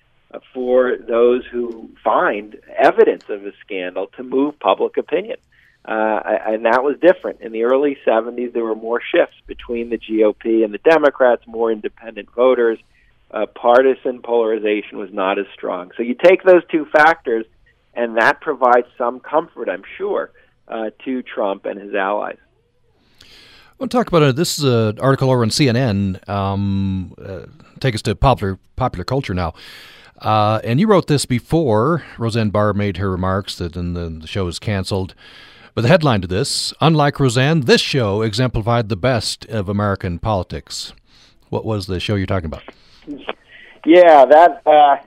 for 0.54 0.98
those 0.98 1.46
who 1.46 1.90
find 2.04 2.58
evidence 2.78 3.26
of 3.30 3.46
a 3.46 3.52
scandal 3.64 4.08
to 4.18 4.24
move 4.24 4.60
public 4.60 4.98
opinion. 4.98 5.38
Uh, 5.84 6.20
and 6.46 6.66
that 6.66 6.84
was 6.84 6.98
different. 7.02 7.42
In 7.42 7.52
the 7.52 7.64
early 7.64 7.98
70s, 8.06 8.54
there 8.54 8.64
were 8.64 8.76
more 8.76 9.02
shifts 9.02 9.36
between 9.48 9.90
the 9.90 9.98
GOP 9.98 10.64
and 10.64 10.74
the 10.74 10.80
Democrats, 10.80 11.44
more 11.48 11.72
independent 11.72 12.30
voters. 12.36 12.78
Uh, 13.32 13.46
partisan 13.48 14.22
polarization 14.22 14.98
was 14.98 15.10
not 15.12 15.40
as 15.40 15.46
strong. 15.54 15.92
So 15.98 16.04
you 16.04 16.16
take 16.16 16.44
those 16.44 16.64
two 16.70 16.86
factors, 16.86 17.46
and 17.94 18.18
that 18.18 18.42
provides 18.42 18.88
some 18.98 19.20
comfort, 19.20 19.70
I'm 19.70 19.84
sure, 19.98 20.32
uh, 20.68 20.92
to 21.06 21.24
Trump 21.24 21.66
and 21.66 21.80
his 21.80 21.96
allies. 21.96 22.38
I 23.24 23.74
want 23.80 23.92
to 23.92 23.98
talk 23.98 24.08
about 24.08 24.22
it. 24.22 24.36
This 24.36 24.60
is 24.60 24.66
an 24.66 25.00
article 25.00 25.32
over 25.32 25.42
on 25.42 25.50
CNN. 25.50 26.30
Um, 26.30 27.16
uh, 27.18 27.48
take 27.80 27.96
us 27.96 28.04
to 28.04 28.16
popular 28.16 28.60
popular 28.76 29.04
culture 29.04 29.34
now. 29.34 29.54
Uh, 30.20 30.62
and 30.64 30.80
you 30.80 30.86
wrote 30.86 31.08
this 31.08 31.26
before 31.26 32.04
Roseanne 32.20 32.52
Barr 32.52 32.74
made 32.74 32.98
her 32.98 33.10
remarks 33.10 33.56
that 33.56 33.74
then 33.74 33.94
the, 33.94 34.08
the 34.10 34.28
show 34.28 34.48
is 34.48 34.60
canceled. 34.60 35.16
But 35.74 35.84
the 35.84 35.88
headline 35.88 36.22
to 36.22 36.28
this 36.28 36.74
Unlike 36.82 37.20
Roseanne, 37.20 37.62
this 37.62 37.82
show 37.82 38.22
exemplified 38.22 38.90
the 38.90 38.98
best 38.98 39.46
of 39.46 39.70
American 39.70 40.20
politics. 40.20 40.94
What 41.50 41.66
was 41.66 41.88
the 41.88 42.00
show 42.00 42.16
you're 42.16 42.26
talking 42.26 42.48
about? 42.48 42.64
Yeah, 43.86 44.26
that. 44.26 44.62
Uh, 44.66 44.98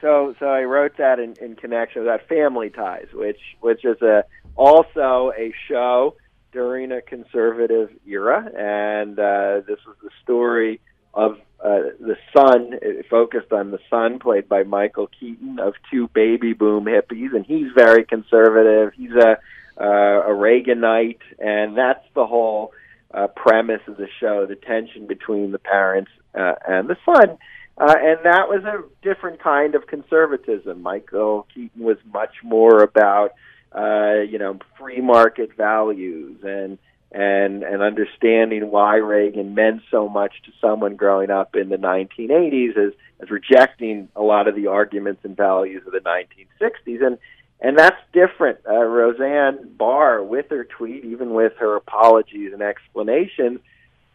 so, 0.00 0.34
so 0.38 0.46
I 0.46 0.64
wrote 0.64 0.96
that 0.98 1.18
in, 1.18 1.34
in 1.40 1.56
connection 1.56 2.02
with 2.02 2.08
that 2.08 2.28
Family 2.28 2.70
Ties, 2.70 3.06
which 3.12 3.40
which 3.60 3.84
is 3.84 4.00
a 4.02 4.24
also 4.56 5.32
a 5.36 5.52
show 5.68 6.16
during 6.52 6.92
a 6.92 7.00
conservative 7.00 7.90
era, 8.06 8.50
and 8.56 9.18
uh, 9.18 9.60
this 9.66 9.78
was 9.86 9.96
the 10.02 10.10
story 10.22 10.80
of 11.14 11.38
uh, 11.64 11.80
the 12.00 12.16
son, 12.36 12.78
focused 13.10 13.52
on 13.52 13.70
the 13.70 13.80
son, 13.90 14.18
played 14.18 14.48
by 14.48 14.62
Michael 14.62 15.08
Keaton, 15.18 15.58
of 15.58 15.74
two 15.90 16.08
baby 16.08 16.52
boom 16.52 16.84
hippies, 16.84 17.34
and 17.34 17.44
he's 17.44 17.70
very 17.74 18.04
conservative. 18.04 18.92
He's 18.94 19.12
a 19.12 19.38
uh, 19.80 19.84
a 19.84 20.30
Reaganite, 20.30 21.20
and 21.38 21.76
that's 21.76 22.04
the 22.14 22.26
whole 22.26 22.72
uh, 23.12 23.28
premise 23.28 23.82
of 23.86 23.96
the 23.96 24.08
show: 24.20 24.46
the 24.46 24.56
tension 24.56 25.06
between 25.06 25.52
the 25.52 25.58
parents 25.58 26.10
uh, 26.34 26.54
and 26.66 26.88
the 26.88 26.96
son. 27.04 27.38
Uh, 27.80 27.94
and 27.96 28.18
that 28.24 28.48
was 28.48 28.64
a 28.64 28.82
different 29.02 29.40
kind 29.40 29.76
of 29.76 29.86
conservatism. 29.86 30.82
Michael 30.82 31.46
Keaton 31.54 31.84
was 31.84 31.96
much 32.12 32.34
more 32.42 32.82
about, 32.82 33.34
uh, 33.72 34.22
you 34.28 34.36
know, 34.36 34.58
free 34.76 35.00
market 35.00 35.56
values 35.56 36.38
and 36.42 36.78
and 37.10 37.62
and 37.62 37.80
understanding 37.80 38.70
why 38.70 38.96
Reagan 38.96 39.54
meant 39.54 39.82
so 39.90 40.08
much 40.08 40.32
to 40.44 40.52
someone 40.60 40.96
growing 40.96 41.30
up 41.30 41.56
in 41.56 41.68
the 41.68 41.76
1980s 41.76 42.76
as 42.76 42.92
as 43.20 43.30
rejecting 43.30 44.08
a 44.14 44.22
lot 44.22 44.48
of 44.48 44.54
the 44.54 44.66
arguments 44.66 45.20
and 45.24 45.36
values 45.36 45.82
of 45.86 45.92
the 45.92 46.00
1960s 46.00 47.04
and 47.04 47.18
and 47.60 47.78
that's 47.78 48.00
different. 48.12 48.58
Uh, 48.68 48.82
Roseanne 48.84 49.74
Barr, 49.76 50.22
with 50.22 50.46
her 50.50 50.64
tweet, 50.64 51.04
even 51.04 51.34
with 51.34 51.54
her 51.58 51.76
apologies 51.76 52.52
and 52.52 52.62
explanations, 52.62 53.60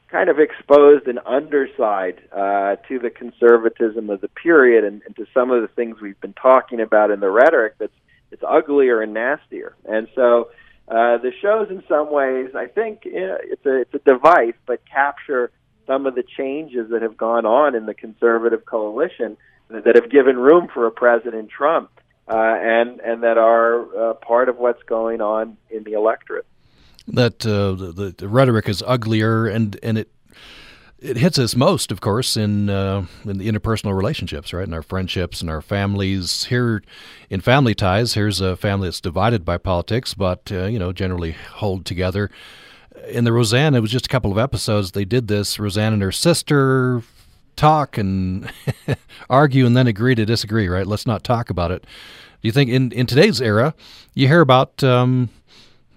kind 0.07 0.29
of 0.29 0.39
exposed 0.39 1.07
an 1.07 1.19
underside 1.25 2.21
uh, 2.31 2.75
to 2.87 2.99
the 2.99 3.09
conservatism 3.09 4.09
of 4.09 4.21
the 4.21 4.27
period 4.27 4.83
and, 4.83 5.01
and 5.05 5.15
to 5.15 5.25
some 5.33 5.49
of 5.49 5.61
the 5.61 5.67
things 5.67 5.99
we've 5.99 6.21
been 6.21 6.33
talking 6.33 6.79
about 6.79 7.09
in 7.11 7.19
the 7.19 7.29
rhetoric 7.29 7.75
that's 7.79 7.93
it's 8.31 8.43
uglier 8.47 9.01
and 9.01 9.13
nastier. 9.13 9.75
And 9.85 10.07
so 10.15 10.49
uh, 10.87 11.17
the 11.17 11.31
shows, 11.41 11.69
in 11.69 11.83
some 11.87 12.11
ways, 12.11 12.49
I 12.55 12.65
think 12.65 13.01
it's 13.05 13.65
a 13.65 13.81
it's 13.81 13.93
a 13.93 13.99
device, 13.99 14.55
but 14.65 14.81
capture 14.85 15.51
some 15.87 16.05
of 16.05 16.15
the 16.15 16.23
changes 16.23 16.89
that 16.89 17.01
have 17.01 17.15
gone 17.15 17.45
on 17.45 17.75
in 17.75 17.85
the 17.85 17.93
conservative 17.93 18.65
coalition 18.65 19.37
that 19.69 19.95
have 19.95 20.09
given 20.09 20.37
room 20.37 20.67
for 20.73 20.85
a 20.85 20.91
President 20.91 21.49
Trump, 21.49 21.89
uh, 22.27 22.35
and 22.35 22.99
and 23.01 23.23
that 23.23 23.37
are 23.37 24.11
uh, 24.11 24.13
part 24.15 24.49
of 24.49 24.57
what's 24.57 24.83
going 24.83 25.21
on 25.21 25.57
in 25.69 25.83
the 25.83 25.93
electorate. 25.93 26.45
That 27.07 27.45
uh, 27.45 27.73
the, 27.73 28.13
the 28.17 28.27
rhetoric 28.27 28.69
is 28.69 28.81
uglier, 28.85 29.47
and 29.47 29.77
and 29.83 29.97
it 29.97 30.09
it 31.03 31.17
hits 31.17 31.37
us 31.37 31.53
most, 31.53 31.91
of 31.91 31.99
course, 31.99 32.37
in 32.37 32.69
uh, 32.69 33.05
in 33.25 33.37
the 33.37 33.51
interpersonal 33.51 33.95
relationships, 33.95 34.53
right? 34.53 34.65
In 34.65 34.73
our 34.73 34.81
friendships 34.81 35.41
and 35.41 35.49
our 35.49 35.61
families. 35.61 36.45
Here, 36.45 36.81
in 37.29 37.41
family 37.41 37.75
ties, 37.75 38.13
here's 38.13 38.39
a 38.39 38.55
family 38.55 38.87
that's 38.87 39.01
divided 39.01 39.43
by 39.43 39.57
politics, 39.57 40.13
but 40.13 40.49
uh, 40.51 40.65
you 40.65 40.79
know, 40.79 40.93
generally 40.93 41.31
hold 41.31 41.85
together. 41.85 42.31
In 43.09 43.25
the 43.25 43.33
Roseanne, 43.33 43.75
it 43.75 43.81
was 43.81 43.91
just 43.91 44.05
a 44.05 44.09
couple 44.09 44.31
of 44.31 44.37
episodes. 44.37 44.91
They 44.91 45.03
did 45.03 45.27
this. 45.27 45.59
Roseanne 45.59 45.93
and 45.93 46.01
her 46.01 46.11
sister 46.11 47.03
talk 47.55 47.97
and 47.97 48.51
argue, 49.29 49.65
and 49.65 49.75
then 49.75 49.87
agree 49.87 50.15
to 50.15 50.25
disagree. 50.25 50.67
Right? 50.67 50.87
Let's 50.87 51.07
not 51.07 51.23
talk 51.23 51.49
about 51.49 51.71
it. 51.71 51.83
Do 51.83 52.47
you 52.47 52.51
think 52.51 52.69
in 52.69 52.91
in 52.91 53.05
today's 53.05 53.41
era, 53.41 53.73
you 54.13 54.27
hear 54.27 54.41
about 54.41 54.83
um, 54.83 55.29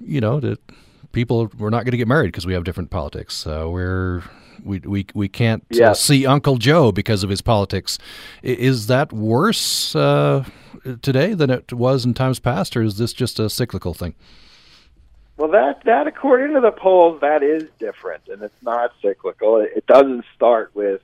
you 0.00 0.20
know 0.20 0.40
that 0.40 0.60
people 1.12 1.50
we're 1.58 1.70
not 1.70 1.84
going 1.84 1.92
to 1.92 1.96
get 1.96 2.08
married 2.08 2.28
because 2.28 2.46
we 2.46 2.52
have 2.52 2.64
different 2.64 2.90
politics. 2.90 3.46
Uh, 3.46 3.66
we're 3.68 4.22
we 4.64 4.80
we 4.80 5.06
we 5.14 5.28
can't 5.28 5.64
uh, 5.80 5.94
see 5.94 6.26
Uncle 6.26 6.56
Joe 6.56 6.92
because 6.92 7.22
of 7.22 7.30
his 7.30 7.40
politics. 7.40 7.98
Is 8.42 8.86
that 8.88 9.12
worse 9.12 9.94
uh, 9.96 10.44
today 11.02 11.34
than 11.34 11.50
it 11.50 11.72
was 11.72 12.04
in 12.04 12.14
times 12.14 12.38
past, 12.38 12.76
or 12.76 12.82
is 12.82 12.98
this 12.98 13.12
just 13.12 13.38
a 13.38 13.48
cyclical 13.48 13.94
thing? 13.94 14.14
Well, 15.36 15.50
that 15.50 15.84
that 15.84 16.06
according 16.06 16.54
to 16.54 16.60
the 16.60 16.72
polls, 16.72 17.20
that 17.20 17.42
is 17.42 17.64
different, 17.78 18.28
and 18.28 18.42
it's 18.42 18.62
not 18.62 18.92
cyclical. 19.02 19.58
It, 19.58 19.70
it 19.76 19.86
doesn't 19.86 20.24
start 20.34 20.70
with 20.74 21.02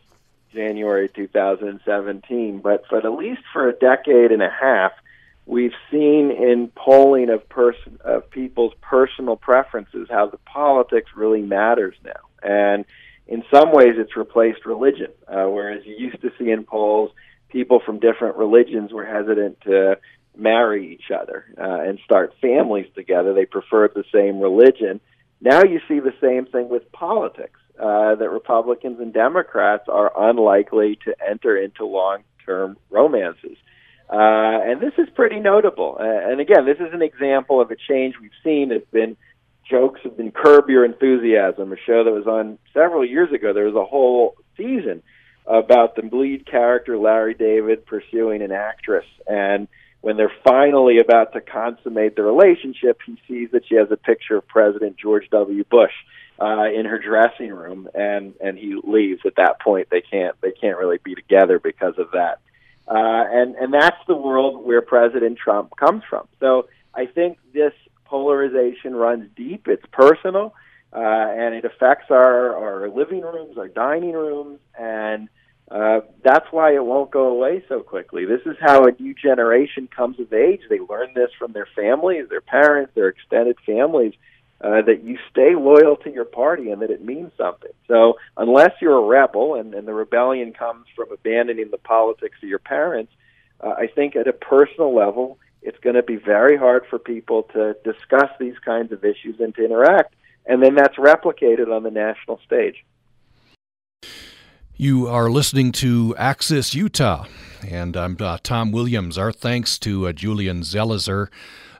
January 0.53 1.09
2017, 1.09 2.61
but 2.61 2.84
but 2.90 3.05
at 3.05 3.12
least 3.12 3.42
for 3.53 3.68
a 3.68 3.72
decade 3.72 4.32
and 4.32 4.42
a 4.42 4.50
half, 4.50 4.92
we've 5.46 5.74
seen 5.90 6.30
in 6.30 6.70
polling 6.74 7.30
of 7.30 7.48
person 7.48 7.98
of 8.05 8.30
people's 8.30 8.74
personal 8.80 9.36
preferences 9.36 10.09
how 10.11 10.26
the 10.26 10.38
politics 10.38 11.11
really 11.16 11.42
matters 11.42 11.94
now, 12.05 12.20
and 12.42 12.84
in 13.26 13.44
some 13.53 13.72
ways 13.72 13.94
it's 13.96 14.16
replaced 14.16 14.66
religion. 14.66 15.11
Uh, 15.26 15.46
whereas 15.46 15.84
you 15.84 15.96
used 15.96 16.20
to 16.22 16.30
see 16.38 16.50
in 16.50 16.64
polls 16.64 17.11
people 17.53 17.80
from 17.84 17.98
different 17.98 18.36
religions 18.36 18.92
were 18.92 19.05
hesitant 19.05 19.61
to 19.61 19.98
marry 20.36 20.92
each 20.94 21.11
other 21.11 21.44
uh, 21.59 21.80
and 21.86 21.98
start 22.05 22.34
families 22.40 22.86
together. 22.94 23.34
They 23.34 23.44
preferred 23.44 23.92
the 23.94 24.05
same 24.12 24.40
religion. 24.40 25.00
Now 25.40 25.62
you 25.62 25.80
see 25.86 26.00
the 26.00 26.14
same 26.20 26.46
thing 26.46 26.68
with 26.68 26.90
politics. 26.92 27.61
Uh, 27.81 28.14
that 28.14 28.29
Republicans 28.31 29.01
and 29.01 29.14
Democrats 29.14 29.85
are 29.89 30.12
unlikely 30.29 30.99
to 31.05 31.14
enter 31.27 31.57
into 31.57 31.87
long-term 31.87 32.77
romances. 32.91 33.57
Uh, 34.12 34.61
and 34.62 34.81
this 34.81 34.93
is 34.99 35.09
pretty 35.14 35.41
notable. 35.41 35.97
Uh, 35.99 36.05
and 36.05 36.39
again, 36.39 36.66
this 36.66 36.77
is 36.77 36.93
an 36.93 37.01
example 37.01 37.62
of 37.62 37.70
a 37.70 37.77
change 37.89 38.14
we've 38.20 38.31
seen. 38.45 38.70
It's 38.70 38.89
been 38.91 39.16
jokes 39.68 40.01
have 40.05 40.18
been 40.18 40.33
Curb 40.33 40.68
Your 40.68 40.85
Enthusiasm, 40.85 41.73
a 41.73 41.77
show 41.87 42.05
that 42.05 42.12
was 42.12 42.27
on 42.27 42.59
several 42.75 43.07
years 43.07 43.33
ago. 43.33 43.55
There 43.55 43.64
was 43.64 43.75
a 43.75 43.87
whole 43.87 44.37
season 44.57 45.03
about 45.47 45.97
the 45.97 46.03
lead 46.14 46.47
character 46.47 46.99
Larry 46.99 47.35
David 47.35 47.87
pursuing 47.87 48.43
an 48.43 48.53
actress, 48.53 49.07
and 49.27 49.66
when 50.03 50.16
they're 50.16 50.33
finally 50.45 50.99
about 50.99 51.33
to 51.33 51.41
consummate 51.41 52.16
the 52.16 52.23
relationship, 52.23 52.99
he 53.07 53.16
sees 53.27 53.51
that 53.53 53.62
she 53.66 53.77
has 53.77 53.91
a 53.91 53.97
picture 53.97 54.37
of 54.37 54.47
President 54.47 54.97
George 54.99 55.29
W. 55.31 55.64
Bush 55.64 55.93
uh, 56.43 56.64
in 56.74 56.86
her 56.86 56.99
dressing 56.99 57.53
room, 57.53 57.88
and 57.95 58.34
and 58.40 58.59
he 58.59 58.74
leaves. 58.82 59.20
At 59.24 59.36
that 59.36 59.61
point, 59.61 59.88
they 59.90 60.01
can't 60.01 60.34
they 60.40 60.51
can't 60.51 60.76
really 60.76 60.99
be 61.03 61.14
together 61.14 61.59
because 61.61 61.95
of 61.99 62.11
that. 62.12 62.40
Uh, 62.88 63.24
and 63.30 63.55
and 63.55 63.72
that's 63.72 64.05
the 64.09 64.16
world 64.16 64.66
where 64.66 64.82
President 64.82 65.38
Trump 65.38 65.76
comes 65.76 66.03
from. 66.11 66.26
So 66.40 66.68
I 66.95 67.07
think 67.07 67.38
this 67.53 67.72
polarization 68.07 68.95
runs 68.95 69.30
deep. 69.36 69.68
It's 69.68 69.86
personal, 69.93 70.55
uh, 70.93 70.99
and 70.99 71.55
it 71.55 71.64
affects 71.64 72.11
our, 72.11 72.57
our 72.57 72.88
living 72.88 73.22
rooms, 73.22 73.57
our 73.57 73.68
dining 73.68 74.12
rooms, 74.12 74.59
and 74.78 75.28
uh, 75.70 76.01
that's 76.22 76.47
why 76.51 76.74
it 76.74 76.84
won't 76.84 77.11
go 77.11 77.28
away 77.28 77.64
so 77.68 77.80
quickly. 77.80 78.26
This 78.26 78.43
is 78.45 78.57
how 78.61 78.84
a 78.84 78.93
new 79.01 79.14
generation 79.14 79.88
comes 79.88 80.20
of 80.20 80.32
age. 80.32 80.61
They 80.68 80.80
learn 80.80 81.14
this 81.14 81.30
from 81.38 81.53
their 81.53 81.68
families, 81.74 82.28
their 82.28 82.43
parents, 82.43 82.93
their 82.95 83.09
extended 83.09 83.57
families. 83.64 84.12
Uh, 84.63 84.81
that 84.83 85.03
you 85.03 85.19
stay 85.31 85.55
loyal 85.57 85.97
to 85.97 86.13
your 86.13 86.25
party 86.25 86.71
and 86.71 86.83
that 86.83 86.91
it 86.91 87.05
means 87.05 87.33
something. 87.37 87.73
So 87.89 88.19
unless 88.37 88.71
you're 88.81 88.97
a 88.97 89.07
rebel 89.07 89.57
and, 89.57 89.75
and 89.75 89.89
the 89.89 89.95
rebellion 89.95 90.53
comes 90.53 90.87
from 90.95 91.11
abandoning 91.13 91.71
the 91.71 91.79
politics 91.79 92.37
of 92.43 92.49
your 92.49 92.61
parents, 92.61 93.13
uh, 93.61 93.71
I 93.71 93.89
think 93.89 94.15
at 94.15 94.29
a 94.29 94.33
personal 94.33 94.95
level, 94.95 95.39
it's 95.63 95.79
going 95.79 95.97
to 95.97 96.03
be 96.03 96.17
very 96.17 96.57
hard 96.57 96.85
for 96.89 96.99
people 96.99 97.45
to 97.55 97.77
discuss 97.85 98.31
these 98.39 98.59
kinds 98.65 98.93
of 98.93 99.05
issues 99.05 99.41
and 99.41 99.55
to 99.57 99.65
interact. 99.65 100.15
And 100.47 100.63
then 100.63 100.75
that's 100.75 100.97
replicated 100.97 101.75
on 101.75 101.83
the 101.83 101.91
national 101.91 102.41
stage. 102.45 102.85
You 104.77 105.07
are 105.07 105.31
listening 105.31 105.71
to 105.73 106.15
Access 106.17 106.75
Utah, 106.75 107.27
and 107.69 107.97
I'm 107.97 108.17
uh, 108.19 108.39
Tom 108.43 108.73
Williams. 108.73 109.17
Our 109.17 109.31
thanks 109.31 109.79
to 109.81 110.09
uh, 110.09 110.13
Julian 110.13 110.63
Zelizer 110.63 111.29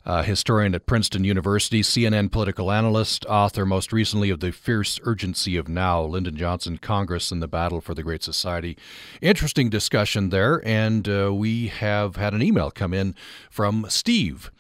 uh, 0.05 0.23
historian 0.23 0.75
at 0.75 0.87
Princeton 0.87 1.25
University, 1.25 1.83
CNN 1.83 2.31
political 2.31 2.73
analyst, 2.73 3.25
author 3.27 3.65
most 3.65 3.93
recently 3.93 4.31
of 4.31 4.41
The 4.41 4.51
Fierce 4.51 4.99
Urgency 5.05 5.57
of 5.57 5.69
Now 5.69 6.03
Lyndon 6.03 6.37
Johnson, 6.37 6.79
Congress, 6.79 7.31
and 7.31 7.43
the 7.43 7.49
Battle 7.49 7.81
for 7.81 7.95
the 7.95 8.03
Great 8.03 8.23
Society. 8.23 8.77
Interesting 9.21 9.71
discussion 9.71 10.31
there, 10.31 10.67
and 10.67 11.09
uh, 11.09 11.33
we 11.33 11.69
have 11.69 12.17
had 12.17 12.35
an 12.35 12.43
email 12.43 12.71
come 12.71 12.93
in 12.93 13.15
from 13.51 13.87
Steve. 13.89 14.51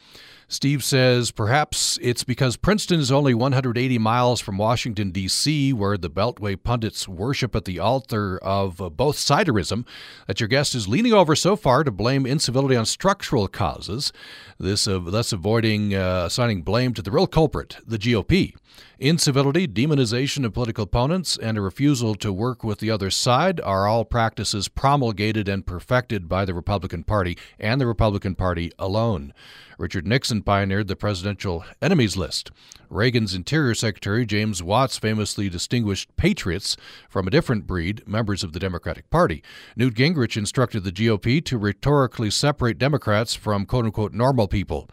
Steve 0.53 0.84
says 0.84 1.30
perhaps 1.30 1.98
it's 2.03 2.24
because 2.24 2.59
Princeton 2.59 3.00
is 3.00 3.11
only 3.11 3.32
180 3.32 3.96
miles 3.96 4.38
from 4.38 4.59
Washington, 4.59 5.11
D.C., 5.11 5.72
where 5.72 5.96
the 5.96 6.11
Beltway 6.11 6.62
pundits 6.62 7.09
worship 7.09 7.57
at 7.57 7.64
the 7.64 7.78
altar 7.78 8.36
of 8.42 8.78
uh, 8.78 8.90
both 8.90 9.16
siderism, 9.16 9.86
that 10.26 10.40
your 10.40 10.48
guest 10.48 10.74
is 10.74 10.86
leaning 10.86 11.14
over 11.14 11.34
so 11.34 11.57
far 11.57 11.84
to 11.84 11.90
blame 11.90 12.26
incivility 12.26 12.76
on 12.76 12.84
structural 12.84 13.48
causes, 13.48 14.12
this 14.61 14.86
uh, 14.86 14.98
thus 14.98 15.32
avoiding 15.32 15.94
uh, 15.94 16.24
assigning 16.26 16.61
blame 16.61 16.92
to 16.92 17.00
the 17.00 17.11
real 17.11 17.26
culprit, 17.26 17.78
the 17.86 17.98
GOP. 17.98 18.55
Incivility, 19.03 19.66
demonization 19.66 20.44
of 20.44 20.53
political 20.53 20.84
opponents, 20.84 21.36
and 21.36 21.59
a 21.59 21.61
refusal 21.61 22.14
to 22.14 22.32
work 22.32 22.62
with 22.62 22.78
the 22.78 22.92
other 22.92 23.11
side 23.11 23.61
are 23.62 23.88
all 23.88 24.05
practices 24.05 24.68
promulgated 24.68 25.48
and 25.48 25.66
perfected 25.66 26.28
by 26.28 26.44
the 26.44 26.55
Republican 26.55 27.03
Party 27.03 27.36
and 27.59 27.80
the 27.80 27.86
Republican 27.88 28.36
Party 28.36 28.70
alone. 28.78 29.34
Richard 29.76 30.07
Nixon 30.07 30.42
pioneered 30.42 30.86
the 30.86 30.94
presidential 30.94 31.64
enemies 31.82 32.16
list. 32.16 32.53
Reagan's 32.88 33.34
Interior 33.34 33.74
Secretary 33.74 34.24
James 34.24 34.62
Watts 34.62 34.98
famously 34.98 35.48
distinguished 35.48 36.16
patriots 36.16 36.76
from 37.09 37.26
a 37.26 37.30
different 37.30 37.66
breed, 37.66 38.07
members 38.07 38.44
of 38.44 38.53
the 38.53 38.61
Democratic 38.61 39.11
Party. 39.11 39.42
Newt 39.74 39.94
Gingrich 39.94 40.36
instructed 40.36 40.84
the 40.84 40.92
GOP 40.92 41.44
to 41.46 41.59
rhetorically 41.59 42.30
separate 42.30 42.78
Democrats 42.78 43.34
from 43.34 43.66
quote 43.66 43.84
unquote 43.84 44.12
normal 44.12 44.46
people. 44.46 44.88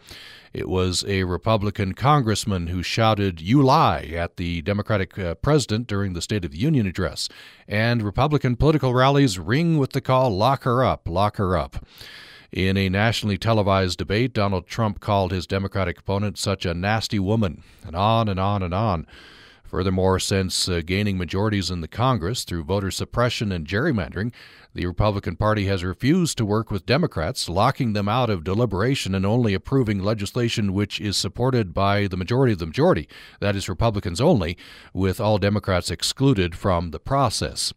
It 0.51 0.67
was 0.67 1.05
a 1.07 1.23
Republican 1.25 1.93
congressman 1.93 2.67
who 2.67 2.81
shouted, 2.81 3.39
You 3.39 3.61
lie, 3.61 4.03
at 4.15 4.37
the 4.37 4.61
Democratic 4.63 5.17
uh, 5.17 5.35
president 5.35 5.87
during 5.87 6.13
the 6.13 6.21
State 6.21 6.43
of 6.43 6.51
the 6.51 6.57
Union 6.57 6.87
address. 6.87 7.29
And 7.67 8.01
Republican 8.01 8.55
political 8.55 8.93
rallies 8.93 9.37
ring 9.37 9.77
with 9.77 9.91
the 9.91 10.01
call, 10.01 10.35
Lock 10.35 10.63
her 10.63 10.83
up, 10.83 11.07
lock 11.07 11.37
her 11.37 11.55
up. 11.55 11.85
In 12.51 12.77
a 12.77 12.89
nationally 12.89 13.37
televised 13.37 13.99
debate, 13.99 14.33
Donald 14.33 14.65
Trump 14.65 14.99
called 14.99 15.31
his 15.31 15.45
Democratic 15.45 15.99
opponent 15.99 16.39
such 16.39 16.65
a 16.65 16.73
nasty 16.73 17.19
woman, 17.19 17.61
and 17.85 17.95
on 17.95 18.27
and 18.27 18.39
on 18.39 18.63
and 18.63 18.73
on. 18.73 19.05
Furthermore, 19.63 20.17
since 20.17 20.67
uh, 20.67 20.81
gaining 20.83 21.15
majorities 21.15 21.69
in 21.69 21.81
the 21.81 21.87
Congress 21.87 22.43
through 22.43 22.63
voter 22.63 22.89
suppression 22.89 23.51
and 23.51 23.67
gerrymandering, 23.67 24.33
the 24.73 24.85
Republican 24.85 25.35
Party 25.35 25.65
has 25.65 25.83
refused 25.83 26.37
to 26.37 26.45
work 26.45 26.69
with 26.69 26.85
Democrats, 26.85 27.49
locking 27.49 27.93
them 27.93 28.07
out 28.07 28.29
of 28.29 28.43
deliberation 28.43 29.15
and 29.15 29.25
only 29.25 29.53
approving 29.53 29.99
legislation 29.99 30.73
which 30.73 31.01
is 31.01 31.17
supported 31.17 31.73
by 31.73 32.07
the 32.07 32.17
majority 32.17 32.53
of 32.53 32.59
the 32.59 32.67
majority, 32.67 33.07
that 33.39 33.55
is, 33.55 33.67
Republicans 33.67 34.21
only, 34.21 34.57
with 34.93 35.19
all 35.19 35.37
Democrats 35.37 35.89
excluded 35.89 36.55
from 36.55 36.91
the 36.91 36.99
process. 36.99 37.73